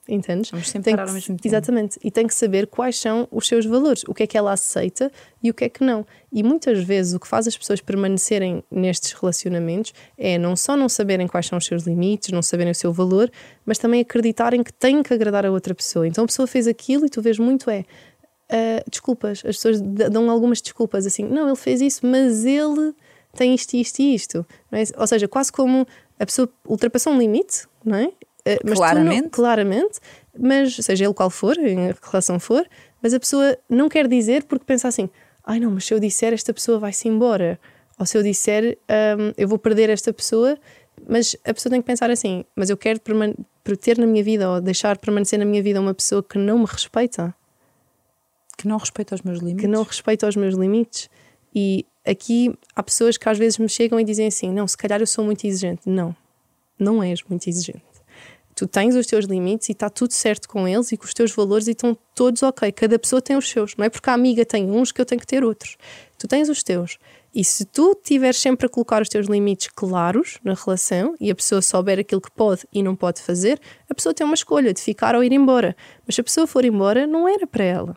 Entendes? 0.07 0.51
Vamos 0.51 0.69
sempre 0.69 0.85
Tem 0.85 0.95
parar 0.95 1.07
ao 1.07 1.13
mesmo 1.13 1.35
tempo. 1.35 1.47
Exatamente. 1.47 1.99
E 2.03 2.09
tem 2.09 2.25
que 2.25 2.33
saber 2.33 2.67
quais 2.67 2.97
são 2.99 3.27
os 3.31 3.47
seus 3.47 3.65
valores, 3.65 4.03
o 4.07 4.13
que 4.13 4.23
é 4.23 4.27
que 4.27 4.37
ela 4.37 4.53
aceita 4.53 5.11
e 5.43 5.49
o 5.49 5.53
que 5.53 5.65
é 5.65 5.69
que 5.69 5.83
não. 5.83 6.05
E 6.31 6.41
muitas 6.43 6.83
vezes 6.83 7.13
o 7.13 7.19
que 7.19 7.27
faz 7.27 7.47
as 7.47 7.57
pessoas 7.57 7.81
permanecerem 7.81 8.63
nestes 8.71 9.11
relacionamentos 9.11 9.93
é 10.17 10.37
não 10.37 10.55
só 10.55 10.77
não 10.77 10.87
saberem 10.87 11.27
quais 11.27 11.47
são 11.47 11.57
os 11.57 11.65
seus 11.65 11.83
limites, 11.83 12.31
não 12.31 12.41
saberem 12.41 12.71
o 12.71 12.75
seu 12.75 12.93
valor, 12.93 13.29
mas 13.65 13.77
também 13.77 14.01
acreditarem 14.01 14.63
que 14.63 14.71
têm 14.71 15.03
que 15.03 15.13
agradar 15.13 15.45
a 15.45 15.51
outra 15.51 15.75
pessoa. 15.75 16.07
Então 16.07 16.23
a 16.23 16.27
pessoa 16.27 16.47
fez 16.47 16.67
aquilo 16.67 17.05
e 17.05 17.09
tu 17.09 17.21
vês 17.21 17.37
muito 17.37 17.69
é. 17.69 17.83
ah, 18.49 18.83
desculpas, 18.89 19.39
as 19.45 19.57
pessoas 19.57 19.81
dão 19.81 20.29
algumas 20.29 20.61
desculpas 20.61 21.05
assim, 21.05 21.23
não, 21.23 21.47
ele 21.47 21.57
fez 21.57 21.81
isso, 21.81 22.05
mas 22.05 22.45
ele 22.45 22.93
tem 23.35 23.53
isto, 23.53 23.75
isto 23.75 23.99
e 23.99 24.15
isto. 24.15 24.45
não 24.71 24.79
é? 24.79 24.83
Ou 24.97 25.07
seja, 25.07 25.27
quase 25.27 25.51
como 25.51 25.85
a 26.19 26.25
pessoa 26.25 26.49
ultrapassou 26.65 27.13
um 27.13 27.19
limite, 27.19 27.67
não 27.85 27.97
é? 27.97 28.11
Ah, 28.55 28.59
mas 28.63 28.73
tu 28.73 28.81
não- 28.81 28.91
Claramente. 28.91 29.29
claramente, 29.29 29.99
mas 30.39 30.75
seja 30.75 31.05
ele 31.05 31.13
qual 31.13 31.29
for, 31.29 31.57
em 31.57 31.93
que 31.93 31.99
relação 32.09 32.39
for, 32.39 32.67
mas 33.01 33.13
a 33.13 33.19
pessoa 33.19 33.57
não 33.69 33.89
quer 33.89 34.07
dizer 34.07 34.43
porque 34.45 34.65
pensa 34.65 34.87
assim: 34.87 35.09
ai 35.45 35.59
não, 35.59 35.71
mas 35.71 35.85
se 35.85 35.93
eu 35.93 35.99
disser, 35.99 36.33
esta 36.33 36.53
pessoa 36.53 36.79
vai-se 36.79 37.07
embora. 37.07 37.59
Ou 37.99 38.05
se 38.05 38.15
eu 38.17 38.21
disser, 38.23 38.77
hum, 39.19 39.33
eu 39.37 39.47
vou 39.47 39.57
perder 39.57 39.89
esta 39.89 40.13
pessoa, 40.13 40.55
mas 41.09 41.35
a 41.43 41.53
pessoa 41.53 41.71
tem 41.71 41.81
que 41.81 41.87
pensar 41.87 42.09
assim: 42.11 42.45
mas 42.55 42.69
eu 42.69 42.77
quero 42.77 42.99
ter 43.79 43.97
na 43.97 44.05
minha 44.07 44.23
vida 44.23 44.49
ou 44.49 44.61
deixar 44.61 44.97
permanecer 44.97 45.37
na 45.39 45.45
minha 45.45 45.61
vida 45.63 45.79
uma 45.81 45.93
pessoa 45.93 46.21
que 46.23 46.37
não 46.37 46.59
me 46.59 46.65
respeita, 46.65 47.33
Que 48.57 48.67
não 48.67 48.77
respeita 48.77 49.15
os 49.15 49.21
meus 49.21 49.39
limites. 49.39 49.61
que 49.61 49.67
não 49.67 49.83
respeita 49.83 50.27
os 50.27 50.35
meus 50.35 50.55
limites. 50.55 51.09
E 51.55 51.85
aqui 52.05 52.53
há 52.75 52.83
pessoas 52.83 53.17
que 53.17 53.27
às 53.27 53.37
vezes 53.37 53.57
me 53.57 53.67
chegam 53.67 53.99
e 53.99 54.03
dizem 54.03 54.27
assim: 54.27 54.51
não, 54.53 54.67
se 54.67 54.77
calhar 54.77 54.99
eu 55.01 55.07
sou 55.07 55.25
muito 55.25 55.45
exigente. 55.47 55.81
Não, 55.89 56.15
não 56.79 57.01
és 57.03 57.23
muito 57.23 57.47
exigente. 57.49 57.81
Tu 58.57 58.65
tens 58.65 58.95
os 58.95 59.05
teus 59.05 59.25
limites 59.25 59.69
e 59.69 59.71
está 59.71 59.87
tudo 59.87 60.13
certo 60.13 60.49
com 60.49 60.67
eles 60.67 60.91
e 60.91 60.97
com 60.97 61.05
os 61.05 61.13
teus 61.13 61.31
valores 61.31 61.67
e 61.67 61.71
estão 61.71 61.95
todos 62.15 62.41
ok. 62.41 62.71
Cada 62.71 62.97
pessoa 62.97 63.21
tem 63.21 63.37
os 63.37 63.47
seus. 63.47 63.75
Não 63.77 63.85
é 63.85 63.89
porque 63.89 64.09
a 64.09 64.13
amiga 64.13 64.43
tem 64.43 64.71
uns 64.71 64.91
que 64.91 64.99
eu 64.99 65.05
tenho 65.05 65.21
que 65.21 65.27
ter 65.27 65.43
outros. 65.43 65.77
Tu 66.17 66.27
tens 66.27 66.49
os 66.49 66.63
teus. 66.63 66.97
E 67.35 67.43
se 67.43 67.65
tu 67.65 67.93
tiveres 68.03 68.37
sempre 68.37 68.65
a 68.65 68.69
colocar 68.69 68.99
os 68.99 69.09
teus 69.09 69.27
limites 69.27 69.67
claros 69.67 70.39
na 70.43 70.55
relação 70.55 71.13
e 71.19 71.29
a 71.29 71.35
pessoa 71.35 71.61
souber 71.61 71.99
aquilo 71.99 72.19
que 72.19 72.31
pode 72.31 72.67
e 72.73 72.81
não 72.81 72.95
pode 72.95 73.21
fazer, 73.21 73.61
a 73.87 73.93
pessoa 73.93 74.11
tem 74.11 74.25
uma 74.25 74.33
escolha 74.33 74.73
de 74.73 74.81
ficar 74.81 75.13
ou 75.13 75.23
ir 75.23 75.31
embora. 75.31 75.77
Mas 76.03 76.15
se 76.15 76.21
a 76.21 76.23
pessoa 76.23 76.47
for 76.47 76.65
embora, 76.65 77.05
não 77.05 77.29
era 77.29 77.45
para 77.45 77.63
ela. 77.63 77.95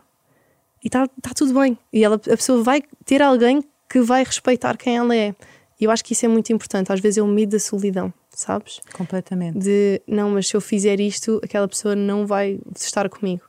E 0.84 0.88
está 0.88 1.08
tá 1.22 1.30
tudo 1.34 1.58
bem. 1.58 1.78
E 1.90 2.04
ela, 2.04 2.16
a 2.16 2.36
pessoa 2.36 2.62
vai 2.62 2.82
ter 3.06 3.22
alguém 3.22 3.64
que 3.88 4.02
vai 4.02 4.22
respeitar 4.22 4.76
quem 4.76 4.98
ela 4.98 5.16
é. 5.16 5.34
E 5.80 5.84
eu 5.84 5.90
acho 5.90 6.04
que 6.04 6.12
isso 6.12 6.26
é 6.26 6.28
muito 6.28 6.52
importante. 6.52 6.92
Às 6.92 7.00
vezes 7.00 7.16
o 7.16 7.26
medo 7.26 7.52
da 7.52 7.58
solidão, 7.58 8.12
sabes? 8.34 8.80
Completamente. 8.92 9.58
De 9.58 10.00
não, 10.06 10.30
mas 10.30 10.48
se 10.48 10.56
eu 10.56 10.60
fizer 10.60 11.00
isto, 11.00 11.40
aquela 11.42 11.68
pessoa 11.68 11.94
não 11.96 12.26
vai 12.26 12.58
estar 12.76 13.08
comigo. 13.08 13.42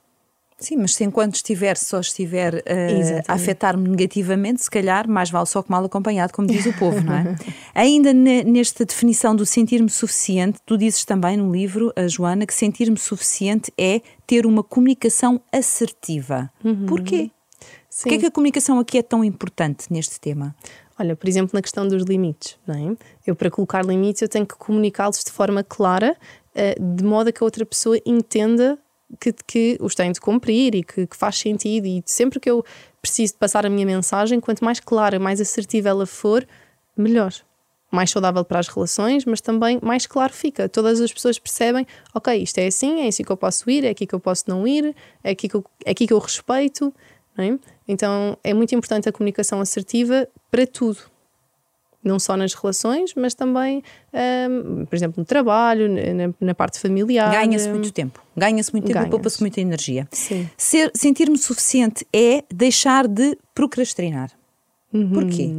Sim, 0.58 0.76
mas 0.76 0.94
se 0.94 1.02
enquanto 1.02 1.34
estiver, 1.34 1.76
só 1.76 1.98
estiver 1.98 2.62
Exatamente. 2.64 3.24
a 3.28 3.34
afetar-me 3.34 3.88
negativamente, 3.88 4.62
se 4.62 4.70
calhar 4.70 5.08
mais 5.08 5.28
vale 5.28 5.46
só 5.46 5.60
que 5.60 5.68
mal 5.68 5.84
acompanhado, 5.84 6.32
como 6.32 6.46
diz 6.46 6.64
o 6.66 6.72
povo, 6.74 7.00
não 7.00 7.14
é? 7.14 7.36
Ainda 7.74 8.12
ne- 8.12 8.44
nesta 8.44 8.84
definição 8.84 9.34
do 9.34 9.44
sentir-me 9.44 9.90
suficiente, 9.90 10.60
tu 10.64 10.78
dizes 10.78 11.04
também 11.04 11.36
no 11.36 11.50
livro, 11.52 11.92
a 11.96 12.06
Joana, 12.06 12.46
que 12.46 12.54
sentir-me 12.54 12.96
suficiente 12.96 13.72
é 13.76 14.02
ter 14.24 14.46
uma 14.46 14.62
comunicação 14.62 15.40
assertiva. 15.50 16.48
Porquê? 16.86 17.32
Sim. 17.90 18.02
Porquê 18.04 18.14
é 18.14 18.18
que 18.18 18.26
a 18.26 18.30
comunicação 18.30 18.78
aqui 18.78 18.98
é 18.98 19.02
tão 19.02 19.24
importante 19.24 19.86
neste 19.92 20.20
tema? 20.20 20.54
Olha, 21.02 21.16
por 21.16 21.28
exemplo, 21.28 21.50
na 21.52 21.60
questão 21.60 21.88
dos 21.88 22.04
limites, 22.04 22.56
não 22.64 22.92
é? 22.92 22.96
Eu, 23.26 23.34
para 23.34 23.50
colocar 23.50 23.84
limites, 23.84 24.22
eu 24.22 24.28
tenho 24.28 24.46
que 24.46 24.54
comunicá-los 24.54 25.24
de 25.24 25.32
forma 25.32 25.64
clara, 25.64 26.16
eh, 26.54 26.76
de 26.78 27.02
modo 27.02 27.26
a 27.26 27.32
que 27.32 27.42
a 27.42 27.44
outra 27.44 27.66
pessoa 27.66 28.00
entenda 28.06 28.78
que, 29.18 29.34
que 29.44 29.76
os 29.80 29.96
tem 29.96 30.12
de 30.12 30.20
cumprir 30.20 30.76
e 30.76 30.84
que, 30.84 31.08
que 31.08 31.16
faz 31.16 31.38
sentido. 31.38 31.86
E 31.86 32.04
sempre 32.06 32.38
que 32.38 32.48
eu 32.48 32.64
preciso 33.00 33.32
de 33.32 33.38
passar 33.40 33.66
a 33.66 33.68
minha 33.68 33.84
mensagem, 33.84 34.38
quanto 34.38 34.64
mais 34.64 34.78
clara, 34.78 35.18
mais 35.18 35.40
assertiva 35.40 35.88
ela 35.88 36.06
for, 36.06 36.46
melhor. 36.96 37.34
Mais 37.90 38.08
saudável 38.08 38.44
para 38.44 38.60
as 38.60 38.68
relações, 38.68 39.24
mas 39.24 39.40
também 39.40 39.80
mais 39.82 40.06
claro 40.06 40.32
fica. 40.32 40.68
Todas 40.68 41.00
as 41.00 41.12
pessoas 41.12 41.36
percebem, 41.36 41.84
ok, 42.14 42.40
isto 42.40 42.58
é 42.58 42.68
assim, 42.68 43.00
é 43.00 43.08
assim 43.08 43.24
que 43.24 43.32
eu 43.32 43.36
posso 43.36 43.68
ir, 43.68 43.84
é 43.84 43.88
aqui 43.88 44.06
que 44.06 44.14
eu 44.14 44.20
posso 44.20 44.44
não 44.46 44.64
ir, 44.68 44.94
é 45.24 45.32
aqui 45.32 45.48
que 45.48 45.56
eu, 45.56 45.64
é 45.84 45.90
aqui 45.90 46.06
que 46.06 46.12
eu 46.12 46.18
respeito. 46.20 46.94
É? 47.38 47.58
Então 47.88 48.36
é 48.42 48.52
muito 48.52 48.74
importante 48.74 49.08
a 49.08 49.12
comunicação 49.12 49.60
assertiva 49.60 50.28
para 50.50 50.66
tudo. 50.66 50.98
Não 52.04 52.18
só 52.18 52.36
nas 52.36 52.52
relações, 52.52 53.14
mas 53.14 53.32
também, 53.32 53.80
hum, 54.50 54.84
por 54.86 54.96
exemplo, 54.96 55.20
no 55.20 55.24
trabalho, 55.24 55.88
na, 55.88 56.34
na 56.40 56.54
parte 56.54 56.80
familiar. 56.80 57.30
Ganha-se 57.30 57.68
muito 57.68 57.92
tempo. 57.92 58.20
Ganha-se 58.36 58.72
muito 58.72 58.86
tempo 58.86 59.06
e 59.06 59.10
poupa-se 59.10 59.40
muita 59.40 59.60
energia. 59.60 60.08
Sentir-me 60.94 61.38
suficiente 61.38 62.04
é 62.12 62.42
deixar 62.52 63.06
de 63.06 63.38
procrastinar. 63.54 64.32
Porquê? 65.14 65.50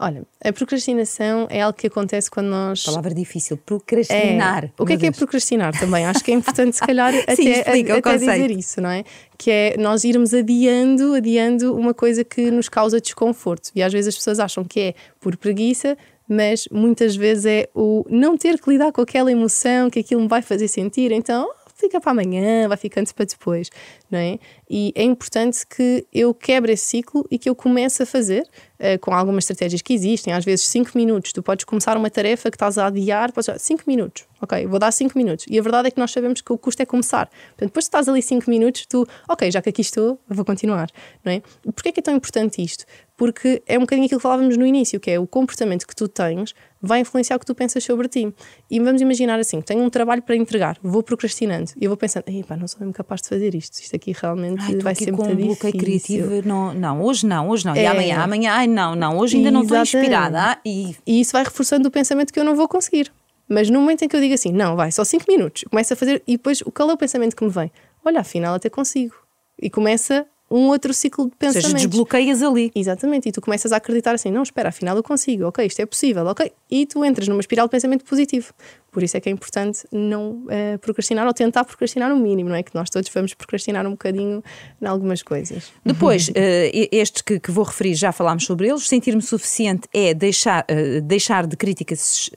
Olha, 0.00 0.22
a 0.44 0.52
procrastinação 0.52 1.48
é 1.50 1.60
algo 1.60 1.76
que 1.76 1.88
acontece 1.88 2.30
quando 2.30 2.46
nós. 2.46 2.84
Palavra 2.84 3.12
difícil. 3.12 3.56
Procrastinar. 3.56 4.66
É. 4.66 4.70
O 4.78 4.86
que 4.86 4.92
é 4.92 4.96
que 4.96 5.06
é 5.06 5.10
procrastinar 5.10 5.76
também? 5.76 6.06
Acho 6.06 6.22
que 6.22 6.30
é 6.30 6.34
importante, 6.34 6.76
se 6.76 6.86
calhar, 6.86 7.12
até, 7.26 7.32
explica 7.32 7.94
o 7.94 7.98
até 7.98 8.16
dizer 8.16 8.50
isso, 8.52 8.80
não 8.80 8.90
é? 8.90 9.02
Que 9.36 9.50
é 9.50 9.76
nós 9.76 10.04
irmos 10.04 10.32
adiando, 10.32 11.14
adiando 11.14 11.76
uma 11.76 11.92
coisa 11.92 12.22
que 12.22 12.48
nos 12.50 12.68
causa 12.68 13.00
desconforto. 13.00 13.70
E 13.74 13.82
às 13.82 13.92
vezes 13.92 14.08
as 14.08 14.14
pessoas 14.14 14.38
acham 14.38 14.62
que 14.64 14.80
é 14.80 14.94
por 15.20 15.36
preguiça, 15.36 15.98
mas 16.28 16.68
muitas 16.70 17.16
vezes 17.16 17.46
é 17.46 17.68
o 17.74 18.04
não 18.08 18.36
ter 18.36 18.60
que 18.60 18.70
lidar 18.70 18.92
com 18.92 19.00
aquela 19.00 19.32
emoção 19.32 19.90
que 19.90 19.98
aquilo 19.98 20.20
me 20.20 20.28
vai 20.28 20.42
fazer 20.42 20.68
sentir. 20.68 21.10
Então, 21.10 21.50
fica 21.78 22.00
para 22.00 22.10
amanhã, 22.12 22.68
vai 22.68 22.76
ficando 22.76 23.12
para 23.14 23.24
depois, 23.24 23.70
não 24.10 24.18
é? 24.18 24.38
E 24.68 24.92
é 24.94 25.02
importante 25.02 25.66
que 25.66 26.06
eu 26.12 26.34
quebre 26.34 26.72
esse 26.72 26.84
ciclo 26.84 27.26
e 27.30 27.38
que 27.38 27.48
eu 27.48 27.54
comece 27.54 28.02
a 28.02 28.06
fazer 28.06 28.46
eh, 28.80 28.96
com 28.96 29.12
algumas 29.12 29.42
estratégias 29.42 29.82
que 29.82 29.92
existem. 29.92 30.32
Às 30.32 30.44
vezes, 30.44 30.68
5 30.68 30.92
minutos, 30.94 31.32
tu 31.32 31.42
podes 31.42 31.64
começar 31.64 31.96
uma 31.96 32.08
tarefa 32.08 32.48
que 32.48 32.54
estás 32.54 32.78
a 32.78 32.86
adiar, 32.86 33.32
podes 33.32 33.50
5 33.60 33.82
minutos, 33.86 34.24
ok, 34.40 34.66
vou 34.66 34.78
dar 34.78 34.92
5 34.92 35.18
minutos. 35.18 35.46
E 35.48 35.58
a 35.58 35.62
verdade 35.62 35.88
é 35.88 35.90
que 35.90 35.98
nós 35.98 36.12
sabemos 36.12 36.40
que 36.40 36.52
o 36.52 36.56
custo 36.56 36.80
é 36.80 36.86
começar. 36.86 37.26
Portanto, 37.26 37.70
depois 37.70 37.86
que 37.86 37.88
estás 37.88 38.08
ali 38.08 38.22
5 38.22 38.48
minutos, 38.48 38.86
tu, 38.86 39.04
ok, 39.28 39.50
já 39.50 39.60
que 39.60 39.70
aqui 39.70 39.80
estou, 39.80 40.20
vou 40.28 40.44
continuar, 40.44 40.88
não 41.24 41.32
é? 41.32 41.42
Porquê 41.74 41.88
é 41.88 41.92
que 41.92 41.98
é 41.98 42.02
tão 42.02 42.14
importante 42.14 42.62
isto? 42.62 42.84
Porque 43.16 43.60
é 43.66 43.76
um 43.76 43.80
bocadinho 43.80 44.06
aquilo 44.06 44.20
que 44.20 44.22
falávamos 44.22 44.56
no 44.56 44.64
início, 44.64 45.00
que 45.00 45.10
é 45.10 45.18
o 45.18 45.26
comportamento 45.26 45.84
que 45.84 45.96
tu 45.96 46.06
tens 46.06 46.54
vai 46.80 47.00
influenciar 47.00 47.34
o 47.34 47.40
que 47.40 47.46
tu 47.46 47.56
pensas 47.56 47.82
sobre 47.82 48.06
ti. 48.06 48.32
E 48.70 48.78
vamos 48.78 49.00
imaginar 49.00 49.40
assim: 49.40 49.60
tenho 49.60 49.82
um 49.82 49.90
trabalho 49.90 50.22
para 50.22 50.36
entregar, 50.36 50.78
vou 50.80 51.02
procrastinando 51.02 51.72
e 51.76 51.84
eu 51.84 51.90
vou 51.90 51.96
pensando, 51.96 52.24
"Ei, 52.28 52.44
pá, 52.44 52.56
não 52.56 52.68
sou 52.68 52.78
mesmo 52.78 52.92
capaz 52.92 53.20
de 53.22 53.28
fazer 53.28 53.56
isto. 53.56 53.80
Isto 53.80 53.96
aqui 53.96 54.12
realmente 54.12 54.57
Ai, 54.58 54.66
estou 54.70 54.82
vai 54.82 54.94
ser 54.94 55.12
com 55.12 55.24
muito 55.24 55.42
um 55.42 55.46
bloqueio 55.46 55.72
criativo. 55.74 56.42
Não, 56.44 56.74
não, 56.74 57.02
hoje 57.02 57.26
não, 57.26 57.48
hoje 57.48 57.64
não. 57.64 57.76
E 57.76 57.80
É. 57.80 57.86
amanhã, 57.86 58.18
amanhã, 58.20 58.52
ai 58.52 58.66
não, 58.66 58.94
não, 58.94 59.18
hoje 59.18 59.36
ainda 59.36 59.50
não 59.50 59.62
estou 59.62 59.76
Exatamente. 59.76 60.06
inspirada. 60.10 60.40
Ah, 60.52 60.58
e 60.64 60.96
E 61.06 61.20
isso 61.20 61.32
vai 61.32 61.44
reforçando 61.44 61.88
o 61.88 61.90
pensamento 61.90 62.32
que 62.32 62.38
eu 62.40 62.44
não 62.44 62.54
vou 62.56 62.68
conseguir. 62.68 63.12
Mas 63.48 63.70
no 63.70 63.80
momento 63.80 64.02
em 64.02 64.08
que 64.08 64.14
eu 64.14 64.20
digo 64.20 64.34
assim, 64.34 64.52
não, 64.52 64.76
vai, 64.76 64.92
só 64.92 65.04
5 65.04 65.24
minutos, 65.28 65.64
começo 65.70 65.92
a 65.94 65.96
fazer, 65.96 66.22
e 66.26 66.32
depois 66.36 66.62
qual 66.74 66.90
é 66.90 66.92
o 66.92 66.96
pensamento 66.98 67.34
que 67.34 67.42
me 67.44 67.50
vem? 67.50 67.72
Olha, 68.04 68.20
afinal 68.20 68.54
até 68.54 68.68
consigo. 68.68 69.14
E 69.60 69.70
começa 69.70 70.26
um 70.50 70.68
outro 70.68 70.94
ciclo 70.94 71.30
de 71.38 71.46
ou 71.46 71.52
seja, 71.52 71.72
desbloqueias 71.74 72.42
ali. 72.42 72.70
Exatamente, 72.74 73.28
e 73.28 73.32
tu 73.32 73.40
começas 73.40 73.72
a 73.72 73.76
acreditar 73.76 74.14
assim: 74.14 74.30
não, 74.30 74.42
espera, 74.42 74.68
afinal 74.70 74.96
eu 74.96 75.02
consigo, 75.02 75.46
ok, 75.46 75.64
isto 75.66 75.80
é 75.80 75.86
possível, 75.86 76.24
ok. 76.26 76.50
E 76.70 76.86
tu 76.86 77.04
entras 77.04 77.28
numa 77.28 77.40
espiral 77.40 77.66
de 77.66 77.70
pensamento 77.70 78.04
positivo. 78.04 78.52
Por 78.90 79.02
isso 79.02 79.16
é 79.16 79.20
que 79.20 79.28
é 79.28 79.32
importante 79.32 79.86
não 79.92 80.46
eh, 80.48 80.78
procrastinar 80.78 81.26
ou 81.26 81.34
tentar 81.34 81.64
procrastinar 81.64 82.10
o 82.10 82.16
mínimo, 82.16 82.48
não 82.48 82.56
é? 82.56 82.62
Que 82.62 82.74
nós 82.74 82.88
todos 82.88 83.08
vamos 83.12 83.34
procrastinar 83.34 83.86
um 83.86 83.90
bocadinho 83.90 84.42
em 84.80 84.86
algumas 84.86 85.22
coisas. 85.22 85.70
Depois, 85.84 86.30
eh, 86.34 86.88
estes 86.90 87.20
que, 87.20 87.38
que 87.38 87.50
vou 87.50 87.64
referir, 87.64 87.94
já 87.94 88.12
falámos 88.12 88.44
sobre 88.44 88.68
eles. 88.68 88.88
Sentir-me 88.88 89.20
suficiente 89.20 89.86
é 89.92 90.14
deixar, 90.14 90.64
eh, 90.68 91.00
deixar 91.00 91.46
de 91.46 91.56
críticas 91.56 92.30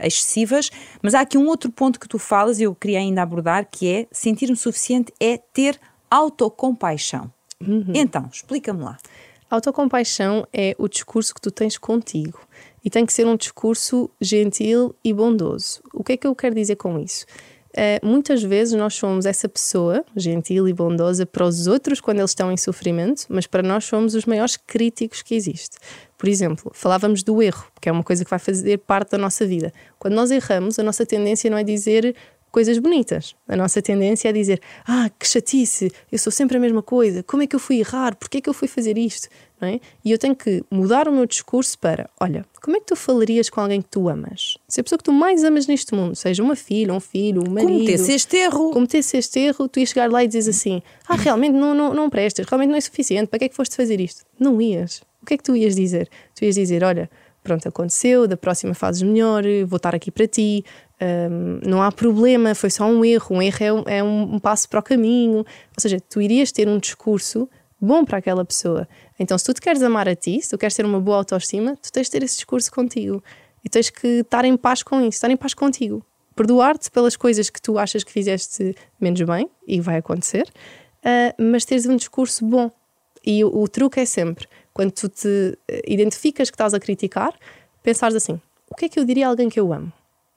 excessivas, 0.00 0.70
mas 1.00 1.14
há 1.14 1.20
aqui 1.20 1.38
um 1.38 1.46
outro 1.46 1.70
ponto 1.70 2.00
que 2.00 2.08
tu 2.08 2.18
falas 2.18 2.58
e 2.58 2.64
eu 2.64 2.74
queria 2.74 2.98
ainda 2.98 3.22
abordar, 3.22 3.68
que 3.70 3.88
é 3.88 4.06
sentir-me 4.10 4.56
suficiente 4.56 5.12
é 5.20 5.38
ter 5.38 5.78
autocompaixão. 6.10 7.32
Então, 7.94 8.28
explica-me 8.32 8.82
lá. 8.82 8.98
Autocompaixão 9.48 10.46
é 10.52 10.74
o 10.78 10.88
discurso 10.88 11.34
que 11.34 11.40
tu 11.40 11.50
tens 11.50 11.78
contigo 11.78 12.40
e 12.84 12.90
tem 12.90 13.06
que 13.06 13.12
ser 13.12 13.26
um 13.26 13.36
discurso 13.36 14.10
gentil 14.20 14.94
e 15.04 15.12
bondoso. 15.12 15.80
O 15.92 16.02
que 16.02 16.12
é 16.12 16.16
que 16.16 16.26
eu 16.26 16.34
quero 16.34 16.54
dizer 16.54 16.76
com 16.76 16.98
isso? 16.98 17.24
Eh, 17.74 17.98
muitas 18.02 18.42
vezes 18.42 18.74
nós 18.74 18.94
somos 18.94 19.24
essa 19.24 19.48
pessoa 19.48 20.04
gentil 20.14 20.68
e 20.68 20.74
bondosa 20.74 21.24
para 21.24 21.46
os 21.46 21.66
outros 21.66 22.00
quando 22.00 22.18
eles 22.18 22.32
estão 22.32 22.52
em 22.52 22.56
sofrimento, 22.56 23.24
mas 23.30 23.46
para 23.46 23.62
nós 23.62 23.84
somos 23.84 24.14
os 24.14 24.26
maiores 24.26 24.56
críticos 24.56 25.22
que 25.22 25.34
existe. 25.34 25.78
Por 26.18 26.28
exemplo, 26.28 26.70
falávamos 26.74 27.22
do 27.22 27.42
erro, 27.42 27.64
que 27.80 27.88
é 27.88 27.92
uma 27.92 28.04
coisa 28.04 28.24
que 28.24 28.30
vai 28.30 28.38
fazer 28.38 28.78
parte 28.78 29.12
da 29.12 29.18
nossa 29.18 29.46
vida. 29.46 29.72
Quando 29.98 30.14
nós 30.14 30.30
erramos, 30.30 30.78
a 30.78 30.82
nossa 30.82 31.06
tendência 31.06 31.50
não 31.50 31.56
é 31.56 31.64
dizer 31.64 32.14
coisas 32.52 32.78
bonitas. 32.78 33.34
A 33.48 33.56
nossa 33.56 33.80
tendência 33.80 34.28
é 34.28 34.32
dizer: 34.32 34.60
Ah, 34.86 35.10
que 35.18 35.26
chatice, 35.26 35.90
eu 36.12 36.18
sou 36.18 36.30
sempre 36.30 36.58
a 36.58 36.60
mesma 36.60 36.82
coisa, 36.82 37.22
como 37.22 37.42
é 37.42 37.46
que 37.46 37.56
eu 37.56 37.60
fui 37.60 37.78
errar, 37.78 38.14
porquê 38.14 38.38
é 38.38 38.40
que 38.42 38.48
eu 38.48 38.54
fui 38.54 38.68
fazer 38.68 38.96
isto? 38.98 39.28
É? 39.60 39.78
E 40.04 40.10
eu 40.10 40.18
tenho 40.18 40.34
que 40.34 40.64
mudar 40.68 41.06
o 41.08 41.12
meu 41.12 41.24
discurso 41.24 41.78
para: 41.78 42.10
olha, 42.20 42.44
como 42.60 42.76
é 42.76 42.80
que 42.80 42.86
tu 42.86 42.96
falarias 42.96 43.48
com 43.48 43.60
alguém 43.60 43.80
que 43.80 43.88
tu 43.88 44.08
amas? 44.08 44.58
Se 44.68 44.80
a 44.80 44.84
pessoa 44.84 44.98
que 44.98 45.04
tu 45.04 45.12
mais 45.12 45.44
amas 45.44 45.68
neste 45.68 45.94
mundo, 45.94 46.16
seja 46.16 46.42
uma 46.42 46.56
filha, 46.56 46.92
um 46.92 46.98
filho, 46.98 47.42
um 47.46 47.50
marido. 47.50 47.70
Cometesse 47.70 48.12
este 48.12 48.36
erro. 48.36 48.70
Cometesse 48.72 49.16
este 49.16 49.38
erro, 49.38 49.68
tu 49.68 49.78
ias 49.78 49.90
chegar 49.90 50.10
lá 50.10 50.22
e 50.22 50.28
dizes 50.28 50.56
assim: 50.56 50.82
ah, 51.08 51.14
realmente 51.14 51.54
não, 51.54 51.74
não, 51.74 51.94
não 51.94 52.10
prestas, 52.10 52.44
realmente 52.46 52.70
não 52.70 52.76
é 52.76 52.80
suficiente, 52.80 53.28
para 53.28 53.38
que 53.38 53.44
é 53.44 53.48
que 53.48 53.54
foste 53.56 53.76
fazer 53.76 54.00
isto? 54.00 54.24
Não 54.38 54.60
ias. 54.60 55.00
O 55.22 55.26
que 55.26 55.34
é 55.34 55.36
que 55.36 55.44
tu 55.44 55.54
ias 55.54 55.76
dizer? 55.76 56.10
Tu 56.34 56.44
ias 56.44 56.56
dizer: 56.56 56.82
olha, 56.82 57.08
pronto, 57.42 57.68
aconteceu, 57.68 58.26
da 58.26 58.36
próxima 58.36 58.74
fazes 58.74 59.02
melhor, 59.02 59.44
vou 59.66 59.76
estar 59.76 59.94
aqui 59.94 60.10
para 60.10 60.26
ti, 60.26 60.64
um, 61.02 61.58
não 61.68 61.82
há 61.82 61.90
problema, 61.90 62.54
foi 62.54 62.70
só 62.70 62.84
um 62.84 63.04
erro, 63.04 63.36
um 63.36 63.42
erro 63.42 63.56
é 63.60 63.72
um, 63.72 63.82
é 63.86 64.02
um 64.02 64.38
passo 64.38 64.68
para 64.68 64.78
o 64.78 64.82
caminho. 64.82 65.38
Ou 65.38 65.44
seja, 65.78 65.98
tu 66.00 66.20
irias 66.20 66.52
ter 66.52 66.68
um 66.68 66.78
discurso 66.78 67.48
bom 67.80 68.04
para 68.04 68.18
aquela 68.18 68.44
pessoa. 68.44 68.88
Então, 69.18 69.36
se 69.36 69.44
tu 69.44 69.54
te 69.54 69.60
queres 69.60 69.82
amar 69.82 70.08
a 70.08 70.14
ti, 70.14 70.40
se 70.40 70.50
tu 70.50 70.58
queres 70.58 70.74
ter 70.76 70.84
uma 70.84 71.00
boa 71.00 71.16
autoestima, 71.16 71.76
tu 71.76 71.90
tens 71.90 72.06
de 72.06 72.12
ter 72.12 72.22
esse 72.22 72.36
discurso 72.36 72.70
contigo. 72.70 73.22
E 73.64 73.68
tens 73.68 73.90
que 73.90 74.06
estar 74.20 74.44
em 74.44 74.56
paz 74.56 74.82
com 74.82 75.00
isso, 75.00 75.16
estar 75.16 75.30
em 75.30 75.36
paz 75.36 75.54
contigo. 75.54 76.04
Perdoar-te 76.36 76.90
pelas 76.90 77.16
coisas 77.16 77.50
que 77.50 77.60
tu 77.60 77.78
achas 77.78 78.04
que 78.04 78.12
fizeste 78.12 78.74
menos 79.00 79.20
bem, 79.20 79.50
e 79.66 79.80
vai 79.80 79.98
acontecer, 79.98 80.48
uh, 81.04 81.42
mas 81.42 81.64
teres 81.64 81.86
um 81.86 81.96
discurso 81.96 82.44
bom. 82.46 82.70
E 83.24 83.44
o, 83.44 83.62
o, 83.62 83.68
truque 83.68 84.00
é 84.00 84.04
sempre, 84.04 84.48
quando 84.72 84.90
tu 84.90 85.08
te 85.08 85.56
identificas 85.86 86.50
que 86.50 86.54
estás 86.54 86.74
a 86.74 86.80
criticar, 86.80 87.32
pensares 87.82 88.16
assim: 88.16 88.40
o 88.68 88.74
que 88.74 88.86
é 88.86 88.88
que 88.88 88.98
eu 88.98 89.04
diria 89.04 89.26
a 89.26 89.30
alguém 89.30 89.48
que 89.48 89.60
eu 89.60 89.72
amo? 89.72 89.92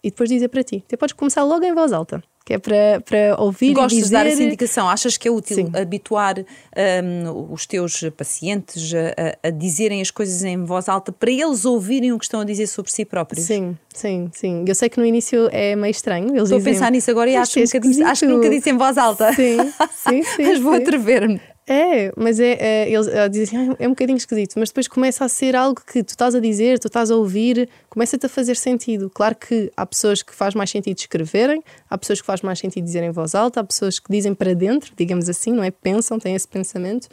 E 0.06 0.12
depois 0.12 0.30
dizer 0.30 0.50
para 0.50 0.64
ti. 0.64 0.84
Tu 0.88 0.96
podes 0.98 1.14
começar 1.14 1.44
logo 1.44 1.66
em 1.66 1.74
voz 1.74 1.92
alta 1.92 2.22
que 2.46 2.54
é 2.54 2.60
para, 2.60 3.02
para 3.04 3.42
ouvir 3.42 3.74
Gostas 3.74 3.94
e 3.94 3.96
dizer... 3.96 4.06
de 4.06 4.12
dar 4.12 4.28
essa 4.28 4.44
indicação? 4.44 4.88
Achas 4.88 5.18
que 5.18 5.28
é 5.28 5.32
útil 5.32 5.56
Sim. 5.56 5.72
habituar 5.74 6.36
um, 6.38 7.52
os 7.52 7.66
teus 7.66 8.04
pacientes 8.16 8.94
a, 8.94 9.48
a, 9.48 9.50
dizerem 9.50 10.00
as 10.00 10.12
coisas 10.12 10.44
em 10.44 10.64
voz 10.64 10.88
alta 10.88 11.12
para 11.12 11.32
eles 11.32 11.66
ouvirem 11.66 12.14
o 12.14 12.20
que 12.20 12.26
estão 12.26 12.42
a 12.42 12.44
dizer 12.44 12.68
sobre 12.68 12.92
si 12.92 13.04
próprios? 13.04 13.48
Sim, 13.48 13.76
sim, 13.92 14.30
sim. 14.32 14.64
Eu 14.68 14.76
sei 14.76 14.90
que 14.90 15.00
no 15.00 15.06
início 15.08 15.50
é 15.52 15.76
meio 15.76 15.90
estranho. 15.90 16.28
Eles 16.28 16.44
Estou 16.44 16.60
dizem, 16.60 16.74
a 16.74 16.76
pensar 16.76 16.92
nisso 16.92 17.10
agora 17.10 17.32
e 17.32 17.36
acho 17.36 17.54
que, 17.54 17.62
nunca 17.62 17.80
disse, 17.80 18.04
acho 18.04 18.26
que 18.28 18.32
nunca 18.32 18.48
disse 18.48 18.70
em 18.70 18.78
voz 18.78 18.96
alta. 18.96 19.34
Sim, 19.34 19.58
sim, 19.92 20.22
sim. 20.22 20.44
Mas 20.46 20.60
vou 20.60 20.74
atrever-me. 20.74 21.42
É, 21.68 22.12
mas 22.16 22.40
é, 22.40 22.58
é 22.60 22.92
eles 22.92 23.08
dizem 23.32 23.60
assim, 23.60 23.76
é 23.80 23.88
um 23.88 23.92
bocadinho 23.92 24.18
esquisito, 24.18 24.54
mas 24.58 24.70
depois 24.70 24.88
começa 24.88 25.26
a 25.26 25.30
ser 25.30 25.56
algo 25.56 25.82
que 25.82 26.04
tu 26.04 26.10
estás 26.10 26.36
a 26.36 26.40
dizer, 26.40 26.78
tu 26.78 26.88
estás 26.88 27.10
a 27.10 27.16
ouvir, 27.16 27.68
começa-te 27.90 28.24
a 28.28 28.30
fazer 28.30 28.56
sentido. 28.56 29.10
Claro 29.10 29.36
que 29.36 29.72
há 29.76 29.84
pessoas 29.84 30.22
que 30.22 30.34
faz 30.34 30.54
mais 30.54 30.70
sentido 30.70 30.96
escreverem, 30.96 31.64
há 31.90 31.98
pessoas 31.98 32.22
que 32.22 32.26
faz 32.28 32.42
mais 32.44 32.60
sentido 32.60 32.84
dizerem 32.84 33.10
em 33.10 33.12
voz 33.12 33.34
alta, 33.34 33.62
há 33.62 33.64
pessoas 33.64 33.98
que 33.98 34.12
dizem 34.12 34.36
para 34.36 34.54
dentro, 34.54 34.94
digamos 34.96 35.28
assim, 35.28 35.54
não 35.54 35.64
é? 35.64 35.72
Pensam, 35.72 36.20
têm 36.20 36.36
esse 36.36 36.48
pensamento. 36.48 37.08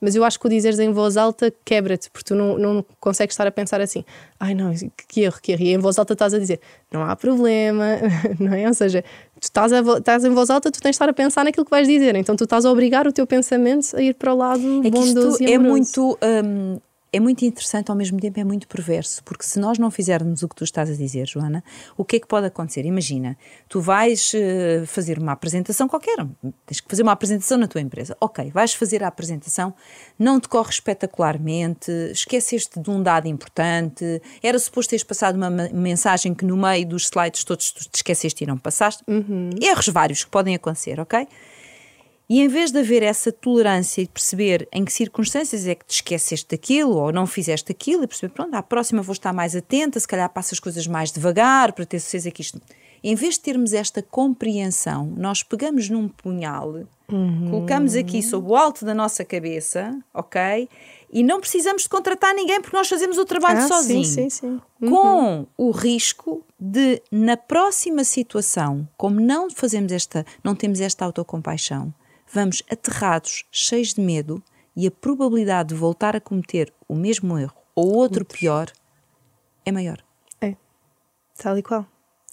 Mas 0.00 0.14
eu 0.14 0.24
acho 0.24 0.38
que 0.38 0.46
o 0.46 0.50
dizeres 0.50 0.78
em 0.78 0.92
voz 0.92 1.16
alta 1.16 1.52
quebra-te, 1.64 2.10
porque 2.10 2.28
tu 2.28 2.34
não, 2.34 2.58
não 2.58 2.84
consegues 3.00 3.34
estar 3.34 3.46
a 3.46 3.50
pensar 3.50 3.80
assim, 3.80 4.04
ai 4.38 4.54
não, 4.54 4.72
que 5.08 5.22
erro, 5.22 5.38
que 5.42 5.52
erro. 5.52 5.62
E 5.62 5.74
em 5.74 5.78
voz 5.78 5.98
alta 5.98 6.12
estás 6.12 6.34
a 6.34 6.38
dizer, 6.38 6.60
não 6.92 7.04
há 7.04 7.16
problema, 7.16 7.98
não 8.38 8.54
é? 8.54 8.66
Ou 8.66 8.74
seja, 8.74 9.02
tu 9.40 9.44
estás, 9.44 9.72
a, 9.72 9.80
estás 9.80 10.24
em 10.24 10.30
voz 10.30 10.50
alta, 10.50 10.70
tu 10.70 10.80
tens 10.80 10.90
de 10.90 10.94
estar 10.94 11.08
a 11.08 11.12
pensar 11.12 11.44
naquilo 11.44 11.64
que 11.64 11.70
vais 11.70 11.86
dizer. 11.86 12.14
Então 12.16 12.36
tu 12.36 12.44
estás 12.44 12.64
a 12.64 12.70
obrigar 12.70 13.06
o 13.06 13.12
teu 13.12 13.26
pensamento 13.26 13.96
a 13.96 14.02
ir 14.02 14.14
para 14.14 14.32
o 14.32 14.36
lado 14.36 14.86
é 14.86 14.90
bondoso 14.90 15.42
e 15.42 15.54
amoroso. 15.54 15.54
É 15.54 15.58
muito. 15.58 16.18
Hum, 16.22 16.78
é 17.12 17.18
muito 17.18 17.44
interessante, 17.44 17.90
ao 17.90 17.96
mesmo 17.96 18.20
tempo 18.20 18.38
é 18.38 18.44
muito 18.44 18.68
perverso, 18.68 19.22
porque 19.24 19.44
se 19.44 19.58
nós 19.58 19.78
não 19.78 19.90
fizermos 19.90 20.42
o 20.42 20.48
que 20.48 20.54
tu 20.54 20.64
estás 20.64 20.90
a 20.90 20.94
dizer, 20.94 21.26
Joana, 21.26 21.64
o 21.96 22.04
que 22.04 22.16
é 22.16 22.20
que 22.20 22.26
pode 22.26 22.46
acontecer? 22.46 22.84
Imagina, 22.84 23.36
tu 23.68 23.80
vais 23.80 24.32
uh, 24.34 24.86
fazer 24.86 25.18
uma 25.18 25.32
apresentação 25.32 25.88
qualquer, 25.88 26.16
tens 26.66 26.80
que 26.80 26.88
fazer 26.88 27.02
uma 27.02 27.12
apresentação 27.12 27.56
na 27.56 27.66
tua 27.66 27.80
empresa. 27.80 28.16
Ok, 28.20 28.50
vais 28.50 28.74
fazer 28.74 29.02
a 29.02 29.08
apresentação, 29.08 29.74
não 30.18 30.38
te 30.38 30.48
corre 30.48 30.70
espetacularmente, 30.70 31.90
esqueceste 32.12 32.78
de 32.78 32.90
um 32.90 33.02
dado 33.02 33.26
importante, 33.26 34.20
era 34.42 34.58
suposto 34.58 34.90
teres 34.90 35.04
passado 35.04 35.36
uma 35.36 35.50
mensagem 35.50 36.34
que 36.34 36.44
no 36.44 36.56
meio 36.56 36.86
dos 36.86 37.04
slides 37.04 37.44
todos 37.44 37.70
tu 37.70 37.88
te 37.88 37.96
esqueceste 37.96 38.44
e 38.44 38.46
não 38.46 38.58
passaste. 38.58 39.02
Uhum. 39.08 39.50
Erros 39.60 39.88
vários 39.88 40.24
que 40.24 40.30
podem 40.30 40.54
acontecer, 40.54 41.00
ok? 41.00 41.26
E 42.28 42.40
em 42.40 42.48
vez 42.48 42.70
de 42.70 42.78
haver 42.78 43.02
essa 43.02 43.32
tolerância 43.32 44.02
e 44.02 44.06
perceber 44.06 44.68
em 44.70 44.84
que 44.84 44.92
circunstâncias 44.92 45.66
é 45.66 45.74
que 45.74 45.86
te 45.86 45.94
esqueceste 45.94 46.48
daquilo 46.50 46.96
ou 46.96 47.10
não 47.10 47.26
fizeste 47.26 47.72
aquilo, 47.72 48.04
e 48.04 48.06
perceber, 48.06 48.34
pronto, 48.34 48.54
à 48.54 48.62
próxima 48.62 49.00
vou 49.00 49.14
estar 49.14 49.32
mais 49.32 49.56
atenta, 49.56 49.98
se 49.98 50.06
calhar 50.06 50.28
passo 50.28 50.52
as 50.52 50.60
coisas 50.60 50.86
mais 50.86 51.10
devagar 51.10 51.72
para 51.72 51.86
ter 51.86 51.98
certeza 51.98 52.30
que 52.30 52.42
isto. 52.42 52.60
Em 53.02 53.14
vez 53.14 53.34
de 53.34 53.40
termos 53.40 53.72
esta 53.72 54.02
compreensão, 54.02 55.06
nós 55.16 55.42
pegamos 55.42 55.88
num 55.88 56.08
punhal, 56.08 56.82
uhum. 57.10 57.50
colocamos 57.50 57.94
aqui 57.94 58.22
sob 58.22 58.50
o 58.50 58.56
alto 58.56 58.84
da 58.84 58.92
nossa 58.92 59.24
cabeça, 59.24 59.96
ok? 60.12 60.68
E 61.10 61.22
não 61.22 61.40
precisamos 61.40 61.84
de 61.84 61.88
contratar 61.88 62.34
ninguém 62.34 62.60
porque 62.60 62.76
nós 62.76 62.88
fazemos 62.88 63.16
o 63.16 63.24
trabalho 63.24 63.60
ah, 63.60 63.68
sozinho. 63.68 64.04
Sim, 64.04 64.28
sim, 64.28 64.30
sim. 64.30 64.60
Uhum. 64.82 64.90
Com 64.90 65.46
o 65.56 65.70
risco 65.70 66.44
de, 66.60 67.00
na 67.10 67.36
próxima 67.36 68.04
situação, 68.04 68.86
como 68.96 69.18
não 69.20 69.48
fazemos 69.48 69.92
esta, 69.92 70.26
não 70.44 70.54
temos 70.54 70.80
esta 70.80 71.04
autocompaixão, 71.04 71.94
vamos 72.32 72.62
aterrados, 72.70 73.44
cheios 73.50 73.94
de 73.94 74.00
medo 74.00 74.42
e 74.76 74.86
a 74.86 74.90
probabilidade 74.90 75.70
de 75.70 75.74
voltar 75.74 76.14
a 76.14 76.20
cometer 76.20 76.72
o 76.88 76.94
mesmo 76.94 77.38
erro 77.38 77.56
ou 77.74 77.94
outro 77.94 78.24
pior 78.24 78.70
é 79.64 79.72
maior. 79.72 79.98
É, 80.40 80.56
tal 81.36 81.58
e 81.58 81.62
qual. 81.62 81.82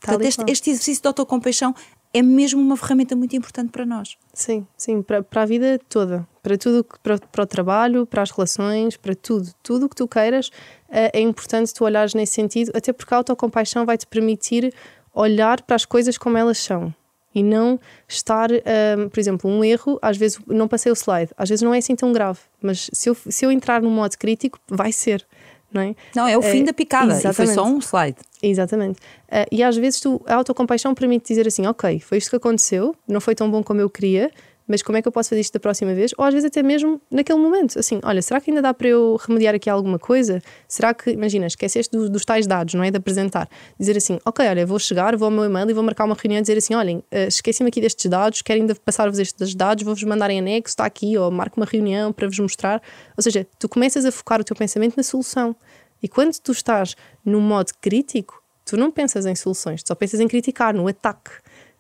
Tal 0.02 0.18
Portanto, 0.18 0.24
e 0.24 0.28
este, 0.28 0.42
qual. 0.42 0.50
este 0.50 0.70
exercício 0.70 1.02
de 1.02 1.08
autocompaixão 1.08 1.74
é 2.14 2.22
mesmo 2.22 2.62
uma 2.62 2.78
ferramenta 2.78 3.16
muito 3.16 3.36
importante 3.36 3.72
para 3.72 3.86
nós. 3.86 4.18
Sim, 4.34 4.66
sim, 4.78 5.02
para, 5.02 5.22
para 5.22 5.42
a 5.42 5.46
vida 5.46 5.80
toda, 5.90 6.26
para 6.42 6.58
tudo, 6.58 6.86
para, 7.04 7.18
para 7.18 7.44
o 7.44 7.46
trabalho, 7.46 8.06
para 8.06 8.22
as 8.22 8.32
relações, 8.32 8.96
para 8.96 9.14
tudo, 9.14 9.52
tudo 9.62 9.86
o 9.86 9.90
que 9.90 9.96
tu 9.96 10.08
queiras, 10.08 10.50
é, 10.88 11.20
é 11.20 11.22
importante 11.22 11.74
tu 11.74 11.84
olhares 11.84 12.14
nesse 12.14 12.34
sentido, 12.34 12.72
até 12.74 12.94
porque 12.94 13.14
a 13.14 13.18
autocompaixão 13.18 13.86
vai 13.86 13.98
te 13.98 14.08
permitir 14.08 14.74
olhar 15.14 15.62
para 15.64 15.76
as 15.76 15.84
coisas 15.84 16.18
como 16.18 16.38
elas 16.38 16.58
são 16.58 16.94
e 17.36 17.44
não 17.44 17.78
estar, 18.08 18.50
um, 18.50 19.10
por 19.10 19.20
exemplo, 19.20 19.52
um 19.52 19.64
erro, 19.64 20.00
às 20.02 20.16
vezes 20.16 20.40
não 20.48 20.68
passei 20.68 20.90
o 20.90 20.96
slide, 20.96 21.32
às 21.38 21.50
vezes 21.50 21.62
não 21.62 21.74
é 21.74 21.80
assim 21.80 21.96
tão 21.96 22.14
grave, 22.14 22.40
mas 22.62 22.90
se 22.94 23.10
eu, 23.10 23.16
se 23.16 23.46
eu 23.46 23.52
entrar 23.52 23.82
no 23.82 23.92
modo 23.92 24.18
crítico, 24.18 24.58
vai 24.68 24.94
ser. 24.94 25.28
Não 25.74 25.82
é? 25.82 25.96
Não, 26.16 26.26
é 26.26 26.38
o 26.38 26.42
fim 26.42 26.62
é, 26.62 26.64
da 26.64 26.74
picada 26.74 27.12
exatamente. 27.12 27.34
e 27.34 27.36
foi 27.36 27.48
só 27.48 27.66
um 27.66 27.80
slide. 27.80 28.18
Exatamente. 28.42 29.00
Uh, 29.28 29.46
e 29.52 29.62
às 29.62 29.76
vezes 29.76 30.00
tu, 30.00 30.22
a 30.26 30.36
autocompaixão 30.36 30.96
permite 30.96 31.28
dizer 31.28 31.46
assim: 31.46 31.66
ok, 31.66 32.00
foi 32.00 32.18
isto 32.18 32.30
que 32.30 32.36
aconteceu, 32.38 32.96
não 33.06 33.20
foi 33.20 33.36
tão 33.36 33.52
bom 33.52 33.62
como 33.62 33.82
eu 33.82 33.90
queria, 33.90 34.32
mas 34.68 34.82
como 34.82 34.98
é 34.98 35.02
que 35.02 35.08
eu 35.08 35.12
posso 35.12 35.30
fazer 35.30 35.42
isto 35.42 35.54
da 35.54 35.60
próxima 35.60 35.94
vez? 35.94 36.12
Ou 36.18 36.26
às 36.26 36.34
vezes 36.34 36.48
até 36.48 36.64
mesmo 36.64 37.02
naquele 37.10 37.40
momento, 37.40 37.78
assim, 37.78 38.00
olha, 38.04 38.22
será 38.22 38.42
que 38.42 38.50
ainda 38.50 38.62
dá 38.62 38.74
para 38.74 38.88
eu 38.88 39.18
remediar 39.26 39.54
aqui 39.54 39.70
alguma 39.70 40.00
coisa? 40.00 40.42
Será 40.68 40.94
que, 40.94 41.12
imagina, 41.12 41.46
esqueceste 41.46 41.96
dos, 41.96 42.26
tais 42.26 42.48
dados, 42.48 42.74
não 42.74 42.84
é? 42.84 42.90
De 42.90 42.98
apresentar. 42.98 43.48
Dizer 43.80 43.98
assim, 43.98 44.20
ok, 44.26 44.48
olha, 44.48 44.66
vou 44.66 44.80
chegar, 44.80 45.16
vou 45.16 45.28
ao 45.28 45.32
meu 45.32 45.46
e-mail 45.46 45.70
e 45.70 45.74
vou 45.74 45.84
marcar 45.84 46.06
uma 46.06 46.16
reunião 46.16 46.40
e 46.40 46.42
dizer 46.42 46.58
assim, 46.58 46.74
olhem, 46.74 46.98
uh, 46.98 47.28
esqueci-me 47.28 47.70
aqui 47.70 47.80
destes 47.80 48.10
dados, 48.10 48.42
quero 48.42 48.60
ainda 48.60 48.76
passar-vos 48.76 49.20
estes 49.20 49.54
dados, 49.54 49.84
vou-vos 49.84 50.04
mandar 50.04 50.30
em 50.30 50.40
anexo, 50.40 50.72
está 50.72 50.86
aqui, 50.86 51.18
ou 51.18 51.30
marco 51.30 51.60
uma 51.60 51.66
reunião 51.66 52.12
para 52.12 52.28
vos 52.28 52.40
mostrar. 52.40 52.82
Ou 53.16 53.22
seja, 53.22 53.46
tu 53.60 53.70
começas 53.70 54.06
a 54.06 54.12
focar 54.12 54.42
o 54.42 54.44
teu 54.44 54.56
pensamento 54.56 54.96
na 54.98 55.04
solução. 55.04 55.56
E 56.02 56.08
quando 56.08 56.38
tu 56.40 56.52
estás 56.52 56.96
no 57.24 57.40
modo 57.40 57.72
crítico, 57.82 58.44
tu 58.66 58.76
não 58.76 58.92
pensas 58.92 59.26
em 59.26 59.36
soluções, 59.36 59.84
tu 59.84 59.88
só 59.88 59.96
pensas 59.96 60.20
em 60.20 60.28
criticar, 60.28 60.74
no 60.74 60.88
ataque. 60.88 61.32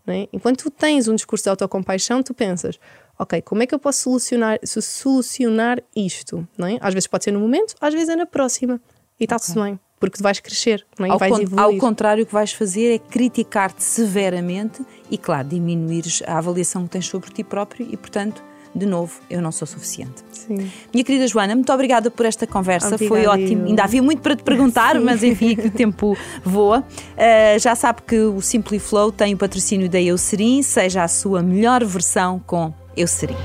É? 0.07 0.27
Enquanto 0.31 0.63
tu 0.63 0.69
tens 0.69 1.07
um 1.07 1.15
discurso 1.15 1.45
de 1.45 1.49
autocompaixão, 1.49 2.21
tu 2.21 2.33
pensas, 2.33 2.79
ok, 3.17 3.41
como 3.41 3.63
é 3.63 3.65
que 3.65 3.73
eu 3.73 3.79
posso 3.79 4.03
solucionar, 4.03 4.59
solucionar 4.63 5.81
isto? 5.95 6.47
É? 6.59 6.77
Às 6.79 6.93
vezes 6.93 7.07
pode 7.07 7.23
ser 7.23 7.31
no 7.31 7.39
momento, 7.39 7.73
às 7.81 7.93
vezes 7.93 8.09
é 8.09 8.15
na 8.15 8.25
próxima. 8.25 8.79
E 9.19 9.23
está-se 9.23 9.51
okay. 9.51 9.63
bem, 9.63 9.79
porque 9.99 10.17
tu 10.17 10.23
vais 10.23 10.39
crescer, 10.39 10.85
não 10.99 11.07
é? 11.07 11.09
Ao, 11.09 11.17
vais 11.17 11.49
con 11.49 11.59
ao 11.59 11.77
contrário, 11.77 12.23
o 12.23 12.27
que 12.27 12.33
vais 12.33 12.51
fazer 12.51 12.95
é 12.95 12.99
criticar-te 12.99 13.81
severamente 13.81 14.85
e, 15.09 15.17
claro, 15.17 15.47
diminuires 15.47 16.21
a 16.27 16.37
avaliação 16.37 16.83
que 16.83 16.89
tens 16.91 17.07
sobre 17.07 17.31
ti 17.31 17.43
próprio 17.43 17.87
e, 17.89 17.95
portanto, 17.95 18.43
de 18.75 18.85
novo, 18.85 19.19
eu 19.29 19.41
não 19.41 19.51
sou 19.51 19.65
suficiente. 19.65 20.23
Sim. 20.31 20.69
Minha 20.93 21.03
querida 21.03 21.27
Joana, 21.27 21.55
muito 21.55 21.71
obrigada 21.71 22.11
por 22.11 22.25
esta 22.25 22.45
conversa, 22.45 22.95
Obrigada 22.95 23.07
foi 23.07 23.25
ótimo. 23.25 23.65
Ainda 23.65 23.83
havia 23.83 24.03
muito 24.03 24.21
para 24.21 24.35
te 24.35 24.43
perguntar, 24.43 24.99
mas 25.01 25.23
enfim, 25.23 25.53
aqui 25.53 25.67
o 25.67 25.71
tempo 25.71 26.17
voa. 26.43 26.79
Uh, 26.81 27.59
já 27.59 27.73
sabe 27.75 28.01
que 28.01 28.17
o 28.17 28.41
Simply 28.41 28.79
Flow 28.79 29.11
tem 29.11 29.33
o 29.33 29.37
patrocínio 29.37 29.89
da 29.89 30.01
Eucerin, 30.01 30.61
seja 30.61 31.03
a 31.03 31.07
sua 31.07 31.41
melhor 31.41 31.83
versão 31.85 32.41
com 32.45 32.73
Eucerin. 32.97 33.35